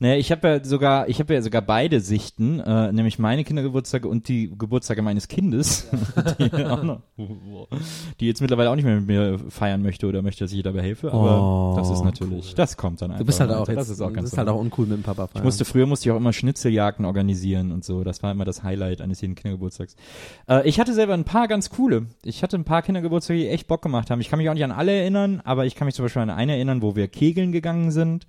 Naja, 0.00 0.16
ich 0.16 0.30
habe 0.30 0.46
ja 0.48 0.64
sogar, 0.64 1.08
ich 1.08 1.18
habe 1.18 1.34
ja 1.34 1.42
sogar 1.42 1.60
beide 1.60 2.00
Sichten, 2.00 2.60
äh, 2.60 2.92
nämlich 2.92 3.18
meine 3.18 3.42
Kindergeburtstage 3.42 4.06
und 4.06 4.28
die 4.28 4.52
Geburtstage 4.56 5.02
meines 5.02 5.26
Kindes, 5.26 5.88
die, 6.38 6.64
auch 6.66 6.84
noch, 6.84 7.00
die 8.20 8.26
jetzt 8.26 8.40
mittlerweile 8.40 8.70
auch 8.70 8.76
nicht 8.76 8.84
mehr 8.84 8.96
mit 9.00 9.06
mir 9.08 9.38
feiern 9.48 9.82
möchte 9.82 10.06
oder 10.06 10.22
möchte, 10.22 10.44
dass 10.44 10.52
ich 10.52 10.58
ihr 10.58 10.62
dabei 10.62 10.82
helfe. 10.82 11.12
Aber 11.12 11.40
Oh, 11.40 11.76
das 11.76 11.90
ist 11.90 12.04
natürlich, 12.04 12.54
das 12.54 12.76
kommt 12.76 13.02
dann 13.02 13.10
einfach. 13.10 13.20
Du 13.20 13.26
bist 13.26 13.40
halt 13.40 13.50
auch 13.50 13.66
jetzt, 13.66 13.76
das 13.76 13.88
ist 13.88 14.00
auch 14.00 14.12
ganz 14.12 14.36
halt 14.36 14.46
normal. 14.46 14.60
auch 14.60 14.64
uncool 14.64 14.86
mit 14.86 14.98
dem 14.98 15.02
Papa 15.02 15.26
feiern. 15.26 15.42
Ich 15.42 15.44
musste 15.44 15.64
früher 15.64 15.86
musste 15.86 16.08
ich 16.08 16.12
auch 16.12 16.16
immer 16.16 16.32
Schnitzeljagden 16.32 17.04
organisieren 17.04 17.72
und 17.72 17.84
so. 17.84 18.04
Das 18.04 18.22
war 18.22 18.30
immer 18.30 18.44
das 18.44 18.62
Highlight 18.62 19.00
eines 19.00 19.20
jeden 19.20 19.34
Kindergeburtstags. 19.34 19.96
Äh, 20.48 20.68
ich 20.68 20.78
hatte 20.78 20.94
selber 20.94 21.14
ein 21.14 21.24
paar 21.24 21.48
ganz 21.48 21.70
coole. 21.70 22.06
Ich 22.24 22.42
hatte 22.44 22.56
ein 22.56 22.64
paar 22.64 22.82
Kindergeburtstage, 22.82 23.40
die 23.40 23.48
echt 23.48 23.66
Bock 23.66 23.82
gemacht 23.82 24.10
haben. 24.10 24.20
Ich 24.20 24.28
kann 24.28 24.38
mich 24.38 24.48
auch 24.48 24.54
nicht 24.54 24.64
an 24.64 24.70
alle 24.72 24.92
erinnern, 24.92 25.40
aber 25.44 25.66
ich 25.66 25.74
kann 25.74 25.86
mich 25.86 25.94
zum 25.96 26.04
Beispiel 26.04 26.22
an 26.22 26.30
eine 26.30 26.52
erinnern, 26.54 26.82
wo 26.82 26.94
wir 26.94 27.08
kegeln 27.08 27.50
gegangen 27.50 27.90
sind. 27.90 28.26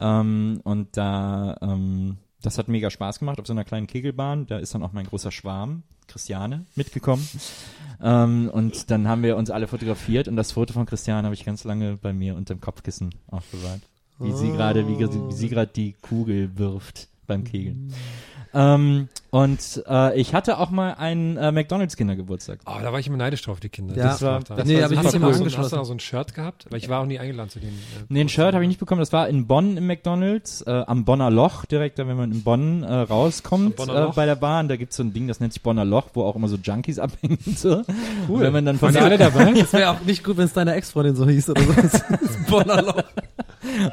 Ähm, 0.00 0.60
und 0.64 0.96
da, 0.96 1.56
ähm, 1.60 2.16
das 2.42 2.58
hat 2.58 2.68
mega 2.68 2.90
Spaß 2.90 3.18
gemacht 3.18 3.38
auf 3.38 3.46
so 3.46 3.52
einer 3.52 3.64
kleinen 3.64 3.86
Kegelbahn. 3.86 4.46
Da 4.46 4.58
ist 4.58 4.74
dann 4.74 4.82
auch 4.82 4.92
mein 4.92 5.06
großer 5.06 5.30
Schwarm, 5.30 5.82
Christiane, 6.08 6.64
mitgekommen. 6.74 7.26
Ähm, 8.02 8.50
und 8.52 8.90
dann 8.90 9.06
haben 9.06 9.22
wir 9.22 9.36
uns 9.36 9.50
alle 9.50 9.68
fotografiert 9.68 10.26
und 10.26 10.36
das 10.36 10.52
Foto 10.52 10.72
von 10.72 10.86
Christiane 10.86 11.24
habe 11.24 11.34
ich 11.34 11.44
ganz 11.44 11.64
lange 11.64 11.96
bei 11.96 12.12
mir 12.12 12.34
unterm 12.34 12.60
Kopfkissen 12.60 13.14
aufbewahrt. 13.28 13.82
Wie 14.18 14.32
sie 14.32 14.50
gerade, 14.50 14.86
wie, 14.86 14.98
wie 14.98 15.32
sie 15.32 15.48
gerade 15.48 15.70
die 15.74 15.94
Kugel 16.00 16.58
wirft 16.58 17.08
beim 17.26 17.44
Kegeln. 17.44 17.92
Ähm, 18.52 19.08
und 19.30 19.84
äh, 19.88 20.18
ich 20.20 20.34
hatte 20.34 20.58
auch 20.58 20.70
mal 20.70 20.94
einen 20.94 21.36
äh, 21.36 21.52
McDonalds 21.52 21.96
Kindergeburtstag. 21.96 22.58
Oh, 22.66 22.72
da 22.82 22.92
war 22.92 22.98
ich 22.98 23.06
immer 23.06 23.16
neidisch 23.16 23.42
drauf, 23.42 23.60
die 23.60 23.68
Kinder. 23.68 23.96
Ja, 23.96 24.04
das 24.08 24.22
war, 24.22 24.40
das 24.40 24.64
Nee, 24.66 24.76
war 24.78 24.82
hab 24.84 24.90
ich 24.90 24.98
hast, 24.98 25.04
mich 25.04 25.12
du 25.12 25.16
immer 25.18 25.26
angeschlossen. 25.28 25.62
hast 25.62 25.72
du 25.72 25.76
auch 25.76 25.84
so 25.84 25.92
ein 25.94 26.00
Shirt 26.00 26.34
gehabt? 26.34 26.66
Weil 26.68 26.78
ich 26.78 26.88
war 26.88 27.00
auch 27.00 27.06
nie 27.06 27.20
eingeladen 27.20 27.48
zu 27.48 27.60
den. 27.60 27.68
Äh, 27.68 27.72
Nee, 28.08 28.22
ein 28.22 28.28
Shirt 28.28 28.54
habe 28.54 28.64
ich 28.64 28.68
nicht 28.68 28.80
bekommen. 28.80 28.98
Das 28.98 29.12
war 29.12 29.28
in 29.28 29.46
Bonn 29.46 29.76
im 29.76 29.86
McDonalds, 29.86 30.62
äh, 30.62 30.70
am 30.70 31.04
Bonner 31.04 31.30
Loch, 31.30 31.64
direkt 31.64 32.00
da, 32.00 32.08
wenn 32.08 32.16
man 32.16 32.32
in 32.32 32.42
Bonn 32.42 32.82
äh, 32.82 32.92
rauskommt 32.92 33.78
äh, 33.78 34.06
bei 34.16 34.26
der 34.26 34.34
Bahn. 34.34 34.66
Da 34.68 34.74
gibt's 34.74 34.96
so 34.96 35.04
ein 35.04 35.12
Ding, 35.12 35.28
das 35.28 35.38
nennt 35.38 35.52
sich 35.52 35.62
Bonner 35.62 35.84
Loch, 35.84 36.08
wo 36.14 36.24
auch 36.24 36.34
immer 36.34 36.48
so 36.48 36.56
Junkies 36.56 36.98
abhängen. 36.98 37.38
und 37.46 37.56
So. 37.56 37.82
Cool. 38.28 38.40
Wenn 38.40 38.52
man 38.52 38.64
dann 38.64 38.78
von 38.78 38.96
alle 38.96 39.16
dabei? 39.16 39.52
Das 39.52 39.72
wäre 39.72 39.90
auch 39.90 40.00
nicht 40.00 40.24
gut, 40.24 40.38
wenn 40.38 40.46
es 40.46 40.52
deiner 40.54 40.74
Ex-Freundin 40.74 41.14
so 41.14 41.28
hieß 41.28 41.50
oder 41.50 41.62
so. 41.62 41.98
Bonner 42.50 42.82
Loch. 42.82 43.02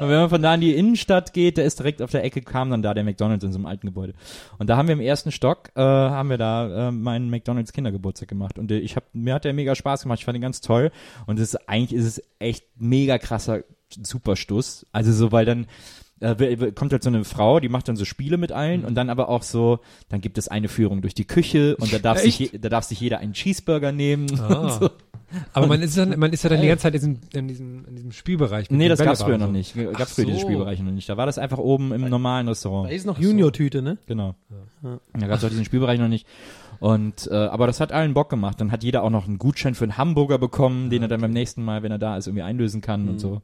wenn 0.08 0.18
man 0.20 0.28
von 0.30 0.42
da 0.42 0.54
in 0.54 0.60
die 0.60 0.74
Innenstadt 0.74 1.32
geht, 1.32 1.58
da 1.58 1.62
ist 1.62 1.78
direkt 1.78 2.02
auf 2.02 2.10
der 2.10 2.24
Ecke 2.24 2.42
kam 2.42 2.70
dann 2.70 2.82
da 2.82 2.94
der 2.94 3.04
McDonalds 3.04 3.44
in 3.44 3.52
so 3.52 3.58
einem 3.58 3.66
alten 3.66 3.86
Gebäude. 3.86 4.14
Und 4.58 4.68
da 4.68 4.76
haben 4.76 4.88
wir 4.88 4.92
im 4.94 5.00
ersten 5.00 5.32
Stock 5.32 5.70
äh, 5.74 5.80
haben 5.80 6.30
wir 6.30 6.38
da 6.38 6.88
äh, 6.88 6.92
meinen 6.92 7.30
McDonalds 7.30 7.72
Kindergeburtstag 7.72 8.28
gemacht 8.28 8.58
und 8.58 8.70
ich 8.70 8.96
habe 8.96 9.06
mir 9.12 9.34
hat 9.34 9.44
der 9.44 9.52
mega 9.52 9.74
Spaß 9.74 10.02
gemacht. 10.02 10.18
Ich 10.20 10.24
fand 10.24 10.34
den 10.36 10.42
ganz 10.42 10.60
toll 10.60 10.90
und 11.26 11.38
es 11.38 11.54
ist 11.54 11.68
eigentlich 11.68 11.98
ist 11.98 12.06
es 12.06 12.22
echt 12.38 12.64
mega 12.76 13.18
krasser 13.18 13.62
Superstuss. 14.02 14.86
Also 14.92 15.12
so 15.12 15.32
weil 15.32 15.44
dann 15.44 15.66
äh, 16.20 16.72
kommt 16.72 16.92
halt 16.92 17.02
so 17.02 17.10
eine 17.10 17.24
Frau, 17.24 17.60
die 17.60 17.68
macht 17.68 17.88
dann 17.88 17.96
so 17.96 18.04
Spiele 18.04 18.36
mit 18.38 18.50
allen 18.52 18.84
und 18.84 18.94
dann 18.96 19.08
aber 19.10 19.28
auch 19.28 19.42
so, 19.42 19.78
dann 20.08 20.20
gibt 20.20 20.36
es 20.38 20.48
eine 20.48 20.68
Führung 20.68 21.00
durch 21.00 21.14
die 21.14 21.26
Küche 21.26 21.76
und 21.76 21.92
da 21.92 21.98
darf, 21.98 22.18
sich, 22.22 22.38
je- 22.38 22.58
da 22.58 22.68
darf 22.68 22.84
sich 22.84 23.00
jeder 23.00 23.18
einen 23.18 23.34
Cheeseburger 23.34 23.92
nehmen. 23.92 24.28
Und 24.30 24.40
Ah. 24.40 24.78
so. 24.80 24.90
Aber 25.52 25.66
man 25.66 25.82
ist 25.82 25.96
dann, 25.96 26.10
man 26.18 26.32
ist 26.32 26.42
ja 26.44 26.50
dann 26.50 26.60
die 26.60 26.68
ganze 26.68 26.82
Zeit 26.82 26.94
in 26.94 27.00
diesem, 27.00 27.20
in 27.34 27.48
diesem, 27.48 27.84
in 27.86 27.96
diesem 27.96 28.12
Spielbereich. 28.12 28.70
Nee, 28.70 28.84
den 28.84 28.88
das 28.90 29.00
gab's 29.00 29.22
früher 29.22 29.38
noch 29.38 29.50
nicht. 29.50 29.74
Gab's 29.74 30.14
früher 30.14 30.24
diese 30.26 30.38
so. 30.38 30.46
Spielbereiche 30.46 30.82
noch 30.82 30.92
nicht. 30.92 31.08
Da 31.08 31.16
war 31.16 31.26
das 31.26 31.38
einfach 31.38 31.58
oben 31.58 31.92
im 31.92 32.08
normalen 32.08 32.48
Restaurant. 32.48 32.88
Da 32.90 32.94
ist 32.94 33.06
noch 33.06 33.18
Junior-Tüte, 33.18 33.82
ne? 33.82 33.98
Genau. 34.06 34.34
Da 34.82 35.26
gab 35.26 35.38
es 35.38 35.44
auch 35.44 35.48
diesen 35.50 35.64
Spielbereich 35.64 35.98
noch 35.98 36.08
nicht. 36.08 36.26
Und 36.80 37.28
äh, 37.30 37.34
aber 37.34 37.66
das 37.66 37.80
hat 37.80 37.92
allen 37.92 38.14
Bock 38.14 38.28
gemacht. 38.30 38.60
Dann 38.60 38.70
hat 38.70 38.84
jeder 38.84 39.02
auch 39.02 39.10
noch 39.10 39.26
einen 39.26 39.38
Gutschein 39.38 39.74
für 39.74 39.84
einen 39.84 39.96
Hamburger 39.98 40.38
bekommen, 40.38 40.90
den 40.90 41.02
er 41.02 41.08
dann 41.08 41.20
beim 41.20 41.32
nächsten 41.32 41.64
Mal, 41.64 41.82
wenn 41.82 41.90
er 41.90 41.98
da 41.98 42.16
ist, 42.16 42.26
irgendwie 42.28 42.42
einlösen 42.42 42.80
kann 42.80 43.02
Mhm. 43.02 43.08
und 43.10 43.18
so. 43.18 43.42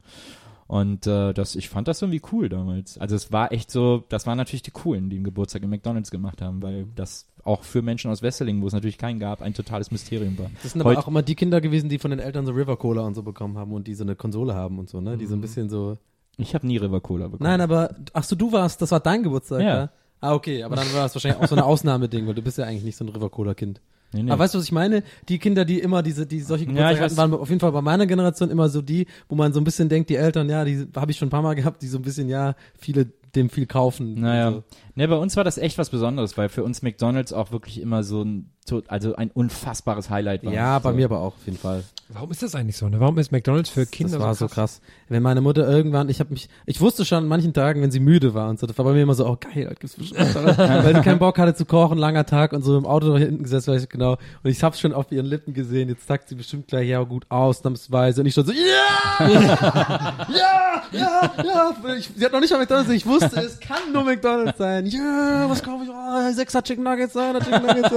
Und 0.67 1.05
äh, 1.05 1.33
das, 1.33 1.55
ich 1.55 1.69
fand 1.69 1.87
das 1.87 2.01
irgendwie 2.01 2.21
cool 2.31 2.49
damals. 2.49 2.97
Also 2.97 3.15
es 3.15 3.31
war 3.31 3.51
echt 3.51 3.69
so, 3.69 4.03
das 4.09 4.25
waren 4.25 4.37
natürlich 4.37 4.63
die 4.63 4.71
coolen, 4.71 5.09
die 5.11 5.17
einen 5.17 5.25
Geburtstag 5.25 5.61
im 5.61 5.69
McDonalds 5.69 6.09
gemacht 6.09 6.41
haben, 6.41 6.63
weil 6.63 6.87
das 6.95 7.27
auch 7.45 7.63
für 7.63 7.81
Menschen 7.81 8.11
aus 8.11 8.21
Wesseling, 8.21 8.61
wo 8.61 8.67
es 8.67 8.73
natürlich 8.73 8.97
keinen 8.97 9.19
gab, 9.19 9.41
ein 9.41 9.53
totales 9.53 9.91
Mysterium 9.91 10.37
war. 10.37 10.47
Das 10.63 10.73
sind 10.73 10.81
aber 10.81 10.89
Heut- 10.91 10.97
auch 10.97 11.07
immer 11.07 11.21
die 11.21 11.35
Kinder 11.35 11.61
gewesen, 11.61 11.87
die 11.89 11.99
von 11.99 12.11
den 12.11 12.19
Eltern 12.19 12.45
so 12.45 12.51
River 12.51 12.75
Cola 12.75 13.03
und 13.03 13.13
so 13.15 13.23
bekommen 13.23 13.57
haben 13.57 13.71
und 13.71 13.87
die 13.87 13.93
so 13.93 14.03
eine 14.03 14.15
Konsole 14.15 14.53
haben 14.55 14.79
und 14.79 14.89
so, 14.89 14.99
ne? 14.99 15.15
Die 15.17 15.25
so 15.27 15.35
ein 15.35 15.41
bisschen 15.41 15.69
so. 15.69 15.97
Ich 16.37 16.53
habe 16.53 16.67
nie 16.67 16.75
River 16.77 16.99
Cola 16.99 17.27
bekommen. 17.27 17.47
Nein, 17.49 17.61
aber 17.61 17.95
ach 18.11 18.23
so, 18.25 18.35
du 18.35 18.51
warst, 18.51 18.81
das 18.81 18.91
war 18.91 18.99
dein 18.99 19.23
Geburtstag, 19.23 19.61
Ja. 19.61 19.67
ja? 19.77 19.89
Ah, 20.21 20.33
okay, 20.33 20.63
aber 20.63 20.75
dann 20.75 20.91
war 20.93 21.05
es 21.05 21.13
wahrscheinlich 21.15 21.41
auch 21.41 21.47
so 21.47 21.55
ein 21.55 21.61
Ausnahmeding, 21.63 22.25
weil 22.27 22.33
du 22.33 22.41
bist 22.41 22.57
ja 22.57 22.65
eigentlich 22.65 22.83
nicht 22.83 22.97
so 22.97 23.05
ein 23.05 23.09
River 23.09 23.29
Cola 23.29 23.53
Kind. 23.53 23.79
Nee, 24.11 24.23
nee. 24.23 24.31
Aber 24.31 24.39
weißt 24.43 24.53
du, 24.53 24.57
was 24.57 24.65
ich 24.65 24.71
meine? 24.71 25.03
Die 25.29 25.39
Kinder, 25.39 25.65
die 25.65 25.79
immer 25.79 26.01
diese, 26.01 26.25
die 26.25 26.39
solche 26.39 26.63
Ja, 26.65 26.69
Geburtstage 26.71 26.95
ich 26.97 27.01
hatten, 27.03 27.17
waren 27.17 27.33
auf 27.33 27.49
jeden 27.49 27.59
Fall 27.59 27.71
bei 27.71 27.81
meiner 27.81 28.05
Generation 28.07 28.49
immer 28.49 28.69
so 28.69 28.81
die, 28.81 29.07
wo 29.29 29.35
man 29.35 29.51
so 29.53 29.59
ein 29.59 29.63
bisschen 29.65 29.87
denkt, 29.89 30.09
die 30.09 30.15
Eltern, 30.15 30.49
ja, 30.49 30.63
die 30.65 30.87
habe 30.95 31.11
ich 31.11 31.17
schon 31.17 31.27
ein 31.27 31.31
paar 31.31 31.41
Mal 31.41 31.53
gehabt, 31.55 31.81
die 31.81 31.87
so 31.87 31.97
ein 31.97 32.01
bisschen, 32.01 32.27
ja, 32.29 32.55
viele 32.77 33.07
dem 33.35 33.49
viel 33.49 33.65
kaufen. 33.65 34.19
Naja. 34.21 34.47
Also, 34.47 34.63
Ne, 34.97 35.09
bei 35.09 35.17
uns 35.17 35.35
war 35.35 35.43
das 35.43 35.57
echt 35.57 35.77
was 35.77 35.89
Besonderes, 35.89 36.37
weil 36.37 36.47
für 36.47 36.63
uns 36.63 36.81
McDonalds 36.81 37.33
auch 37.33 37.51
wirklich 37.51 37.81
immer 37.81 38.01
so 38.01 38.23
ein, 38.23 38.49
also 38.87 39.13
ein 39.17 39.29
unfassbares 39.29 40.09
Highlight 40.09 40.45
war. 40.45 40.53
ja, 40.53 40.79
bei 40.79 40.91
so. 40.91 40.95
mir 40.95 41.05
aber 41.05 41.19
auch 41.19 41.35
auf 41.35 41.45
jeden 41.45 41.57
Fall. 41.57 41.83
Warum 42.07 42.31
ist 42.31 42.41
das 42.41 42.55
eigentlich 42.55 42.77
so? 42.77 42.87
Ne? 42.87 43.01
Warum 43.01 43.17
ist 43.17 43.29
McDonalds 43.29 43.69
für 43.69 43.85
Kinder 43.85 44.19
das 44.19 44.21
war 44.21 44.35
so 44.35 44.47
krass. 44.47 44.79
Wenn 45.09 45.21
meine 45.21 45.41
Mutter 45.41 45.67
irgendwann, 45.67 46.07
ich 46.07 46.21
habe 46.21 46.29
mich, 46.29 46.47
ich 46.65 46.79
wusste 46.79 47.03
schon 47.03 47.17
an 47.17 47.27
manchen 47.27 47.51
Tagen, 47.51 47.81
wenn 47.81 47.91
sie 47.91 47.99
müde 47.99 48.33
war 48.33 48.49
und 48.49 48.57
so, 48.57 48.67
das 48.67 48.77
war 48.77 48.85
bei 48.85 48.93
mir 48.93 49.01
immer 49.01 49.15
so, 49.15 49.27
oh 49.27 49.35
geil, 49.37 49.65
heute 49.65 49.75
gibt's 49.81 49.97
bestimmt 49.97 50.33
was, 50.33 50.57
weil 50.57 50.95
sie 50.95 51.01
keinen 51.01 51.19
Bock 51.19 51.37
hatte 51.39 51.55
zu 51.55 51.65
kochen, 51.65 51.97
langer 51.97 52.25
Tag 52.25 52.53
und 52.53 52.61
so 52.61 52.77
im 52.77 52.85
Auto 52.85 53.11
da 53.11 53.17
hinten 53.17 53.43
gesessen, 53.43 53.73
weiß 53.73 53.83
ich 53.83 53.89
genau. 53.89 54.13
Und 54.43 54.49
ich 54.49 54.63
hab's 54.63 54.79
schon 54.79 54.93
auf 54.93 55.11
ihren 55.11 55.25
Lippen 55.25 55.53
gesehen, 55.53 55.89
jetzt 55.89 56.07
sagt 56.07 56.29
sie 56.29 56.35
bestimmt 56.35 56.67
gleich, 56.67 56.87
ja 56.87 57.03
gut, 57.03 57.25
ausnahmsweise. 57.27 58.21
Und 58.21 58.27
ich 58.27 58.33
schon 58.33 58.45
so, 58.45 58.53
ja! 58.53 59.27
ja! 60.29 60.83
Ja! 60.93 61.31
Ja! 61.43 61.75
Ich, 61.97 62.09
sie 62.15 62.23
hat 62.23 62.31
noch 62.31 62.39
nicht 62.39 62.51
mal 62.51 62.59
McDonalds, 62.59 62.89
ich 62.91 63.05
wusste, 63.05 63.24
es 63.33 63.59
kann 63.59 63.91
nur 63.93 64.03
McDonalds 64.03 64.57
sein. 64.57 64.85
Ja, 64.85 65.45
was 65.49 65.63
kaufe 65.63 65.83
ich? 65.83 65.89
Oh, 65.89 66.33
sechser 66.33 66.63
Chicken 66.63 66.83
Nuggets, 66.83 67.15
ah, 67.17 67.33
Chicken 67.39 67.65
Nuggets, 67.65 67.91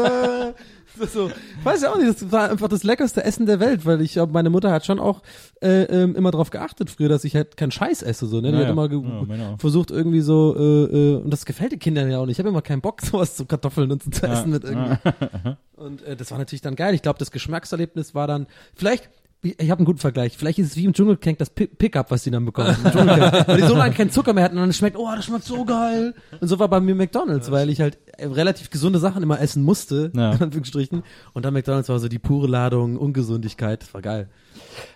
ist 1.01 1.13
so, 1.13 1.31
weiß 1.63 1.83
ja 1.83 1.93
auch 1.93 1.99
nicht, 1.99 2.09
das 2.09 2.33
war 2.33 2.51
einfach 2.51 2.69
das 2.69 2.83
leckerste 2.83 3.25
Essen 3.25 3.47
der 3.47 3.61
Welt, 3.61 3.87
weil 3.87 4.01
ich 4.01 4.13
glaube, 4.13 4.33
meine 4.33 4.51
Mutter 4.51 4.73
hat 4.73 4.85
schon 4.85 4.99
auch 4.99 5.23
äh, 5.61 5.83
ähm, 5.85 6.17
immer 6.17 6.31
drauf 6.31 6.51
geachtet 6.51 6.91
früher, 6.91 7.09
dass 7.09 7.25
ich 7.25 7.35
halt 7.37 7.57
keinen 7.57 7.71
Scheiß 7.71 8.03
esse, 8.03 8.27
so, 8.27 8.41
ne? 8.41 8.49
Die 8.49 8.55
Ja, 8.55 8.59
hat 8.61 8.67
ja. 8.67 8.73
immer 8.73 9.37
Ja, 9.37 9.57
versucht 9.59 9.91
irgendwie 9.91 10.21
so, 10.21 10.57
äh, 10.57 10.85
äh, 10.85 11.17
und 11.17 11.31
das 11.31 11.45
gefällt 11.45 11.73
den 11.73 11.79
Kindern 11.79 12.11
ja 12.11 12.19
auch 12.19 12.27
nicht. 12.27 12.37
Ich 12.37 12.39
habe 12.41 12.49
immer 12.49 12.63
keinen 12.63 12.81
Bock, 12.81 13.01
sowas 13.03 13.37
zu 13.37 13.47
Kartoffeln 13.47 13.91
und 13.93 14.03
so 14.03 14.11
zu 14.11 14.27
essen 14.27 14.51
mit 14.51 14.65
irgendwie. 14.65 14.97
Und 15.77 16.03
äh, 16.03 16.17
das 16.17 16.33
war 16.33 16.39
natürlich 16.39 16.61
dann 16.63 16.75
geil. 16.75 16.93
Ich 16.95 17.03
glaube, 17.03 17.21
das 17.21 17.31
Geschmackserlebnis 17.31 18.13
war 18.13 18.27
dann, 18.27 18.49
vielleicht, 18.75 19.11
ich 19.43 19.71
habe 19.71 19.79
einen 19.79 19.87
guten 19.87 19.99
Vergleich, 19.99 20.37
vielleicht 20.37 20.59
ist 20.59 20.69
es 20.73 20.77
wie 20.77 20.85
im 20.85 20.93
Dschungelcamp 20.93 21.39
das 21.39 21.51
Pi- 21.51 21.69
Pickup, 21.69 22.11
was 22.11 22.25
die 22.25 22.31
dann 22.31 22.45
bekommen. 22.45 22.77
Weil 22.83 23.57
die 23.61 23.67
so 23.67 23.77
lange 23.77 23.95
keinen 23.95 24.11
Zucker 24.11 24.33
mehr 24.33 24.43
hatten 24.45 24.57
und 24.57 24.63
dann 24.63 24.73
schmeckt, 24.73 24.97
oh, 24.97 25.09
das 25.15 25.27
schmeckt 25.27 25.45
so 25.45 25.65
geil. 25.65 26.15
Und 26.41 26.49
so 26.49 26.59
war 26.59 26.67
bei 26.69 26.81
mir 26.81 26.95
McDonalds, 26.97 27.51
weil 27.53 27.71
ich 27.71 27.81
halt 27.81 27.99
äh, 28.17 28.27
relativ 28.27 28.71
gesunde 28.71 28.99
Sachen 28.99 29.23
immer 29.23 29.41
essen 29.41 29.63
musste, 29.63 30.11
Ja. 30.15 30.33
in 30.35 30.43
Anführungsstrichen. 30.43 31.05
Und 31.35 31.45
dann 31.45 31.55
McDonalds 31.55 31.89
war 31.89 32.01
so 32.01 32.09
die 32.09 32.19
pure 32.19 32.49
Ladung, 32.49 32.97
Ungesundigkeit, 32.97 33.83
das 33.83 33.95
war 33.95 34.03
geil. 34.03 34.29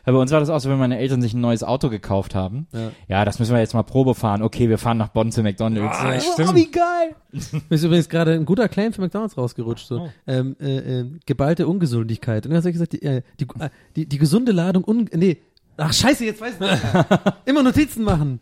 Bei 0.05 0.13
uns 0.13 0.31
war 0.31 0.41
das 0.41 0.51
auch 0.51 0.59
so, 0.59 0.71
wenn 0.71 0.79
meine 0.79 0.99
Eltern 0.99 1.23
sich 1.23 1.35
ein 1.35 1.41
neues 1.41 1.63
Auto 1.63 1.89
gekauft 1.89 2.35
haben. 2.35 2.67
Ja. 2.73 2.91
Ja, 3.09 3.25
das 3.25 3.39
müssen 3.39 3.53
wir 3.53 3.61
jetzt 3.61 3.75
mal 3.75 3.83
Probe 3.83 4.15
fahren. 4.15 4.43
Okay, 4.43 4.69
wir 4.69 4.79
fahren 4.79 4.99
nach 4.99 5.09
Bonn 5.09 5.33
zu 5.33 5.43
McDonalds. 5.43 5.97
Ah, 5.99 6.21
stimmt. 6.21 6.51
Oh, 6.51 6.55
wie 6.55 6.71
geil! 6.71 7.15
Mir 7.33 7.75
ist 7.75 7.85
übrigens 7.85 8.09
gerade 8.09 8.33
ein 8.33 8.45
guter 8.45 8.69
Claim 8.69 8.93
für 8.93 9.01
McDonalds 9.01 9.37
rausgerutscht. 9.37 9.87
So. 9.87 10.09
Ähm, 10.27 10.57
äh, 10.61 11.01
äh, 11.01 11.07
geballte 11.27 11.67
Ungesundigkeit. 11.67 12.45
Und 12.45 12.51
dann 12.51 12.59
hast 12.59 12.65
du 12.65 12.73
gesagt, 12.73 12.93
die, 12.93 13.03
äh, 13.03 13.23
die, 13.41 13.47
äh, 13.59 13.71
die, 13.97 14.07
die 14.07 14.19
gesunde 14.19 14.53
Ladung, 14.53 14.85
un 14.85 15.09
nee, 15.13 15.39
ach 15.77 15.93
scheiße, 15.93 16.25
jetzt 16.25 16.41
weiß 16.41 16.55
ich 16.55 16.61
nicht. 16.61 16.83
Immer 17.45 17.63
Notizen 17.63 18.05
machen. 18.05 18.41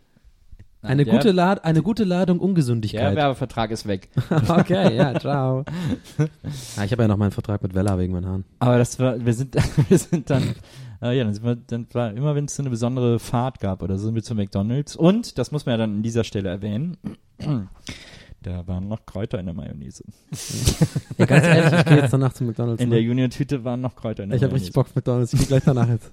Eine 0.83 1.05
der- 1.05 1.15
gute, 1.15 1.31
Lad 1.33 1.65
eine 1.65 1.83
gute 1.83 2.05
Ladung 2.05 2.39
Der 2.39 2.45
Ungesundigkeit. 2.49 3.15
Werbevertrag 3.15 3.71
ist 3.71 3.87
weg. 3.87 4.09
okay, 4.49 4.97
ja, 4.97 5.19
ciao. 5.21 5.65
ja, 6.77 6.85
ich 6.85 6.93
habe 6.93 7.03
ja 7.03 7.09
noch 7.09 7.19
meinen 7.19 7.33
Vertrag 7.33 7.63
mit 7.63 7.75
Vella 7.75 7.99
wegen 7.99 8.13
meinen 8.15 8.27
Haaren. 8.27 8.45
Aber 8.61 8.79
das 8.79 8.99
war, 8.99 9.25
wir 9.25 9.35
sind, 9.35 9.55
wir 9.89 9.99
sind 9.99 10.31
dann, 10.31 10.55
äh, 11.03 11.17
ja, 11.17 11.25
dann 11.25 11.35
sind 11.35 11.45
wir, 11.45 11.57
dann 11.57 11.87
war 11.93 12.11
immer, 12.13 12.35
wenn 12.35 12.47
es 12.47 12.57
so 12.57 12.63
eine 12.63 12.71
besondere 12.71 13.19
Fahrt 13.19 13.61
gab 13.61 13.83
oder 13.83 13.99
so, 13.99 14.07
sind 14.07 14.15
wir 14.15 14.23
zu 14.23 14.35
McDonalds. 14.35 14.97
Und, 14.97 15.37
das 15.37 15.53
muss 15.53 15.67
man 15.67 15.75
ja 15.75 15.77
dann 15.79 15.97
an 15.97 16.03
dieser 16.03 16.25
Stelle 16.25 16.49
erwähnen, 16.49 16.97
da 18.43 18.67
waren 18.67 18.89
noch 18.89 19.05
Kräuter 19.05 19.39
in 19.39 19.47
der 19.47 19.55
Mayonnaise. 19.55 20.05
Ja, 21.19 21.27
ganz 21.27 21.45
ehrlich, 21.45 21.79
ich 21.81 21.85
gehe 21.85 21.97
jetzt 21.99 22.13
danach 22.15 22.33
zu 22.33 22.45
McDonalds. 22.45 22.83
In 22.83 22.89
ne? 22.89 22.95
der 22.95 23.05
Junior-Tüte 23.05 23.63
waren 23.63 23.83
noch 23.83 23.95
Kräuter 23.95 24.23
in 24.23 24.31
der 24.31 24.37
ich 24.39 24.43
habe 24.43 24.53
Mayonnaise. 24.53 24.69
richtig 24.69 24.75
Bock 24.75 24.87
auf 24.87 24.95
McDonalds. 24.95 25.35
Ich 25.35 25.41
gehe 25.41 25.49
gleich 25.49 25.65
danach 25.67 25.89
jetzt. 25.91 26.11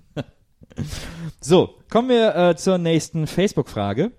So, 1.40 1.76
kommen 1.90 2.10
wir 2.10 2.36
äh, 2.36 2.56
zur 2.58 2.78
nächsten 2.78 3.26
Facebook-Frage. 3.26 4.12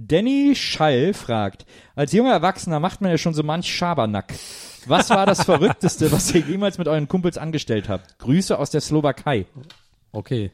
Danny 0.00 0.54
Schall 0.54 1.12
fragt, 1.12 1.66
als 1.96 2.12
junger 2.12 2.30
Erwachsener 2.32 2.78
macht 2.78 3.00
man 3.00 3.10
ja 3.10 3.18
schon 3.18 3.34
so 3.34 3.42
manch 3.42 3.66
Schabernack. 3.74 4.32
Was 4.86 5.10
war 5.10 5.26
das 5.26 5.42
Verrückteste, 5.44 6.12
was 6.12 6.32
ihr 6.32 6.40
jemals 6.42 6.78
mit 6.78 6.86
euren 6.86 7.08
Kumpels 7.08 7.36
angestellt 7.36 7.88
habt? 7.88 8.16
Grüße 8.18 8.56
aus 8.58 8.70
der 8.70 8.80
Slowakei. 8.80 9.46
Okay. 10.12 10.52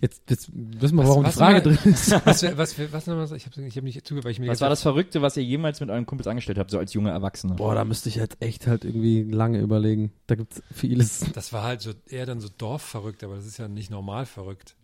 Jetzt, 0.00 0.22
jetzt 0.30 0.48
wissen 0.52 0.96
wir, 0.96 1.02
Was- 1.02 1.08
warum 1.10 1.24
was 1.24 1.32
die 1.34 1.38
Frage 1.38 1.54
war- 1.64 1.72
drin 1.76 1.92
ist. 1.92 2.10
Was, 2.26 2.42
was, 2.56 2.92
was 2.92 3.06
nochmal? 3.06 3.24
Ich 3.36 3.46
habe 3.46 3.62
ich 3.66 3.76
hab 3.76 3.84
nicht 3.84 4.04
zugehört, 4.06 4.24
weil 4.24 4.32
ich 4.32 4.40
mir 4.40 4.48
Was 4.48 4.60
war 4.60 4.68
das 4.68 4.82
Verrückte, 4.82 5.22
was 5.22 5.36
ihr 5.36 5.44
jemals 5.44 5.78
mit 5.80 5.90
euren 5.90 6.06
Kumpels 6.06 6.26
angestellt 6.26 6.58
habt, 6.58 6.70
so 6.72 6.78
als 6.78 6.92
junger 6.92 7.10
Erwachsener? 7.12 7.54
Boah, 7.54 7.74
da 7.76 7.84
müsste 7.84 8.08
ich 8.08 8.16
jetzt 8.16 8.36
echt 8.40 8.66
halt 8.66 8.84
irgendwie 8.84 9.22
lange 9.22 9.60
überlegen. 9.60 10.10
Da 10.26 10.34
gibt's 10.34 10.60
vieles. 10.74 11.20
Das 11.34 11.52
war 11.52 11.62
halt 11.62 11.82
so 11.82 11.92
eher 12.08 12.26
dann 12.26 12.40
so 12.40 12.48
dorfverrückt, 12.48 13.22
aber 13.22 13.36
das 13.36 13.46
ist 13.46 13.58
ja 13.58 13.68
nicht 13.68 13.90
normal 13.92 14.26
verrückt. 14.26 14.74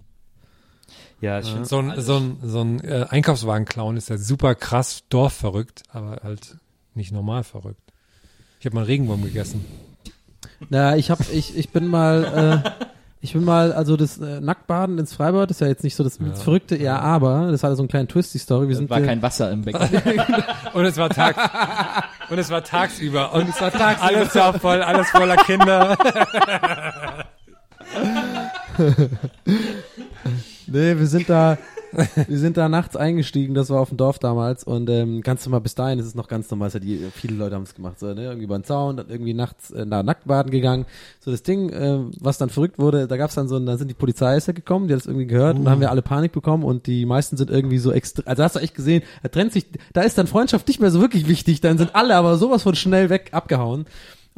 Ja, 1.21 1.41
ich 1.41 1.51
find's 1.51 1.69
So 1.69 1.79
ein, 1.79 2.01
so 2.01 2.17
ein, 2.17 2.37
so 2.43 2.61
ein 2.61 2.81
äh, 2.85 3.07
Einkaufswagen-Clown 3.09 3.97
ist 3.97 4.09
ja 4.09 4.19
super 4.19 4.55
krass 4.55 5.03
dorfverrückt, 5.09 5.83
aber 5.91 6.21
halt 6.23 6.57
nicht 6.95 7.13
normal 7.13 7.45
verrückt. 7.45 7.81
Ich 8.61 8.67
habe 8.67 8.75
mal 8.75 8.81
einen 8.83 8.89
Regenwurm 8.89 9.23
gegessen. 9.25 9.65
Na, 10.71 10.97
ich 10.97 11.11
hab, 11.11 11.21
ich, 11.33 11.57
ich 11.57 11.71
bin 11.71 11.87
mal, 11.87 12.63
äh, 12.65 12.71
ich 13.21 13.33
bin 13.33 13.45
mal, 13.45 13.73
also 13.73 13.97
das 13.97 14.19
äh, 14.19 14.41
Nacktbaden 14.41 14.99
ins 14.99 15.13
Freibad 15.13 15.51
ist 15.51 15.61
ja 15.61 15.67
jetzt 15.67 15.85
nicht 15.85 15.95
so 15.97 16.05
das, 16.05 16.19
das 16.19 16.43
Verrückte, 16.43 16.77
ja, 16.77 16.99
aber 16.99 17.51
das 17.51 17.63
hatte 17.63 17.77
so 17.77 17.83
einen 17.83 17.89
kleinen 17.89 18.09
Twist, 18.09 18.35
die 18.35 18.39
Story. 18.39 18.69
Wir 18.69 18.77
sind 18.77 18.91
war 18.91 19.01
äh, 19.01 19.07
kein 19.07 19.23
Wasser 19.23 19.51
im 19.51 19.63
Becken. 19.63 19.81
Und 20.75 20.85
es 20.85 20.97
war 20.97 21.09
tags 21.11 21.39
und 22.31 22.39
es 22.39 22.51
war 22.51 22.63
tagsüber 22.63 23.33
und 23.33 23.49
es 23.49 23.59
war 23.61 23.71
tagsüber. 23.73 24.05
Alles 24.05 24.35
war 24.35 24.59
voll, 24.59 24.83
alles 24.83 25.09
voller 25.09 25.37
Kinder. 25.37 25.97
Nee, 30.71 30.99
wir 30.99 31.07
sind 31.07 31.29
da, 31.31 31.59
wir 32.27 32.39
sind 32.39 32.57
da 32.57 32.69
nachts 32.69 32.97
eingestiegen, 32.97 33.55
das 33.55 33.71
war 33.71 33.81
auf 33.81 33.89
dem 33.89 33.97
Dorf 33.97 34.19
damals 34.19 34.65
und 34.65 34.91
ähm, 34.91 35.23
ganz 35.23 35.45
normal, 35.47 35.63
bis 35.63 35.75
dahin 35.75 35.99
ist 35.99 36.07
es 36.07 36.15
noch 36.15 36.29
ganz 36.29 36.51
normal, 36.51 36.71
ja 36.71 36.81
die, 36.81 37.09
viele 37.15 37.37
Leute 37.37 37.55
haben 37.55 37.63
es 37.63 37.75
gemacht, 37.75 37.99
so, 37.99 38.13
ne, 38.13 38.25
irgendwie 38.25 38.47
den 38.47 38.65
Zaun, 38.65 38.97
dann 38.99 39.09
irgendwie 39.09 39.35
nachts 39.35 39.71
äh, 39.71 39.87
da 39.87 40.03
nackt 40.03 40.27
baden 40.27 40.51
gegangen, 40.51 40.85
so 41.21 41.31
das 41.31 41.43
Ding, 41.43 41.71
äh, 41.71 42.01
was 42.21 42.39
dann 42.39 42.51
verrückt 42.51 42.79
wurde, 42.79 43.07
da 43.07 43.17
gab's 43.17 43.35
dann 43.35 43.49
so, 43.49 43.59
da 43.59 43.77
sind 43.79 43.89
die 43.89 43.95
Polizei 43.95 44.37
ist 44.37 44.47
ja 44.47 44.53
gekommen, 44.53 44.89
die 44.89 44.95
hat 44.95 45.01
das 45.01 45.07
irgendwie 45.07 45.27
gehört 45.27 45.57
und 45.57 45.65
da 45.65 45.71
haben 45.71 45.81
wir 45.81 45.91
alle 45.91 46.03
Panik 46.03 46.33
bekommen 46.33 46.65
und 46.65 46.87
die 46.87 47.07
meisten 47.07 47.37
sind 47.37 47.51
irgendwie 47.51 47.79
so 47.79 47.93
extra, 47.93 48.23
also 48.27 48.43
hast 48.43 48.57
du 48.57 48.61
echt 48.61 48.75
gesehen, 48.75 49.03
da 49.23 49.29
trennt 49.29 49.53
sich, 49.53 49.67
da 49.95 50.03
ist 50.03 50.19
dann 50.19 50.27
Freundschaft 50.27 50.69
nicht 50.69 50.81
mehr 50.81 50.91
so 50.91 51.01
wirklich 51.01 51.29
wichtig, 51.29 51.61
dann 51.61 51.79
sind 51.79 51.95
alle 51.95 52.17
aber 52.17 52.37
sowas 52.37 52.63
von 52.63 52.75
schnell 52.75 53.09
weg 53.09 53.31
abgehauen. 53.33 53.87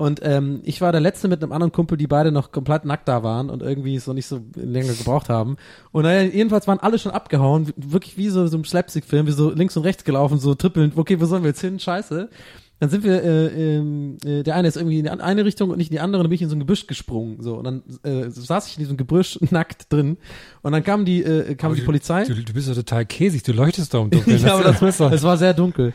Und 0.01 0.21
ähm, 0.23 0.61
ich 0.65 0.81
war 0.81 0.93
der 0.93 1.01
Letzte 1.03 1.29
mit 1.29 1.43
einem 1.43 1.53
anderen 1.53 1.73
Kumpel, 1.73 1.99
die 1.99 2.07
beide 2.07 2.33
noch 2.33 2.53
komplett 2.53 2.87
nackt 2.87 3.07
da 3.07 3.23
waren 3.23 3.51
und 3.51 3.61
irgendwie 3.61 3.95
es 3.95 4.07
noch 4.07 4.15
nicht 4.15 4.25
so 4.25 4.41
länger 4.55 4.95
gebraucht 4.95 5.29
haben. 5.29 5.59
Und 5.93 6.05
naja, 6.05 6.23
jedenfalls 6.23 6.67
waren 6.67 6.79
alle 6.79 6.99
schon 6.99 7.13
abgehauen, 7.13 7.71
wirklich 7.77 8.17
wie 8.17 8.31
so, 8.31 8.47
so 8.47 8.57
ein 8.57 8.65
Slapstick-Film, 8.65 9.27
wie 9.27 9.33
so 9.33 9.51
links 9.51 9.77
und 9.77 9.83
rechts 9.83 10.05
gelaufen, 10.05 10.39
so 10.39 10.55
trippelnd, 10.55 10.97
okay, 10.97 11.21
wo 11.21 11.27
sollen 11.27 11.43
wir 11.43 11.51
jetzt 11.51 11.61
hin? 11.61 11.79
Scheiße. 11.79 12.31
Dann 12.79 12.89
sind 12.89 13.05
wir, 13.05 13.23
äh, 13.23 13.77
ähm, 13.77 14.17
äh, 14.25 14.43
der 14.43 14.57
eine 14.57 14.69
ist 14.69 14.79
irgendwie 14.79 15.01
in 15.01 15.05
die 15.05 15.11
eine 15.11 15.45
Richtung 15.45 15.69
und 15.69 15.77
nicht 15.77 15.91
in 15.91 15.97
die 15.97 16.01
andere, 16.01 16.23
dann 16.23 16.31
bin 16.31 16.37
ich 16.37 16.43
in 16.43 16.49
so 16.49 16.57
ein 16.57 16.61
Gebüsch 16.61 16.87
gesprungen. 16.87 17.43
So, 17.43 17.57
und 17.57 17.65
dann 17.65 17.83
äh, 18.03 18.31
saß 18.31 18.69
ich 18.69 18.79
in 18.79 18.81
diesem 18.81 18.97
Gebüsch 18.97 19.39
nackt 19.51 19.93
drin. 19.93 20.17
Und 20.63 20.73
dann 20.73 20.83
kam 20.83 21.05
die, 21.05 21.23
äh, 21.23 21.57
kam 21.57 21.75
die 21.75 21.83
Polizei. 21.83 22.25
Du, 22.25 22.35
du 22.35 22.55
bist 22.55 22.71
doch 22.71 22.75
total 22.75 23.05
käsig, 23.05 23.43
du 23.43 23.53
leuchtest 23.53 23.93
doch 23.93 24.05
im 24.05 24.11
Dunkeln. 24.11 24.41
Ja, 24.43 24.55
aber 24.55 24.73
das, 24.73 24.81
es 24.81 25.23
war 25.23 25.37
sehr 25.37 25.53
dunkel. 25.53 25.93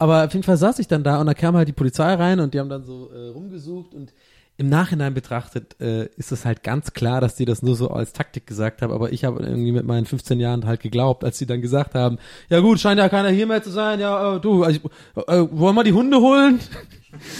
Aber 0.00 0.24
auf 0.24 0.32
jeden 0.32 0.44
Fall 0.44 0.56
saß 0.56 0.78
ich 0.78 0.88
dann 0.88 1.04
da 1.04 1.20
und 1.20 1.26
da 1.26 1.34
kam 1.34 1.54
halt 1.56 1.68
die 1.68 1.74
Polizei 1.74 2.14
rein 2.14 2.40
und 2.40 2.54
die 2.54 2.58
haben 2.58 2.70
dann 2.70 2.84
so 2.84 3.10
äh, 3.12 3.28
rumgesucht 3.28 3.94
und 3.94 4.14
im 4.56 4.70
Nachhinein 4.70 5.12
betrachtet 5.12 5.78
äh, 5.78 6.06
ist 6.16 6.32
es 6.32 6.46
halt 6.46 6.62
ganz 6.62 6.94
klar, 6.94 7.20
dass 7.20 7.34
die 7.34 7.44
das 7.44 7.62
nur 7.62 7.76
so 7.76 7.90
als 7.90 8.14
Taktik 8.14 8.46
gesagt 8.46 8.80
haben, 8.80 8.94
aber 8.94 9.12
ich 9.12 9.24
habe 9.24 9.42
irgendwie 9.42 9.72
mit 9.72 9.84
meinen 9.84 10.06
15 10.06 10.40
Jahren 10.40 10.64
halt 10.64 10.80
geglaubt, 10.80 11.22
als 11.22 11.36
sie 11.36 11.44
dann 11.44 11.60
gesagt 11.60 11.94
haben, 11.94 12.18
ja 12.48 12.60
gut, 12.60 12.80
scheint 12.80 12.98
ja 12.98 13.10
keiner 13.10 13.28
hier 13.28 13.46
mehr 13.46 13.62
zu 13.62 13.70
sein, 13.70 14.00
ja, 14.00 14.36
äh, 14.36 14.40
du, 14.40 14.64
also, 14.64 14.80
äh, 15.16 15.46
wollen 15.50 15.76
wir 15.76 15.84
die 15.84 15.92
Hunde 15.92 16.18
holen? 16.18 16.60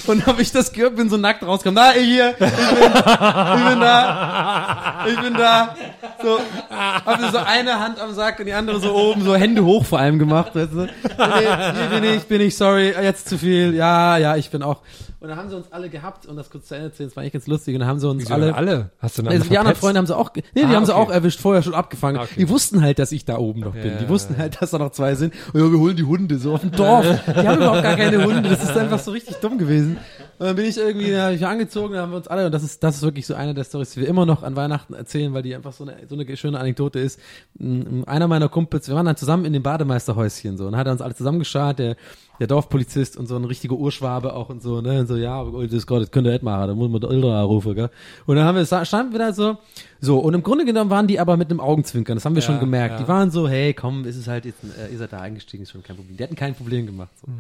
Und 0.07 0.27
habe 0.27 0.43
ich 0.43 0.53
das 0.53 0.73
gehört, 0.73 0.97
bin 0.97 1.09
so 1.09 1.17
nackt 1.17 1.43
rausgekommen. 1.43 1.77
Da, 1.77 1.93
ich 1.99 2.07
hier, 2.07 2.31
ich 2.33 2.37
bin, 2.39 2.49
ich 2.49 3.69
bin 3.69 3.81
da, 3.81 5.05
ich 5.07 5.21
bin 5.21 5.35
da. 5.35 5.75
So, 6.23 6.39
hab 6.71 7.33
so 7.33 7.39
eine 7.39 7.79
Hand 7.81 8.01
am 8.01 8.13
Sack 8.13 8.41
und 8.41 8.47
die 8.47 8.53
andere 8.53 8.81
so 8.81 8.95
oben, 8.95 9.23
so 9.25 9.35
Hände 9.35 9.65
hoch 9.65 9.85
vor 9.85 9.99
allem 9.99 10.19
gemacht. 10.19 10.55
Weißt 10.55 10.73
du? 10.73 10.87
Nee, 10.87 10.89
hier 11.09 12.01
bin 12.01 12.05
ich, 12.05 12.23
bin 12.25 12.41
ich, 12.41 12.57
sorry, 12.57 12.93
jetzt 13.03 13.29
zu 13.29 13.39
viel. 13.39 13.75
Ja, 13.75 14.17
ja, 14.19 14.37
ich 14.37 14.51
bin 14.51 14.63
auch. 14.63 14.79
Und 15.21 15.29
dann 15.29 15.37
haben 15.37 15.51
sie 15.51 15.57
uns 15.57 15.71
alle 15.71 15.91
gehabt, 15.91 16.25
und 16.25 16.37
das 16.37 16.49
kurz 16.49 16.69
zu 16.69 16.75
Ende 16.77 16.93
zu 16.93 17.05
das 17.05 17.15
war 17.15 17.21
eigentlich 17.21 17.35
ganz 17.35 17.47
lustig, 17.47 17.75
und 17.75 17.81
dann 17.81 17.89
haben 17.91 18.01
sie 18.01 18.09
uns 18.09 18.23
Wieso 18.23 18.33
alle, 18.33 18.55
alle? 18.55 18.91
Hast 19.01 19.19
du 19.19 19.27
also 19.27 19.45
die 19.51 19.59
anderen? 19.59 19.77
Freunde 19.77 19.99
haben 19.99 20.07
sie 20.07 20.17
auch, 20.17 20.31
nee, 20.35 20.43
die 20.55 20.63
Ah, 20.65 20.69
haben 20.69 20.87
sie 20.87 20.95
okay. 20.95 21.03
auch 21.03 21.11
erwischt, 21.11 21.41
vorher 21.41 21.63
schon 21.63 21.75
abgefangen. 21.75 22.17
Ah, 22.17 22.23
okay. 22.23 22.37
Die 22.39 22.49
wussten 22.49 22.81
halt, 22.81 22.99
dass 22.99 23.13
ich 23.13 23.27
da 23.27 23.37
oben 23.37 23.61
noch 23.61 23.75
bin. 23.75 23.93
Ja, 23.93 23.99
Die 23.99 24.09
wussten 24.09 24.39
halt, 24.39 24.63
dass 24.63 24.71
da 24.71 24.79
noch 24.79 24.93
zwei 24.93 25.15
sind. 25.17 25.35
Und 25.53 25.61
ja, 25.61 25.71
wir 25.71 25.79
holen 25.79 25.95
die 25.95 26.05
Hunde 26.05 26.39
so 26.39 26.55
auf 26.55 26.63
dem 26.63 26.73
Dorf. 26.73 27.05
Die 27.27 27.33
haben 27.47 27.59
überhaupt 27.59 27.83
gar 27.83 27.97
keine 27.97 28.25
Hunde. 28.25 28.49
Das 28.49 28.63
ist 28.65 28.75
einfach 28.75 28.99
so 28.99 29.11
richtig 29.11 29.37
dumm 29.37 29.59
gewesen. 29.61 29.99
Und 30.39 30.47
dann 30.47 30.57
bin 30.57 30.65
ich 30.65 30.77
irgendwie, 30.77 31.13
da 31.13 31.27
hab 31.27 31.33
ich 31.35 31.47
angezogen, 31.47 31.95
da 31.95 32.03
haben 32.03 32.11
wir 32.11 32.17
uns 32.17 32.27
alle, 32.27 32.47
und 32.47 32.53
das 32.53 32.65
ist, 32.65 32.83
das 32.83 32.97
ist 32.97 33.03
wirklich 33.03 33.27
so 33.27 33.35
eine 33.35 33.55
der 33.55 33.63
Stories, 33.65 33.93
die 33.93 34.01
wir 34.01 34.09
immer 34.09 34.27
noch 34.27 34.43
an 34.43 34.57
Weihnachten 34.57 34.95
erzählen, 34.95 35.33
weil 35.33 35.43
die 35.43 35.55
einfach 35.55 35.73
so 35.73 35.85
eine, 35.85 35.97
so 36.09 36.17
eine 36.17 36.37
schöne 36.37 36.59
Anekdote 36.59 36.99
ist. 36.99 37.21
Mm, 37.59 38.03
Einer 38.07 38.27
meiner 38.27 38.49
Kumpels, 38.49 38.89
wir 38.89 38.97
waren 38.97 39.07
dann 39.07 39.17
zusammen 39.17 39.45
in 39.45 39.53
dem 39.53 39.63
Bademeisterhäuschen 39.63 40.57
so, 40.57 40.67
und 40.67 40.77
hat 40.77 40.87
er 40.87 40.93
uns 40.93 41.03
alle 41.03 41.15
zusammengeschart, 41.15 41.79
der, 41.79 41.97
der 42.41 42.47
Dorfpolizist 42.47 43.19
und 43.19 43.27
so 43.27 43.37
ein 43.37 43.45
richtiger 43.45 43.75
Urschwabe 43.77 44.33
auch 44.35 44.49
und 44.49 44.63
so, 44.63 44.81
ne, 44.81 45.01
und 45.01 45.07
so, 45.07 45.17
ja, 45.17 45.43
oh, 45.43 45.63
das, 45.67 45.87
Gott, 45.87 46.01
das 46.03 46.11
könnt 46.11 46.27
ihr 46.27 46.33
nicht 46.33 46.43
machen, 46.43 46.69
da 46.69 46.75
muss 46.75 46.91
man 46.91 47.01
der 47.01 47.11
Ältere 47.11 47.37
anrufen, 47.39 47.75
gell. 47.75 47.91
Und 48.25 48.37
dann 48.37 48.47
haben 48.47 48.57
wir, 48.57 48.85
standen 48.87 49.13
wir 49.13 49.19
da 49.19 49.33
so, 49.35 49.59
so, 50.01 50.19
und 50.19 50.33
im 50.33 50.43
Grunde 50.43 50.65
genommen 50.65 50.89
waren 50.91 51.07
die 51.07 51.21
aber 51.21 51.37
mit 51.37 51.51
einem 51.51 51.61
Augenzwinkern, 51.61 52.17
das 52.17 52.25
haben 52.25 52.35
wir 52.35 52.41
Ja, 52.41 52.47
schon 52.47 52.59
gemerkt. 52.59 52.93
ja. 52.99 53.03
Die 53.05 53.09
waren 53.09 53.31
so, 53.31 53.47
hey, 53.47 53.75
komm, 53.75 54.07
ist 54.07 54.17
es 54.17 54.27
halt 54.27 54.47
jetzt, 54.47 54.61
äh, 54.65 54.91
ihr 54.91 54.97
seid 54.97 55.13
da 55.13 55.21
eingestiegen, 55.21 55.65
ist 55.65 55.71
schon 55.73 55.83
kein 55.83 55.97
Problem. 55.97 56.17
Die 56.17 56.23
hatten 56.25 56.35
kein 56.37 56.55
Problem 56.55 56.87
gemacht, 56.87 57.11
so. 57.21 57.31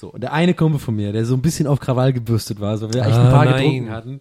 So, 0.00 0.08
und 0.08 0.22
der 0.22 0.32
eine 0.32 0.54
Kumpel 0.54 0.78
von 0.78 0.94
mir, 0.94 1.12
der 1.12 1.24
so 1.24 1.34
ein 1.34 1.42
bisschen 1.42 1.66
auf 1.66 1.80
Krawall 1.80 2.12
gebürstet 2.12 2.60
war, 2.60 2.78
so 2.78 2.92
wir 2.92 3.00
echt 3.00 3.14
ein 3.16 3.26
Ah, 3.26 3.30
paar 3.30 3.44
nein. 3.46 3.56
getrunken 3.64 3.90
hatten, 3.90 4.20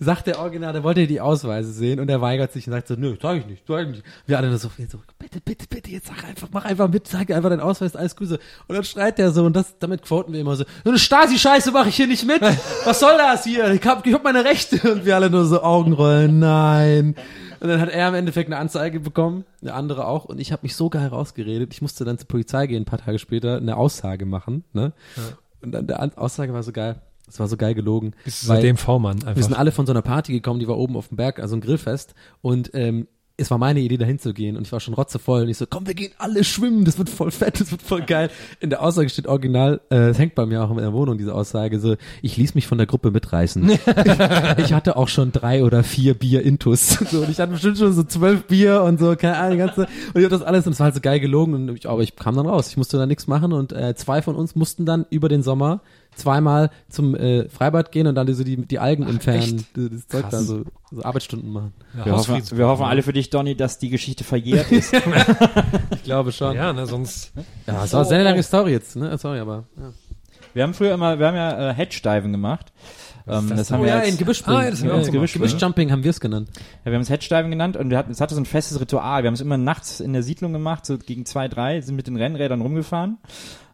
sagt 0.00 0.26
der 0.26 0.38
Original, 0.38 0.72
der 0.72 0.82
wollte 0.84 1.06
die 1.06 1.20
Ausweise 1.20 1.70
sehen 1.70 2.00
und 2.00 2.08
er 2.08 2.22
weigert 2.22 2.52
sich 2.52 2.66
und 2.66 2.72
sagt 2.72 2.88
so, 2.88 2.94
nö, 2.96 3.14
sag 3.20 3.36
ich 3.36 3.46
nicht, 3.46 3.62
sag 3.68 3.82
ich 3.82 3.88
nicht. 3.88 4.02
Wir 4.26 4.38
alle 4.38 4.48
nur 4.48 4.56
so, 4.56 4.68
so, 4.88 4.98
bitte, 5.18 5.40
bitte, 5.44 5.66
bitte, 5.68 5.90
jetzt 5.90 6.06
sag 6.06 6.24
einfach, 6.26 6.48
mach 6.52 6.64
einfach 6.64 6.88
mit, 6.88 7.08
sag 7.08 7.30
einfach 7.30 7.50
deinen 7.50 7.60
Ausweis, 7.60 7.94
alles 7.94 8.16
Grüße. 8.16 8.38
Und 8.68 8.74
dann 8.74 8.84
schreit 8.84 9.18
der 9.18 9.30
so 9.32 9.44
und 9.44 9.54
das, 9.54 9.76
damit 9.78 10.02
quoten 10.02 10.32
wir 10.32 10.40
immer 10.40 10.56
so, 10.56 10.64
so 10.84 10.90
eine 10.90 10.98
Stasi-Scheiße 10.98 11.72
mache 11.72 11.90
ich 11.90 11.96
hier 11.96 12.06
nicht 12.06 12.24
mit. 12.26 12.40
Was 12.84 13.00
soll 13.00 13.18
das 13.18 13.44
hier? 13.44 13.70
Ich 13.72 13.84
hab, 13.86 14.06
ich 14.06 14.14
hab 14.14 14.24
meine 14.24 14.44
Rechte. 14.44 14.92
Und 14.92 15.04
wir 15.04 15.14
alle 15.16 15.28
nur 15.28 15.44
so 15.44 15.62
Augenrollen, 15.62 16.38
nein. 16.38 17.16
Und 17.60 17.68
dann 17.68 17.80
hat 17.80 17.88
er 17.88 18.08
im 18.08 18.14
Endeffekt 18.14 18.48
eine 18.48 18.58
Anzeige 18.58 19.00
bekommen, 19.00 19.44
der 19.60 19.74
andere 19.74 20.06
auch. 20.06 20.24
Und 20.24 20.40
ich 20.40 20.52
habe 20.52 20.60
mich 20.62 20.76
so 20.76 20.90
geil 20.90 21.08
rausgeredet. 21.08 21.72
Ich 21.72 21.82
musste 21.82 22.04
dann 22.04 22.18
zur 22.18 22.28
Polizei 22.28 22.66
gehen, 22.66 22.82
ein 22.82 22.86
paar 22.86 23.00
Tage 23.00 23.18
später, 23.18 23.56
eine 23.56 23.76
Aussage 23.76 24.26
machen. 24.26 24.64
Ne? 24.72 24.92
Und 25.60 25.72
dann 25.72 25.86
der 25.86 26.18
Aussage 26.18 26.52
war 26.52 26.62
so 26.62 26.72
geil. 26.72 27.00
Es 27.28 27.38
war 27.38 27.48
so 27.48 27.56
geil 27.56 27.74
gelogen. 27.74 28.14
Bist 28.24 28.44
du 28.44 28.48
weil 28.48 28.56
seitdem 28.56 28.76
V-Mann 28.76 29.18
wir 29.18 29.34
sind 29.34 29.52
einfach. 29.52 29.58
alle 29.58 29.72
von 29.72 29.86
so 29.86 29.92
einer 29.92 30.02
Party 30.02 30.32
gekommen, 30.32 30.60
die 30.60 30.68
war 30.68 30.78
oben 30.78 30.96
auf 30.96 31.08
dem 31.08 31.16
Berg, 31.16 31.40
also 31.40 31.56
ein 31.56 31.60
Grillfest. 31.60 32.14
Und 32.40 32.70
ähm, 32.74 33.06
es 33.40 33.52
war 33.52 33.58
meine 33.58 33.80
Idee, 33.80 33.96
dahin 33.96 34.18
zu 34.18 34.34
gehen. 34.34 34.56
Und 34.56 34.66
ich 34.66 34.72
war 34.72 34.80
schon 34.80 34.94
rotzevoll. 34.94 35.42
Und 35.42 35.48
ich 35.48 35.56
so, 35.56 35.66
komm, 35.68 35.86
wir 35.86 35.94
gehen 35.94 36.12
alle 36.18 36.42
schwimmen. 36.42 36.84
Das 36.84 36.98
wird 36.98 37.08
voll 37.08 37.30
fett, 37.30 37.60
das 37.60 37.70
wird 37.70 37.82
voll 37.82 38.02
geil. 38.02 38.30
In 38.60 38.70
der 38.70 38.82
Aussage 38.82 39.08
steht 39.08 39.28
original, 39.28 39.80
äh, 39.90 40.08
es 40.08 40.18
hängt 40.18 40.34
bei 40.34 40.44
mir 40.44 40.62
auch 40.62 40.70
in 40.70 40.76
der 40.78 40.92
Wohnung, 40.92 41.18
diese 41.18 41.34
Aussage, 41.34 41.78
so, 41.78 41.96
ich 42.20 42.36
ließ 42.36 42.56
mich 42.56 42.66
von 42.66 42.78
der 42.78 42.88
Gruppe 42.88 43.12
mitreißen. 43.12 43.70
ich 44.58 44.72
hatte 44.72 44.96
auch 44.96 45.08
schon 45.08 45.30
drei 45.30 45.62
oder 45.62 45.84
vier 45.84 46.14
Bier 46.14 46.42
Intus. 46.42 46.98
So, 47.10 47.20
und 47.20 47.30
ich 47.30 47.38
hatte 47.38 47.52
bestimmt 47.52 47.78
schon 47.78 47.92
so 47.92 48.02
zwölf 48.02 48.44
Bier 48.44 48.82
und 48.82 48.98
so, 48.98 49.14
keine 49.14 49.36
Ahnung, 49.36 49.58
ganze, 49.58 49.82
und 49.82 50.16
ich 50.16 50.24
hab 50.24 50.30
das 50.30 50.42
alles, 50.42 50.66
und 50.66 50.72
es 50.72 50.80
war 50.80 50.86
halt 50.86 50.96
so 50.96 51.00
geil 51.00 51.20
gelogen. 51.20 51.54
Und 51.54 51.76
ich, 51.76 51.88
aber 51.88 52.02
ich 52.02 52.16
kam 52.16 52.34
dann 52.34 52.46
raus. 52.46 52.68
Ich 52.68 52.76
musste 52.76 52.98
da 52.98 53.06
nichts 53.06 53.28
machen. 53.28 53.52
Und 53.52 53.72
äh, 53.72 53.94
zwei 53.94 54.20
von 54.20 54.34
uns 54.34 54.56
mussten 54.56 54.84
dann 54.84 55.06
über 55.10 55.28
den 55.28 55.42
Sommer 55.42 55.80
zweimal 56.18 56.70
zum 56.88 57.14
äh, 57.14 57.48
Freibad 57.48 57.92
gehen 57.92 58.06
und 58.06 58.14
dann 58.14 58.32
so 58.34 58.44
die, 58.44 58.56
die 58.56 58.78
Algen 58.78 59.06
entfernen, 59.06 59.64
das, 59.74 59.90
das 59.90 60.08
Zeug 60.08 60.22
da 60.24 60.28
Krass. 60.28 60.46
so, 60.46 60.64
so 60.90 61.02
Arbeitsstunden 61.02 61.50
machen. 61.50 61.72
Ja, 61.96 62.06
Wir 62.06 62.12
hoffen, 62.16 62.42
wir 62.58 62.66
hoffen 62.66 62.82
ne? 62.82 62.88
alle 62.88 63.02
für 63.02 63.12
dich, 63.12 63.30
Donny, 63.30 63.54
dass 63.56 63.78
die 63.78 63.88
Geschichte 63.88 64.24
verjährt 64.24 64.70
ist. 64.72 64.92
Ich 65.92 66.02
glaube 66.04 66.32
schon. 66.32 66.54
Ja, 66.56 66.66
Ja, 66.66 66.72
ne, 66.72 66.86
sonst. 66.86 67.32
das 67.66 67.92
war 67.92 68.00
eine 68.00 68.08
sehr 68.08 68.22
lange 68.24 68.42
Story 68.42 68.72
jetzt, 68.72 68.96
ne? 68.96 69.16
Sorry, 69.18 69.40
aber. 69.40 69.64
Ja. 69.76 69.92
Wir 70.54 70.62
haben 70.62 70.74
früher 70.74 70.94
immer, 70.94 71.18
wir 71.18 71.26
haben 71.26 71.36
ja 71.36 71.70
äh, 71.70 71.74
Hedge-Diving 71.74 72.32
gemacht. 72.32 72.72
Ähm, 73.26 73.48
das 73.50 73.58
das 73.58 73.68
denn? 73.68 73.74
haben 73.76 73.82
Oh 73.82 73.84
wir 73.84 73.92
ja, 73.92 73.98
als, 74.00 74.08
in 74.08 74.16
Gebüschspringen. 74.16 74.60
Ah, 74.60 74.64
ja, 74.64 74.70
das 74.70 74.80
haben 74.82 74.88
wir 74.88 75.00
ja. 75.02 75.26
Gebüschjumping 75.28 75.92
haben 75.92 76.02
wir 76.02 76.10
es 76.10 76.20
genannt. 76.20 76.48
Ja, 76.84 76.90
wir 76.90 76.94
haben 76.94 77.02
es 77.02 77.10
Hedge-Diving 77.10 77.50
genannt 77.50 77.76
und 77.76 77.90
wir 77.90 77.98
hatten, 77.98 78.10
es 78.10 78.20
hatte 78.22 78.34
so 78.34 78.40
ein 78.40 78.46
festes 78.46 78.80
Ritual. 78.80 79.22
Wir 79.22 79.26
haben 79.28 79.34
es 79.34 79.42
immer 79.42 79.58
nachts 79.58 80.00
in 80.00 80.14
der 80.14 80.22
Siedlung 80.22 80.52
gemacht, 80.54 80.86
so 80.86 80.96
gegen 80.96 81.26
zwei, 81.26 81.48
drei, 81.48 81.80
sind 81.82 81.94
mit 81.96 82.06
den 82.06 82.16
Rennrädern 82.16 82.62
rumgefahren. 82.62 83.18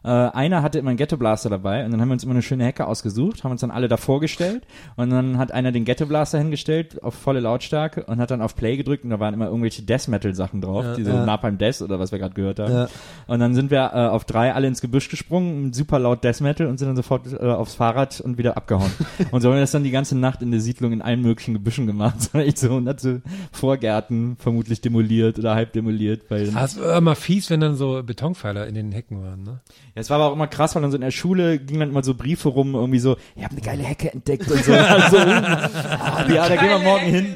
Äh, 0.05 0.09
einer 0.09 0.61
hatte 0.61 0.77
immer 0.77 0.91
einen 0.91 0.97
Ghetto-Blaster 0.97 1.49
dabei 1.49 1.83
und 1.83 1.89
dann 1.89 1.99
haben 1.99 2.09
wir 2.09 2.13
uns 2.13 2.23
immer 2.23 2.33
eine 2.33 2.43
schöne 2.43 2.63
Hecke 2.63 2.85
ausgesucht, 2.85 3.43
haben 3.43 3.51
uns 3.51 3.61
dann 3.61 3.71
alle 3.71 3.87
davor 3.87 4.19
gestellt 4.19 4.67
und 4.97 5.09
dann 5.09 5.39
hat 5.39 5.51
einer 5.51 5.71
den 5.71 5.83
Ghetto-Blaster 5.83 6.37
hingestellt 6.37 7.01
auf 7.03 7.15
volle 7.15 7.39
Lautstärke 7.39 8.03
und 8.03 8.19
hat 8.19 8.29
dann 8.29 8.39
auf 8.39 8.55
Play 8.55 8.77
gedrückt 8.77 9.03
und 9.03 9.09
da 9.09 9.19
waren 9.19 9.33
immer 9.33 9.47
irgendwelche 9.47 9.81
Death-Metal-Sachen 9.81 10.61
drauf, 10.61 10.85
Ja, 10.85 10.95
diese 10.95 11.09
ja. 11.09 11.25
Napalm 11.25 11.57
Death 11.57 11.81
oder 11.81 11.99
was 11.99 12.11
wir 12.11 12.19
gerade 12.19 12.35
gehört 12.35 12.59
haben. 12.59 12.71
Ja. 12.71 12.87
Und 13.25 13.39
dann 13.39 13.55
sind 13.55 13.71
wir 13.71 13.79
äh, 13.79 14.07
auf 14.07 14.25
drei 14.25 14.53
alle 14.53 14.67
ins 14.67 14.79
Gebüsch 14.79 15.09
gesprungen, 15.09 15.73
super 15.73 15.97
laut 15.97 16.23
Death 16.23 16.39
Metal 16.39 16.67
und 16.67 16.77
sind 16.77 16.87
dann 16.87 16.95
sofort 16.95 17.33
äh, 17.33 17.37
aufs 17.37 17.73
Fahrrad 17.73 18.21
und 18.21 18.37
wieder 18.37 18.57
abgehauen. 18.57 18.91
und 19.31 19.41
so 19.41 19.47
haben 19.47 19.55
wir 19.55 19.61
das 19.61 19.71
dann 19.71 19.83
die 19.83 19.91
ganze 19.91 20.15
Nacht 20.15 20.43
in 20.43 20.51
der 20.51 20.59
Siedlung 20.59 20.91
in 20.91 21.01
allen 21.01 21.23
möglichen 21.23 21.55
Gebüschen 21.55 21.87
gemacht. 21.87 22.15
So 22.21 22.37
echt 22.37 22.59
so 22.59 22.69
hunderte 22.69 23.23
Vorgärten 23.51 24.35
vermutlich 24.37 24.81
demoliert 24.81 25.39
oder 25.39 25.55
halb 25.55 25.73
demoliert. 25.73 26.29
Weil 26.29 26.43
es 26.43 26.79
war 26.79 26.97
immer 26.97 27.15
fies, 27.15 27.49
wenn 27.49 27.59
dann 27.59 27.75
so 27.75 28.03
Betonpfeiler 28.03 28.67
in 28.67 28.75
den 28.75 28.91
Hecken 28.91 29.23
waren, 29.23 29.43
ne? 29.43 29.61
Ja, 29.95 30.01
es 30.01 30.09
war 30.09 30.17
aber 30.17 30.27
auch 30.29 30.33
immer 30.33 30.47
krass, 30.47 30.75
weil 30.75 30.81
dann 30.81 30.91
so 30.91 30.95
in 30.97 31.01
der 31.01 31.11
Schule 31.11 31.57
gingen 31.57 31.79
dann 31.79 31.89
immer 31.89 32.03
so 32.03 32.13
Briefe 32.13 32.49
rum, 32.49 32.75
irgendwie 32.75 32.99
so, 32.99 33.15
ihr 33.35 33.43
habt 33.43 33.53
eine 33.53 33.61
geile 33.61 33.83
Hecke 33.83 34.11
entdeckt 34.13 34.49
und 34.51 34.63
so. 34.63 34.73
also, 34.73 35.17
ah, 35.17 36.25
ja, 36.29 36.49
da 36.49 36.55
gehen 36.55 36.69
wir 36.69 36.79
morgen 36.79 37.05
hin. 37.05 37.35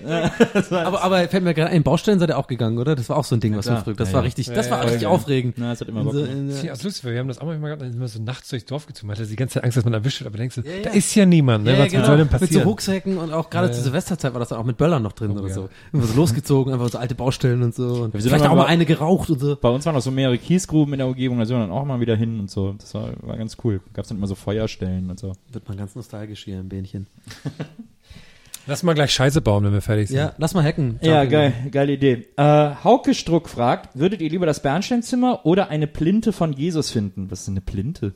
Das 0.53 0.71
Aber, 0.71 1.01
aber 1.03 1.27
fällt 1.29 1.43
mir 1.43 1.53
gerade 1.53 1.71
ein, 1.71 1.83
Baustellen 1.83 2.19
seid 2.19 2.29
ihr 2.29 2.37
auch 2.37 2.47
gegangen, 2.47 2.77
oder? 2.77 2.95
Das 2.95 3.09
war 3.09 3.17
auch 3.17 3.23
so 3.23 3.35
ein 3.35 3.39
Ding, 3.39 3.55
was 3.55 3.65
klar. 3.65 3.77
wir 3.77 3.83
früher, 3.83 3.93
das 3.95 4.09
Ja, 4.09 4.13
war 4.15 4.21
ja. 4.21 4.25
richtig, 4.25 4.47
das 4.51 4.65
Ja, 4.67 4.71
war 4.73 4.77
ja, 4.79 4.83
richtig 4.85 5.01
ja. 5.03 5.09
aufregend. 5.09 5.55
Na, 5.57 5.71
es 5.71 5.81
hat 5.81 5.87
immer 5.87 6.03
Bock 6.03 6.13
So, 6.13 6.19
gemacht. 6.19 6.35
in, 6.35 6.47
Das 6.49 6.57
ist 6.57 6.63
ja 6.63 6.73
auch 6.73 6.83
lustig, 6.83 7.05
weil 7.05 7.13
wir 7.13 7.19
haben 7.19 7.27
das 7.27 7.39
auch 7.39 7.45
manchmal 7.45 7.69
gehabt, 7.69 7.81
dann 7.81 7.91
sind 7.91 8.01
wir 8.01 8.07
so 8.07 8.21
nachts 8.21 8.49
durchs 8.49 8.65
Dorf 8.65 8.85
gezogen, 8.87 9.11
hatte 9.11 9.25
die 9.25 9.35
ganze 9.35 9.53
Zeit 9.55 9.63
Angst, 9.63 9.77
dass 9.77 9.85
man 9.85 9.93
erwischt 9.93 10.19
wird, 10.19 10.27
aber 10.27 10.37
denkst 10.37 10.55
du, 10.55 10.61
Ja, 10.61 10.71
da 10.83 10.89
ja. 10.89 10.95
ist 10.95 11.15
ja 11.15 11.25
niemand, 11.25 11.63
ne? 11.63 11.71
ja, 11.71 11.77
ja, 11.77 11.83
Was 11.85 11.91
genau. 11.91 12.05
soll 12.05 12.17
denn 12.17 12.25
Mit 12.27 12.33
so 12.33 12.45
passieren? 12.45 12.63
Rucksäcken 12.67 13.17
und 13.17 13.33
auch 13.33 13.49
gerade 13.49 13.67
Ja, 13.67 13.71
zur 13.73 13.79
ja. 13.79 13.83
Silvesterzeit 13.85 14.33
war 14.33 14.39
das 14.39 14.49
dann 14.49 14.59
auch 14.59 14.65
mit 14.65 14.77
Böllern 14.77 15.01
noch 15.01 15.13
drin 15.13 15.31
Oh, 15.31 15.39
oder 15.39 15.47
ja. 15.47 15.53
so. 15.53 15.69
Immer 15.93 16.03
so 16.03 16.15
losgezogen, 16.15 16.73
einfach 16.73 16.89
so 16.89 16.97
alte 16.97 17.15
Baustellen 17.15 17.63
und 17.63 17.73
so. 17.73 17.85
Und 18.03 18.13
Wir 18.13 18.21
sind 18.21 18.29
vielleicht 18.31 18.49
auch 18.49 18.55
mal 18.55 18.65
eine 18.65 18.85
geraucht 18.85 19.29
und 19.29 19.39
so. 19.39 19.55
Bei 19.55 19.69
uns 19.69 19.85
waren 19.85 19.95
noch 19.95 20.01
so 20.01 20.11
mehrere 20.11 20.37
Kiesgruben 20.37 20.93
in 20.93 20.97
der 20.99 21.07
Umgebung, 21.07 21.39
da 21.39 21.45
sind 21.45 21.55
wir 21.57 21.61
dann 21.61 21.71
auch 21.71 21.85
mal 21.85 21.99
wieder 21.99 22.15
hin 22.15 22.39
und 22.49 22.51
so. 22.53 22.73
Das 22.73 22.93
war, 22.93 23.11
war 23.21 23.37
ganz 23.37 23.57
cool. 23.63 23.79
Gab 23.93 24.03
es 24.03 24.09
dann 24.09 24.17
immer 24.17 24.27
so 24.27 24.35
Feuerstellen 24.35 25.09
und 25.09 25.19
so. 25.19 25.33
Wird 25.51 25.67
man 25.67 25.77
ganz 25.77 25.95
nostalgisch 25.95 26.43
hier 26.43 26.59
im 26.59 26.69
Bähnchen. 26.69 27.07
Lass 28.67 28.83
mal 28.83 28.93
gleich 28.93 29.11
Scheiße 29.11 29.41
bauen, 29.41 29.63
wenn 29.63 29.73
wir 29.73 29.81
fertig 29.81 30.09
sind. 30.09 30.17
Ja, 30.17 30.33
lass 30.37 30.53
mal 30.53 30.63
hacken. 30.63 30.99
Ja, 31.01 31.21
Jumping. 31.23 31.31
geil, 31.31 31.53
geile 31.71 31.93
Idee. 31.93 32.27
Äh, 32.37 32.43
Hauke 32.83 33.15
Struck 33.15 33.49
fragt, 33.49 33.97
würdet 33.97 34.21
ihr 34.21 34.29
lieber 34.29 34.45
das 34.45 34.61
Bernsteinzimmer 34.61 35.43
oder 35.45 35.69
eine 35.69 35.87
Plinte 35.87 36.33
von 36.33 36.53
Jesus 36.53 36.91
finden? 36.91 37.31
Was 37.31 37.39
ist 37.39 37.47
denn 37.47 37.53
eine 37.55 37.61
Plinte? 37.61 38.13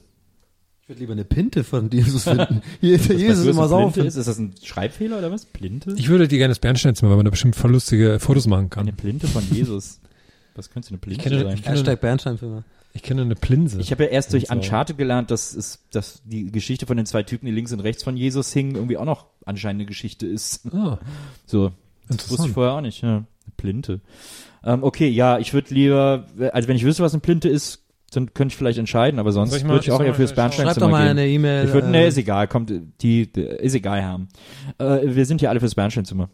Ich 0.83 0.89
würde 0.89 0.99
lieber 0.99 1.13
eine 1.13 1.23
Pinte 1.23 1.63
von 1.63 1.89
Jesus 1.89 2.23
finden. 2.25 2.61
Hier 2.81 2.95
ist 2.95 3.09
Jesus 3.09 3.47
immer 3.47 3.67
saufen. 3.67 4.05
ist? 4.05 4.15
Ist 4.15 4.27
das 4.27 4.37
ein 4.37 4.53
Schreibfehler 4.61 5.17
oder 5.17 5.31
was? 5.31 5.45
Plinte? 5.45 5.95
Ich 5.97 6.09
würde 6.09 6.27
dir 6.27 6.37
gerne 6.37 6.51
das 6.51 6.59
Bernsteinzimmer, 6.59 7.09
weil 7.09 7.17
man 7.17 7.25
da 7.25 7.31
bestimmt 7.31 7.55
voll 7.55 7.71
lustige 7.71 8.19
Fotos 8.19 8.45
machen 8.45 8.69
kann. 8.69 8.83
eine 8.83 8.93
Plinte 8.93 9.27
von 9.27 9.43
Jesus. 9.49 10.01
Was 10.55 10.69
könnte 10.69 10.89
eine 10.89 10.99
Plinte 10.99 11.23
kenne- 11.23 11.43
sein? 11.45 11.55
ich 11.55 11.63
kenne- 11.63 11.77
Hashtag 11.77 11.99
Bernsteinfilmer. 12.01 12.63
Ich 12.95 13.01
kenne 13.01 13.23
eine 13.23 13.35
Plinse. 13.35 13.79
Ich 13.81 13.91
habe 13.91 14.03
ja 14.03 14.09
erst 14.09 14.33
durch. 14.33 14.51
Uncharted 14.51 14.97
gelernt, 14.97 15.31
dass 15.31 15.53
es, 15.55 15.79
dass 15.91 16.21
die 16.25 16.51
Geschichte 16.51 16.85
von 16.85 16.95
den 16.95 17.07
zwei 17.07 17.23
Typen, 17.23 17.47
die 17.47 17.51
links 17.51 17.73
und 17.73 17.79
rechts 17.79 18.03
von 18.03 18.15
Jesus 18.15 18.53
hingen, 18.53 18.75
irgendwie 18.75 18.97
auch 18.97 19.05
noch 19.05 19.25
anscheinend 19.45 19.81
eine 19.81 19.87
Geschichte 19.87 20.27
ist. 20.27 20.67
Ah, 20.73 20.99
So, 21.47 21.69
das 22.07 22.11
Interessant. 22.11 22.29
wusste 22.31 22.47
ich 22.47 22.53
vorher 22.53 22.73
auch 22.73 22.81
nicht. 22.81 23.01
Ja. 23.01 23.09
Eine 23.09 23.25
Plinte. 23.57 24.01
Ähm, 24.63 24.83
okay, 24.83 25.09
ja, 25.09 25.39
ich 25.39 25.53
würde 25.53 25.73
lieber, 25.73 26.27
also 26.53 26.67
wenn 26.67 26.75
ich 26.75 26.85
wüsste, 26.85 27.03
was 27.03 27.13
eine 27.13 27.21
Plinte 27.21 27.49
ist, 27.49 27.83
dann 28.13 28.33
könnte 28.33 28.53
ich 28.53 28.57
vielleicht 28.57 28.77
entscheiden, 28.77 29.19
aber 29.19 29.31
sonst 29.31 29.51
würde 29.63 29.79
ich 29.81 29.91
auch 29.91 29.99
eher 29.99 30.13
fürs? 30.13 30.33
Bernsteinzimmer 30.35 30.73
Schreib 30.75 30.83
doch 30.83 30.91
mal 30.91 30.99
gehen. 31.01 31.17
eine 31.17 31.27
E-Mail. 31.27 31.65
Ich 31.65 31.73
würde, 31.73 31.87
äh, 31.87 31.91
nee, 31.91 32.07
ist 32.07 32.17
egal, 32.17 32.47
kommt, 32.47 32.71
die, 33.01 33.31
die 33.31 33.41
ist 33.41 33.73
egal, 33.73 34.03
haben. 34.03 34.29
Äh, 34.77 34.99
wir 35.15 35.25
sind 35.25 35.39
hier 35.39 35.49
alle 35.49 35.59
fürs 35.59 35.73
Bernsteinzimmer. 35.73 36.29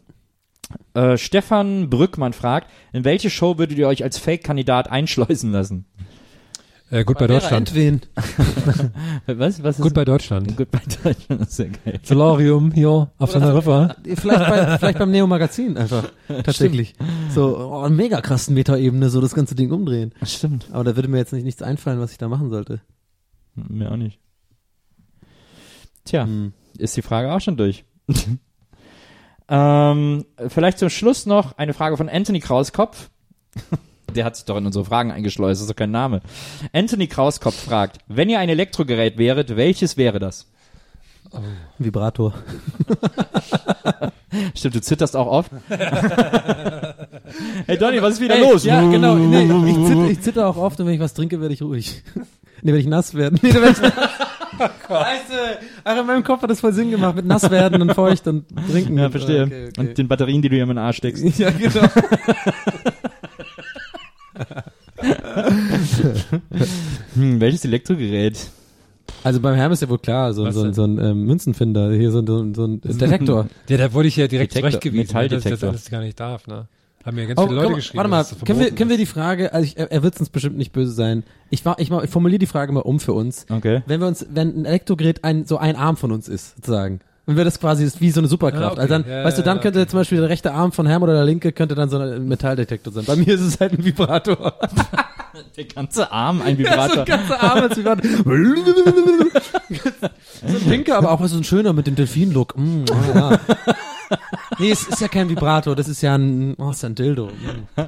Äh, 0.94 1.16
Stefan 1.16 1.88
Brückmann 1.88 2.32
fragt, 2.34 2.70
in 2.92 3.04
welche 3.04 3.30
Show 3.30 3.56
würdet 3.58 3.78
ihr 3.78 3.88
euch 3.88 4.04
als 4.04 4.18
Fake-Kandidat 4.18 4.90
einschleusen 4.90 5.52
lassen? 5.52 5.86
Äh, 6.90 7.04
gut 7.04 7.18
bei 7.18 7.26
Vera 7.26 7.38
Deutschland. 7.38 8.08
Was, 9.26 9.62
was 9.62 9.78
ist 9.78 9.82
Gut 9.82 9.94
bei 9.94 10.04
Deutschland. 10.04 10.56
Gut 10.56 10.70
bei 10.70 10.80
Deutschland, 10.80 11.40
das 11.42 11.50
ist 11.50 11.58
ja 11.58 11.66
geil. 11.66 12.00
Solarium 12.02 12.72
hier 12.72 13.10
auf 13.18 13.32
Teneriffa. 13.32 13.96
Vielleicht, 14.04 14.48
bei, 14.48 14.78
vielleicht 14.78 14.98
beim 14.98 15.10
Neo 15.10 15.26
Magazin 15.26 15.76
einfach. 15.76 16.10
Tatsächlich. 16.28 16.94
So, 17.32 17.56
oh, 17.58 17.88
mega 17.88 18.20
krassen 18.20 18.54
Metaebene, 18.54 19.08
so 19.10 19.20
das 19.20 19.34
ganze 19.34 19.54
Ding 19.54 19.70
umdrehen. 19.70 20.12
Stimmt. 20.24 20.66
Aber 20.72 20.84
da 20.84 20.96
würde 20.96 21.08
mir 21.08 21.18
jetzt 21.18 21.32
nicht 21.32 21.44
nichts 21.44 21.62
einfallen, 21.62 22.00
was 22.00 22.12
ich 22.12 22.18
da 22.18 22.28
machen 22.28 22.50
sollte. 22.50 22.80
Mir 23.54 23.92
auch 23.92 23.96
nicht. 23.96 24.18
Tja, 26.04 26.24
Hm. 26.24 26.52
ist 26.78 26.96
die 26.96 27.02
Frage 27.02 27.32
auch 27.32 27.40
schon 27.40 27.56
durch. 27.56 27.84
ähm, 29.48 30.24
vielleicht 30.48 30.78
zum 30.78 30.90
Schluss 30.90 31.26
noch 31.26 31.56
eine 31.58 31.74
Frage 31.74 31.96
von 31.96 32.08
Anthony 32.08 32.40
Krauskopf. 32.40 33.10
Der 34.14 34.24
hat 34.24 34.36
sich 34.36 34.44
doch 34.44 34.56
in 34.56 34.66
unsere 34.66 34.84
Fragen 34.84 35.10
eingeschleust, 35.10 35.60
das 35.60 35.62
ist 35.62 35.70
doch 35.70 35.76
kein 35.76 35.90
Name. 35.90 36.20
Anthony 36.72 37.06
Krauskopf 37.06 37.54
fragt, 37.54 37.98
wenn 38.08 38.28
ihr 38.28 38.38
ein 38.38 38.48
Elektrogerät 38.48 39.18
wäret, 39.18 39.56
welches 39.56 39.96
wäre 39.96 40.18
das? 40.18 40.46
Vibrator. 41.78 42.34
Stimmt, 44.54 44.76
du 44.76 44.80
zitterst 44.80 45.16
auch 45.16 45.26
oft. 45.26 45.50
hey 45.68 45.78
Donny, 47.78 48.02
was 48.02 48.14
ist 48.14 48.20
wieder 48.20 48.36
Ey, 48.36 48.42
los? 48.42 48.64
Ja, 48.64 48.82
genau. 48.88 49.14
Nee, 49.14 49.70
ich, 49.70 49.86
zitter, 49.86 50.10
ich 50.10 50.20
zitter 50.20 50.48
auch 50.48 50.56
oft 50.56 50.80
und 50.80 50.86
wenn 50.86 50.94
ich 50.94 51.00
was 51.00 51.14
trinke, 51.14 51.40
werde 51.40 51.54
ich 51.54 51.62
ruhig. 51.62 52.02
Nee, 52.62 52.74
wenn 52.74 52.80
ich 52.80 52.88
nass 52.88 53.14
werde. 53.14 53.36
Nee, 53.40 53.54
da 53.54 53.62
werd 53.62 53.70
ich 53.70 53.78
Scheiße. 54.86 55.58
Ach, 55.82 55.98
in 55.98 56.06
meinem 56.06 56.22
Kopf 56.22 56.42
hat 56.42 56.50
das 56.50 56.60
voll 56.60 56.74
Sinn 56.74 56.90
gemacht 56.90 57.16
mit 57.16 57.24
nass 57.24 57.50
werden 57.50 57.80
und 57.80 57.94
feucht 57.94 58.28
und 58.28 58.44
trinken. 58.70 58.98
Ja, 58.98 59.08
verstehe. 59.08 59.44
Okay, 59.44 59.68
okay. 59.68 59.80
Und 59.80 59.96
den 59.96 60.08
Batterien, 60.08 60.42
die 60.42 60.50
du 60.50 60.56
hier 60.56 60.64
in 60.64 60.68
den 60.68 60.76
Arsch 60.76 60.98
steckst. 60.98 61.38
ja, 61.38 61.48
genau. 61.48 61.88
Hm, 67.14 67.40
welches 67.40 67.64
Elektrogerät? 67.64 68.38
Also 69.24 69.40
beim 69.40 69.54
Hermes 69.54 69.78
ist 69.78 69.82
ja 69.82 69.88
wohl 69.88 69.98
klar, 69.98 70.32
so, 70.32 70.44
Was 70.44 70.54
so, 70.54 70.64
denn? 70.64 70.74
so 70.74 70.84
ein 70.84 70.98
ähm, 70.98 71.24
Münzenfinder, 71.24 71.92
hier 71.92 72.10
so, 72.10 72.20
ein- 72.20 72.26
so, 72.26 72.38
ein- 72.42 72.54
so 72.54 72.64
ein 72.64 72.80
Detektor. 72.80 73.48
Ja, 73.68 73.76
da 73.76 73.92
wurde 73.92 74.08
ich 74.08 74.16
ja 74.16 74.28
direkt 74.28 74.52
zurechtgewiesen, 74.52 75.14
ne, 75.16 75.28
dass 75.28 75.44
ich 75.44 75.50
das 75.50 75.64
alles 75.64 75.90
gar 75.90 76.00
nicht 76.00 76.18
darf, 76.20 76.46
ne? 76.46 76.68
Haben 77.04 77.14
mir 77.16 77.26
ganz 77.26 77.40
Oh, 77.40 77.44
viele 77.44 77.54
Leute 77.56 77.66
komm, 77.68 77.76
geschrieben. 77.76 77.98
warte 78.10 78.10
mal, 78.10 78.44
können 78.44 78.60
wir, 78.60 78.70
können 78.72 78.90
wir 78.90 78.98
die. 78.98 79.06
Frage, 79.06 79.54
also 79.54 79.64
ich, 79.64 79.78
er, 79.78 80.02
wird 80.02 80.20
uns 80.20 80.28
bestimmt 80.28 80.58
nicht 80.58 80.72
böse 80.72 80.92
sein. 80.92 81.24
Ich, 81.48 81.64
war, 81.64 81.78
ich, 81.78 81.90
ich 81.90 82.10
formuliere 82.10 82.38
die 82.38 82.46
Frage 82.46 82.72
mal 82.72 82.80
um 82.80 83.00
für 83.00 83.14
uns. 83.14 83.46
Okay. 83.50 83.82
Wenn 83.86 84.00
wir 84.00 84.06
uns, 84.06 84.26
wenn 84.30 84.54
ein 84.60 84.64
Elektrogerät 84.66 85.24
ein, 85.24 85.46
so 85.46 85.56
ein 85.56 85.76
Arm 85.76 85.96
von 85.96 86.12
uns 86.12 86.28
ist, 86.28 86.56
sozusagen. 86.56 87.00
Wenn 87.26 87.36
wir 87.36 87.44
das 87.44 87.60
quasi 87.60 87.84
ist 87.84 88.00
wie 88.00 88.10
so 88.10 88.20
eine 88.20 88.28
Superkraft. 88.28 88.78
Ah, 88.78 88.82
okay. 88.82 88.92
Also 88.92 88.94
dann, 88.94 89.04
Ja, 89.08 89.24
weißt 89.24 89.38
du, 89.38 89.42
ja, 89.42 89.44
dann 89.46 89.56
ja, 89.58 89.62
könnte 89.62 89.80
okay. 89.80 89.88
zum 89.88 90.00
Beispiel 90.00 90.18
der 90.20 90.28
rechte 90.28 90.52
Arm 90.52 90.72
von 90.72 90.86
Herm 90.86 91.02
oder 91.02 91.12
der 91.12 91.24
linke 91.24 91.52
könnte 91.52 91.74
dann 91.74 91.88
so 91.90 91.98
ein 91.98 92.26
Metalldetektor 92.26 92.92
sein. 92.92 93.04
Bei 93.04 93.16
mir 93.16 93.28
ist 93.28 93.40
es 93.40 93.60
halt 93.60 93.72
ein 93.72 93.84
Vibrator. 93.84 94.54
Der 95.56 95.64
ganze 95.64 96.10
Arm 96.10 96.42
ein 96.42 96.58
Vibrator. 96.58 97.04
ganze 97.04 97.40
Arm 97.40 97.60
als 97.60 97.76
Vibrator. 97.76 98.04
so 100.44 100.56
ein 100.56 100.68
pinker, 100.68 100.98
aber 100.98 101.12
auch 101.12 101.24
so 101.26 101.36
ein 101.36 101.44
schöner 101.44 101.72
mit 101.72 101.86
dem 101.86 101.94
Delfin-Look. 101.94 102.56
Mm, 102.56 102.84
oh, 102.90 102.96
ja. 103.14 103.38
Nee, 104.58 104.72
es 104.72 104.88
ist 104.88 105.00
ja 105.00 105.08
kein 105.08 105.28
Vibrator, 105.28 105.76
das 105.76 105.88
ist 105.88 106.02
ja 106.02 106.16
ein, 106.16 106.54
oh, 106.58 106.70
ist 106.70 106.82
ja 106.82 106.88
ein 106.88 106.96
Dildo. 106.96 107.26
Mm. 107.26 107.80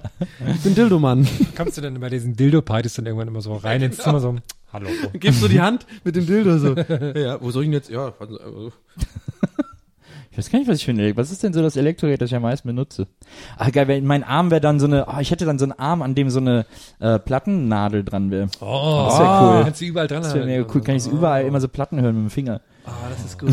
Ich 0.55 0.61
bin 0.61 0.75
Dildo-Mann. 0.75 1.27
Kommst 1.57 1.77
du 1.77 1.81
denn 1.81 1.99
bei 1.99 2.09
diesen 2.09 2.37
Dildo-Partys 2.37 2.95
dann 2.95 3.07
irgendwann 3.07 3.29
immer 3.29 3.41
so 3.41 3.57
rein 3.57 3.83
ins 3.83 3.99
Zimmer 3.99 4.21
so, 4.21 4.37
hallo. 4.73 4.89
Gibst 5.15 5.43
du 5.43 5.49
die 5.49 5.61
Hand 5.61 5.87
mit 6.05 6.17
dem 6.17 6.27
Dildo 6.27 6.59
so. 6.59 6.75
Ja, 7.19 7.41
wo 7.41 7.51
soll 7.51 7.63
ich 7.65 7.67
denn 7.69 7.75
jetzt? 7.75 7.91
Ja, 7.91 8.13
Sie, 8.19 8.41
also- 8.41 8.73
Ich 10.31 10.39
weiß 10.39 10.51
gar 10.51 10.59
nicht, 10.61 10.69
was 10.69 10.79
ich 10.79 10.85
für 10.87 10.93
ein 10.93 10.99
Elek- 10.99 11.17
Was 11.19 11.31
ist 11.31 11.43
denn 11.43 11.53
so 11.53 11.61
das 11.61 11.77
Elektrogerät, 11.77 12.21
das 12.23 12.31
ich 12.31 12.35
am 12.37 12.41
meisten 12.43 12.67
benutze? 12.67 13.07
Ah, 13.59 13.69
geil, 13.69 13.87
wenn 13.89 14.07
mein 14.07 14.25
Arm 14.25 14.51
wäre 14.51 14.63
dann 14.63 14.81
so 14.81 14.87
eine, 14.87 15.07
oh, 15.07 15.19
ich 15.21 15.31
hätte 15.31 15.45
dann 15.45 15.59
so 15.59 15.67
einen 15.67 15.73
Arm, 15.79 16.01
an 16.01 16.15
dem 16.15 16.31
so 16.31 16.41
eine 16.41 16.65
äh, 17.01 17.19
Plattennadel 17.19 18.03
dran 18.03 18.31
wäre. 18.31 18.49
Oh, 18.61 19.07
Das 19.11 19.19
wär 19.19 19.43
cool. 19.59 19.65
Kannst 19.65 19.81
du 19.83 19.85
überall 19.85 20.07
dran 20.09 20.23
Das 20.23 20.35
wäre 20.35 20.47
mega 20.47 20.65
cool. 20.75 20.81
Kann 20.81 20.97
ich 20.97 21.07
überall 21.07 21.45
immer 21.45 21.61
so 21.61 21.69
Platten 21.69 22.01
hören 22.01 22.15
mit 22.17 22.31
dem 22.31 22.31
Finger. 22.31 22.63
Ah, 22.87 22.91
das 23.11 23.25
ist 23.27 23.39
gut. 23.39 23.51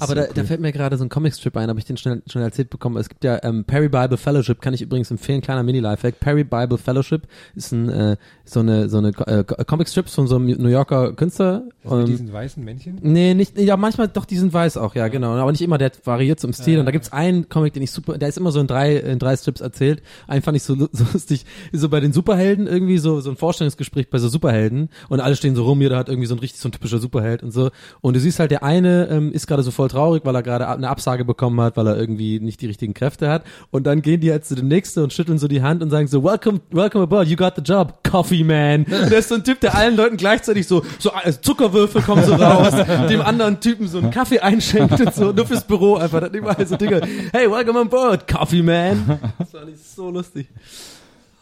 Aber 0.00 0.14
da, 0.14 0.26
da 0.26 0.44
fällt 0.44 0.60
mir 0.60 0.72
gerade 0.72 0.96
so 0.96 1.04
ein 1.04 1.08
Comicstrip 1.08 1.56
ein, 1.56 1.68
habe 1.68 1.78
ich 1.78 1.84
den 1.84 1.96
schnell, 1.96 2.22
schnell 2.26 2.44
erzählt 2.44 2.70
bekommen. 2.70 2.96
Es 2.96 3.08
gibt 3.08 3.24
ja 3.24 3.42
ähm, 3.42 3.64
Perry 3.64 3.88
Bible 3.88 4.16
Fellowship, 4.16 4.60
kann 4.60 4.74
ich 4.74 4.82
übrigens 4.82 5.10
empfehlen, 5.10 5.40
kleiner 5.40 5.62
Mini-Lifehack. 5.62 6.20
Perry 6.20 6.44
Bible 6.44 6.78
Fellowship 6.78 7.26
ist 7.54 7.72
ein, 7.72 7.88
äh, 7.88 8.16
so 8.44 8.60
eine, 8.60 8.88
so 8.88 8.98
eine 8.98 9.08
äh, 9.08 9.44
Comicstrips 9.44 10.14
von 10.14 10.26
so 10.26 10.36
einem 10.36 10.46
New 10.46 10.68
Yorker 10.68 11.12
Künstler. 11.14 11.64
Das 11.82 11.92
mit 11.92 12.00
Ähm, 12.00 12.06
diesen 12.06 12.32
weißen 12.32 12.64
Männchen? 12.64 12.98
Nee, 13.02 13.34
nicht, 13.34 13.58
ja, 13.58 13.76
manchmal 13.76 14.08
doch, 14.08 14.24
die 14.24 14.36
sind 14.36 14.52
weiß 14.52 14.76
auch, 14.76 14.94
ja, 14.94 15.08
genau. 15.08 15.32
Aber 15.32 15.50
nicht 15.50 15.62
immer, 15.62 15.78
der 15.78 15.92
variiert 16.04 16.40
so 16.40 16.48
im 16.48 16.54
Stil. 16.54 16.78
Und 16.78 16.86
da 16.86 16.92
gibt's 16.92 17.12
einen 17.12 17.48
Comic, 17.48 17.72
den 17.72 17.82
ich 17.82 17.90
super, 17.90 18.18
der 18.18 18.28
ist 18.28 18.38
immer 18.38 18.52
so 18.52 18.60
in 18.60 18.66
drei, 18.66 18.96
in 18.96 19.18
drei 19.18 19.36
Strips 19.36 19.60
erzählt. 19.60 20.02
Einen 20.26 20.42
fand 20.42 20.56
ich 20.56 20.62
so, 20.62 20.74
so 20.92 21.04
lustig, 21.12 21.44
so 21.72 21.88
bei 21.88 22.00
den 22.00 22.12
Superhelden 22.12 22.66
irgendwie 22.66 22.98
so, 22.98 23.20
so 23.20 23.30
ein 23.30 23.36
Vorstellungsgespräch 23.36 24.10
bei 24.10 24.18
so 24.18 24.28
Superhelden. 24.28 24.90
Und 25.08 25.20
alle 25.20 25.36
stehen 25.36 25.54
so 25.56 25.64
rum, 25.64 25.80
jeder 25.80 25.96
hat 25.96 26.08
irgendwie 26.08 26.26
so 26.26 26.34
ein 26.34 26.40
richtig 26.40 26.60
so 26.60 26.68
ein 26.68 26.72
typischer 26.72 26.98
Superheld 26.98 27.42
und 27.42 27.52
so. 27.52 27.70
Und 28.00 28.14
du 28.14 28.20
siehst 28.20 28.38
halt, 28.38 28.50
der 28.50 28.62
eine 28.62 29.08
ähm, 29.08 29.32
ist 29.32 29.46
gerade 29.46 29.62
so 29.62 29.70
voll 29.70 29.85
traurig, 29.88 30.24
weil 30.24 30.34
er 30.34 30.42
gerade 30.42 30.68
eine 30.68 30.88
Absage 30.88 31.24
bekommen 31.24 31.60
hat, 31.60 31.76
weil 31.76 31.86
er 31.86 31.96
irgendwie 31.96 32.40
nicht 32.40 32.60
die 32.60 32.66
richtigen 32.66 32.94
Kräfte 32.94 33.28
hat. 33.28 33.44
Und 33.70 33.86
dann 33.86 34.02
gehen 34.02 34.20
die 34.20 34.30
halt 34.30 34.44
zu 34.44 34.54
dem 34.54 34.68
nächsten 34.68 35.00
und 35.02 35.12
schütteln 35.12 35.38
so 35.38 35.48
die 35.48 35.62
Hand 35.62 35.82
und 35.82 35.90
sagen 35.90 36.06
so, 36.06 36.22
welcome, 36.22 36.60
welcome 36.70 37.04
aboard, 37.04 37.28
you 37.28 37.36
got 37.36 37.54
the 37.56 37.62
job, 37.62 38.02
Coffee 38.04 38.44
Man. 38.44 38.84
Und 38.84 39.10
der 39.10 39.18
ist 39.18 39.28
so 39.28 39.34
ein 39.36 39.44
Typ, 39.44 39.60
der 39.60 39.74
allen 39.74 39.96
Leuten 39.96 40.16
gleichzeitig 40.16 40.66
so, 40.66 40.84
so 40.98 41.10
äh, 41.22 41.32
Zuckerwürfel 41.32 42.02
kommen 42.02 42.24
so 42.24 42.34
raus, 42.34 42.72
dem 43.08 43.20
anderen 43.20 43.60
Typen 43.60 43.88
so 43.88 43.98
einen 43.98 44.10
Kaffee 44.10 44.40
einschenkt 44.40 45.00
und 45.00 45.14
so, 45.14 45.32
nur 45.32 45.46
fürs 45.46 45.66
Büro 45.66 45.96
einfach. 45.96 46.20
Dann 46.20 46.34
überall 46.34 46.66
so 46.66 46.76
Dinge, 46.76 47.00
hey, 47.32 47.50
welcome 47.50 47.78
on 47.80 47.88
board, 47.88 48.26
Coffee 48.26 48.62
Man. 48.62 49.20
Das 49.38 49.54
war 49.54 49.64
nicht 49.64 49.84
so 49.84 50.10
lustig. 50.10 50.48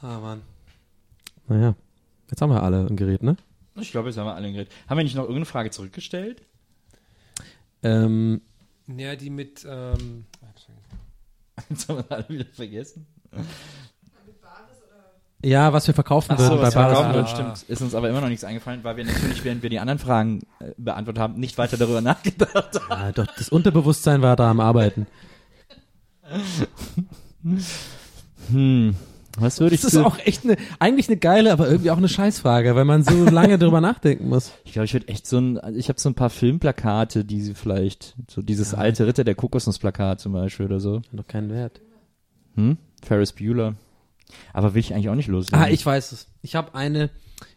Ah, 0.02 0.18
Mann. 0.20 0.42
Naja, 1.48 1.74
jetzt 2.30 2.40
haben 2.42 2.50
wir 2.50 2.62
alle 2.62 2.86
ein 2.86 2.96
Gerät, 2.96 3.22
ne? 3.22 3.36
Ich 3.80 3.90
glaube, 3.90 4.08
jetzt 4.08 4.18
haben 4.18 4.26
wir 4.26 4.34
alle 4.34 4.50
geredet. 4.52 4.72
Haben 4.88 4.98
wir 4.98 5.04
nicht 5.04 5.16
noch 5.16 5.22
irgendeine 5.24 5.46
Frage 5.46 5.70
zurückgestellt? 5.70 6.42
Ähm, 7.84 8.40
Ja, 8.88 9.14
die 9.14 9.30
mit, 9.30 9.64
ähm, 9.68 10.24
Jetzt 11.70 11.88
haben 11.88 11.98
wir 11.98 12.10
alle 12.16 12.28
wieder 12.28 12.44
vergessen. 12.52 13.06
ja, 15.42 15.72
was 15.72 15.86
wir 15.86 15.94
verkaufen 15.94 16.30
würden 16.38 16.48
so, 16.48 16.56
bei 16.56 16.62
was 16.62 16.74
wir 16.74 16.80
Bares. 16.82 16.96
verkaufen 16.98 17.10
Ah. 17.10 17.14
würden, 17.14 17.26
stimmt. 17.28 17.70
Ist 17.70 17.82
uns 17.82 17.94
aber 17.94 18.08
immer 18.08 18.20
noch 18.20 18.28
nichts 18.28 18.44
eingefallen, 18.44 18.82
weil 18.82 18.96
wir 18.96 19.04
natürlich, 19.04 19.44
während 19.44 19.62
wir 19.62 19.70
die 19.70 19.78
anderen 19.78 19.98
Fragen 19.98 20.40
äh, 20.60 20.72
beantwortet 20.78 21.20
haben, 21.22 21.34
nicht 21.38 21.56
weiter 21.58 21.76
darüber 21.76 22.00
nachgedacht 22.02 22.80
haben. 22.88 23.02
Ja, 23.02 23.12
doch, 23.12 23.26
das 23.36 23.48
Unterbewusstsein 23.50 24.22
war 24.22 24.34
da 24.36 24.50
am 24.50 24.60
Arbeiten. 24.60 25.06
Hm. 28.50 28.96
Was 29.38 29.60
würde 29.60 29.74
ich 29.74 29.80
Das 29.80 29.94
ist 29.94 30.00
auch 30.00 30.18
echt 30.18 30.44
eine, 30.44 30.56
eigentlich 30.78 31.08
eine 31.08 31.16
geile, 31.16 31.52
aber 31.52 31.68
irgendwie 31.68 31.90
auch 31.90 31.96
eine 31.96 32.08
Scheißfrage, 32.08 32.74
weil 32.74 32.84
man 32.84 33.02
so 33.02 33.24
lange 33.24 33.58
drüber 33.58 33.80
nachdenken 33.80 34.28
muss. 34.28 34.52
Ich 34.64 34.72
glaube, 34.72 34.84
ich 34.84 34.92
würde 34.92 35.08
echt 35.08 35.26
so 35.26 35.38
ein, 35.38 35.58
also 35.58 35.78
ich 35.78 35.88
habe 35.88 36.00
so 36.00 36.08
ein 36.08 36.14
paar 36.14 36.30
Filmplakate, 36.30 37.24
die 37.24 37.40
sie 37.40 37.54
vielleicht, 37.54 38.14
so 38.30 38.42
dieses 38.42 38.74
alte 38.74 39.06
Ritter 39.06 39.24
der 39.24 39.34
Kokosnuss-Plakat 39.34 40.20
zum 40.20 40.32
Beispiel 40.32 40.66
oder 40.66 40.80
so. 40.80 40.96
Hat 40.98 41.04
doch 41.12 41.26
keinen 41.26 41.50
Wert. 41.50 41.80
Hm? 42.54 42.78
Ferris 43.02 43.32
Bueller. 43.32 43.74
Aber 44.52 44.74
will 44.74 44.80
ich 44.80 44.94
eigentlich 44.94 45.08
auch 45.08 45.14
nicht 45.14 45.28
los. 45.28 45.52
Ah, 45.52 45.68
ich 45.68 45.84
weiß 45.84 46.12
es. 46.12 46.28
Ich 46.42 46.54
habe 46.54 46.74
eine, 46.74 47.10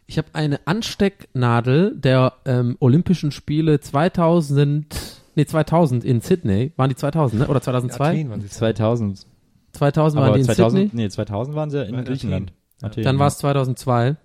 ich 0.07 0.17
habe 0.17 0.30
eine 0.34 0.59
Anstecknadel 0.65 1.95
der 1.95 2.34
ähm, 2.45 2.75
Olympischen 2.80 3.32
Spiele 3.32 3.80
2000, 3.80 4.95
nee 5.36 5.45
2000 5.45 6.03
in 6.03 6.21
Sydney. 6.21 6.71
Waren 6.75 6.89
die 6.89 6.95
2000, 6.95 7.41
ne? 7.41 7.47
Oder 7.47 7.61
2002? 7.61 8.09
Athen 8.09 8.30
waren 8.30 8.41
sie. 8.41 8.49
2000. 8.49 9.17
2000 9.17 9.36
waren 9.80 10.18
Aber 10.18 10.34
die 10.34 10.39
in 10.39 10.45
2000, 10.45 10.82
Sydney. 10.91 11.03
nee, 11.03 11.09
2000 11.09 11.55
waren 11.55 11.70
sie 11.70 11.84
in 11.84 11.91
War 11.93 11.99
in 11.99 12.05
Griechenland. 12.05 12.53
Athen, 12.82 13.03
Dann 13.03 13.15
ja. 13.15 13.20
war 13.20 13.28
es 13.28 13.38
2002. 13.39 14.15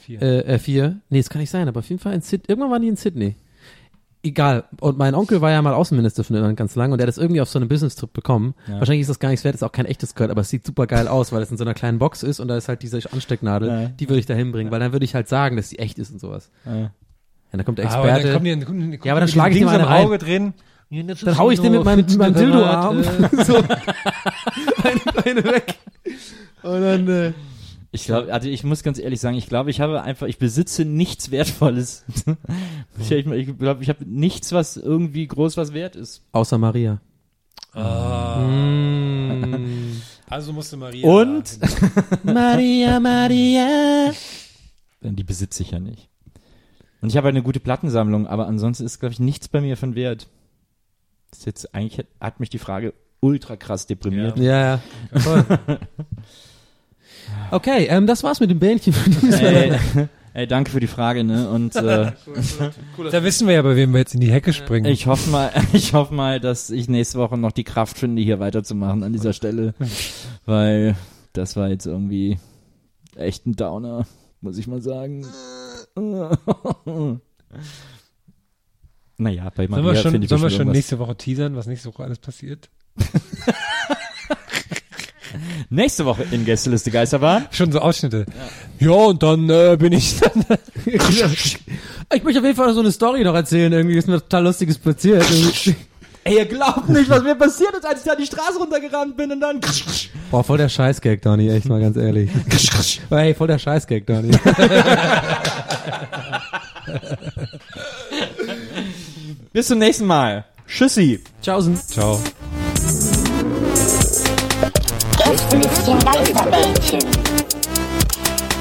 Vier. 0.00 0.22
Äh, 0.22 0.38
äh, 0.40 0.58
vier. 0.58 1.00
Nee, 1.10 1.18
das 1.18 1.28
kann 1.30 1.40
nicht 1.40 1.50
sein, 1.50 1.66
aber 1.68 1.80
auf 1.80 1.88
jeden 1.88 2.00
Fall 2.00 2.14
in 2.14 2.20
Sydney. 2.20 2.46
Irgendwann 2.48 2.70
waren 2.70 2.82
die 2.82 2.88
in 2.88 2.96
Sydney. 2.96 3.34
Egal. 4.22 4.64
Und 4.80 4.98
mein 4.98 5.14
Onkel 5.14 5.40
war 5.40 5.50
ja 5.50 5.62
mal 5.62 5.74
Außenminister 5.74 6.24
von 6.24 6.34
Irland 6.36 6.56
ganz 6.56 6.74
lang 6.74 6.90
und 6.92 6.98
der 6.98 7.06
hat 7.06 7.08
das 7.08 7.18
irgendwie 7.18 7.40
auf 7.40 7.48
so 7.48 7.58
einem 7.58 7.68
Business-Trip 7.68 8.12
bekommen. 8.12 8.54
Ja. 8.66 8.78
Wahrscheinlich 8.78 9.02
ist 9.02 9.10
das 9.10 9.18
gar 9.20 9.28
nichts 9.28 9.44
wert, 9.44 9.54
ist 9.54 9.62
auch 9.62 9.72
kein 9.72 9.86
echtes 9.86 10.14
Geld, 10.14 10.30
aber 10.30 10.40
es 10.40 10.48
sieht 10.48 10.66
super 10.66 10.86
geil 10.86 11.06
aus, 11.06 11.32
weil 11.32 11.42
es 11.42 11.50
in 11.50 11.56
so 11.56 11.64
einer 11.64 11.74
kleinen 11.74 11.98
Box 11.98 12.22
ist 12.24 12.40
und 12.40 12.48
da 12.48 12.56
ist 12.56 12.68
halt 12.68 12.82
diese 12.82 13.00
Anstecknadel. 13.12 13.68
Ja. 13.68 13.88
Die 13.88 14.08
würde 14.08 14.18
ich 14.18 14.26
da 14.26 14.34
hinbringen, 14.34 14.72
weil 14.72 14.80
dann 14.80 14.92
würde 14.92 15.04
ich 15.04 15.14
halt 15.14 15.28
sagen, 15.28 15.56
dass 15.56 15.68
die 15.68 15.78
echt 15.78 15.98
ist 15.98 16.10
und 16.10 16.20
sowas. 16.20 16.50
Ja. 16.64 16.76
Ja, 16.76 16.90
dann 17.52 17.64
kommt 17.64 17.78
der 17.78 17.88
Aber 17.90 18.08
Experte. 18.08 18.24
dann 18.32 18.34
kommen 18.34 18.60
die, 18.60 18.66
kommen 18.66 18.90
die, 18.92 18.98
Ja, 19.04 19.12
aber 19.12 19.20
dann 19.20 19.28
kommen 19.28 19.28
schlage 19.28 19.54
ich 19.54 19.62
so 19.62 19.68
eine 19.68 19.82
im 19.84 19.88
Auge 19.88 20.18
drin. 20.18 20.54
Dann 20.90 21.38
hau 21.38 21.50
ich 21.50 21.60
den 21.60 21.72
mit 21.72 21.84
meinem, 21.84 21.96
mit 21.98 22.16
meinem 22.16 22.34
Dildo-Arm 22.34 23.02
so 23.44 23.54
meine 24.82 25.00
Beine 25.14 25.44
weg. 25.44 25.74
Und 26.62 26.80
dann, 26.80 27.08
äh, 27.08 27.32
Ich 27.90 28.04
glaube, 28.04 28.32
also 28.32 28.48
ich 28.48 28.62
muss 28.62 28.82
ganz 28.82 28.98
ehrlich 28.98 29.20
sagen, 29.20 29.36
ich 29.36 29.48
glaube, 29.48 29.70
ich 29.70 29.80
habe 29.80 30.02
einfach, 30.02 30.26
ich 30.26 30.38
besitze 30.38 30.84
nichts 30.84 31.30
Wertvolles. 31.30 32.04
ich 33.00 33.08
glaube, 33.08 33.36
ich, 33.36 33.58
glaub, 33.58 33.80
ich 33.82 33.88
habe 33.88 34.04
nichts, 34.04 34.52
was 34.52 34.76
irgendwie 34.76 35.26
groß 35.26 35.56
was 35.56 35.72
wert 35.72 35.96
ist. 35.96 36.22
außer 36.32 36.58
Maria. 36.58 37.00
Ah. 37.72 38.40
Mm. 38.40 40.00
Also 40.28 40.52
musste 40.52 40.76
Maria. 40.76 41.06
Und? 41.08 41.58
Maria, 42.24 42.98
Maria. 43.00 44.12
Die 45.02 45.24
besitze 45.24 45.62
ich 45.62 45.70
ja 45.72 45.78
nicht. 45.78 46.08
Und 47.00 47.10
ich 47.10 47.16
habe 47.16 47.26
halt 47.26 47.34
eine 47.34 47.42
gute 47.44 47.60
Plattensammlung, 47.60 48.26
aber 48.26 48.46
ansonsten 48.46 48.84
ist, 48.84 48.98
glaube 48.98 49.12
ich, 49.12 49.20
nichts 49.20 49.48
bei 49.48 49.60
mir 49.60 49.76
von 49.76 49.94
Wert. 49.94 50.28
Ist 51.36 51.46
jetzt, 51.46 51.74
eigentlich 51.74 51.98
hat, 51.98 52.06
hat 52.20 52.40
mich 52.40 52.50
die 52.50 52.58
Frage 52.58 52.94
ultra 53.20 53.56
krass 53.56 53.86
deprimiert. 53.86 54.38
Ja, 54.38 54.80
ja. 55.12 55.20
Voll. 55.20 55.44
Okay, 57.50 57.86
ähm, 57.90 58.06
das 58.06 58.22
war's 58.22 58.38
mit 58.40 58.50
dem 58.50 58.58
Bähnchen 58.60 58.92
für 58.92 59.10
dieses. 59.10 59.40
Ey, 59.40 59.72
ey, 60.34 60.46
danke 60.46 60.70
für 60.70 60.78
die 60.78 60.86
Frage, 60.86 61.24
ne? 61.24 61.48
Und 61.50 61.74
äh, 61.74 62.12
Da 63.10 63.24
wissen 63.24 63.48
wir 63.48 63.54
ja, 63.54 63.62
bei 63.62 63.74
wem 63.76 63.92
wir 63.92 63.98
jetzt 63.98 64.14
in 64.14 64.20
die 64.20 64.30
Hecke 64.30 64.52
springen. 64.52 64.86
ich 64.86 65.06
hoffe 65.06 65.28
mal, 65.30 65.50
ich 65.72 65.92
hoffe 65.92 66.14
mal, 66.14 66.38
dass 66.40 66.70
ich 66.70 66.88
nächste 66.88 67.18
Woche 67.18 67.36
noch 67.36 67.52
die 67.52 67.64
Kraft 67.64 67.98
finde, 67.98 68.22
hier 68.22 68.38
weiterzumachen 68.38 69.02
an 69.02 69.12
dieser 69.12 69.32
Stelle. 69.32 69.74
Weil 70.44 70.96
das 71.32 71.56
war 71.56 71.68
jetzt 71.68 71.86
irgendwie 71.86 72.38
echt 73.16 73.46
ein 73.46 73.56
Downer, 73.56 74.06
muss 74.40 74.58
ich 74.58 74.66
mal 74.66 74.82
sagen. 74.82 75.26
Naja, 79.18 79.50
bei 79.54 79.66
sollen 79.66 79.82
Maria 79.82 79.94
wir 79.94 80.02
schon, 80.02 80.10
finde 80.12 80.24
ich 80.24 80.28
sollen 80.28 80.42
wir 80.42 80.50
schon 80.50 80.68
nächste 80.68 80.98
Woche 80.98 81.16
teasern, 81.16 81.56
was 81.56 81.66
nächste 81.66 81.88
Woche 81.88 82.04
alles 82.04 82.18
passiert? 82.18 82.68
Nächste 85.68 86.04
Woche 86.06 86.24
in 86.30 86.44
Gästeliste 86.44 86.90
Geisterbahn. 86.90 87.46
Schon 87.50 87.72
so 87.72 87.80
Ausschnitte. 87.80 88.26
Ja, 88.78 88.90
und 88.90 89.22
dann 89.22 89.50
äh, 89.50 89.76
bin 89.78 89.92
ich 89.92 90.18
dann. 90.20 90.44
Ich 90.84 92.22
möchte 92.22 92.38
auf 92.38 92.44
jeden 92.44 92.54
Fall 92.56 92.72
so 92.72 92.80
eine 92.80 92.92
Story 92.92 93.24
noch 93.24 93.34
erzählen. 93.34 93.72
Irgendwie 93.72 93.96
ist 93.96 94.08
mir 94.08 94.20
total 94.20 94.44
lustiges 94.44 94.78
passiert. 94.78 95.24
Ey, 96.24 96.38
ihr 96.38 96.46
glaubt 96.46 96.88
nicht, 96.88 97.08
was 97.08 97.22
mir 97.22 97.34
passiert 97.36 97.74
ist, 97.74 97.86
als 97.86 98.00
ich 98.00 98.04
da 98.04 98.16
die 98.16 98.26
Straße 98.26 98.58
runtergerannt 98.58 99.16
bin 99.16 99.30
und 99.30 99.40
dann. 99.40 99.60
Boah, 100.30 100.42
voll 100.42 100.58
der 100.58 100.68
Scheißgag, 100.68 101.22
Donny, 101.22 101.48
echt 101.50 101.66
mal 101.66 101.80
ganz 101.80 101.96
ehrlich. 101.96 102.30
hey, 103.10 103.32
voll 103.34 103.46
der 103.46 103.58
Scheißgag, 103.58 104.06
Donny. 104.06 104.30
Bis 109.56 109.68
zum 109.68 109.78
nächsten 109.78 110.04
Mal. 110.04 110.44
Tschüssi. 110.68 111.24
Tschaußen. 111.40 111.80
Ciao. 111.88 112.20
Geisterbällchen. 116.04 117.00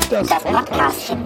Das 0.09 0.29
Podcastchen. 0.29 1.25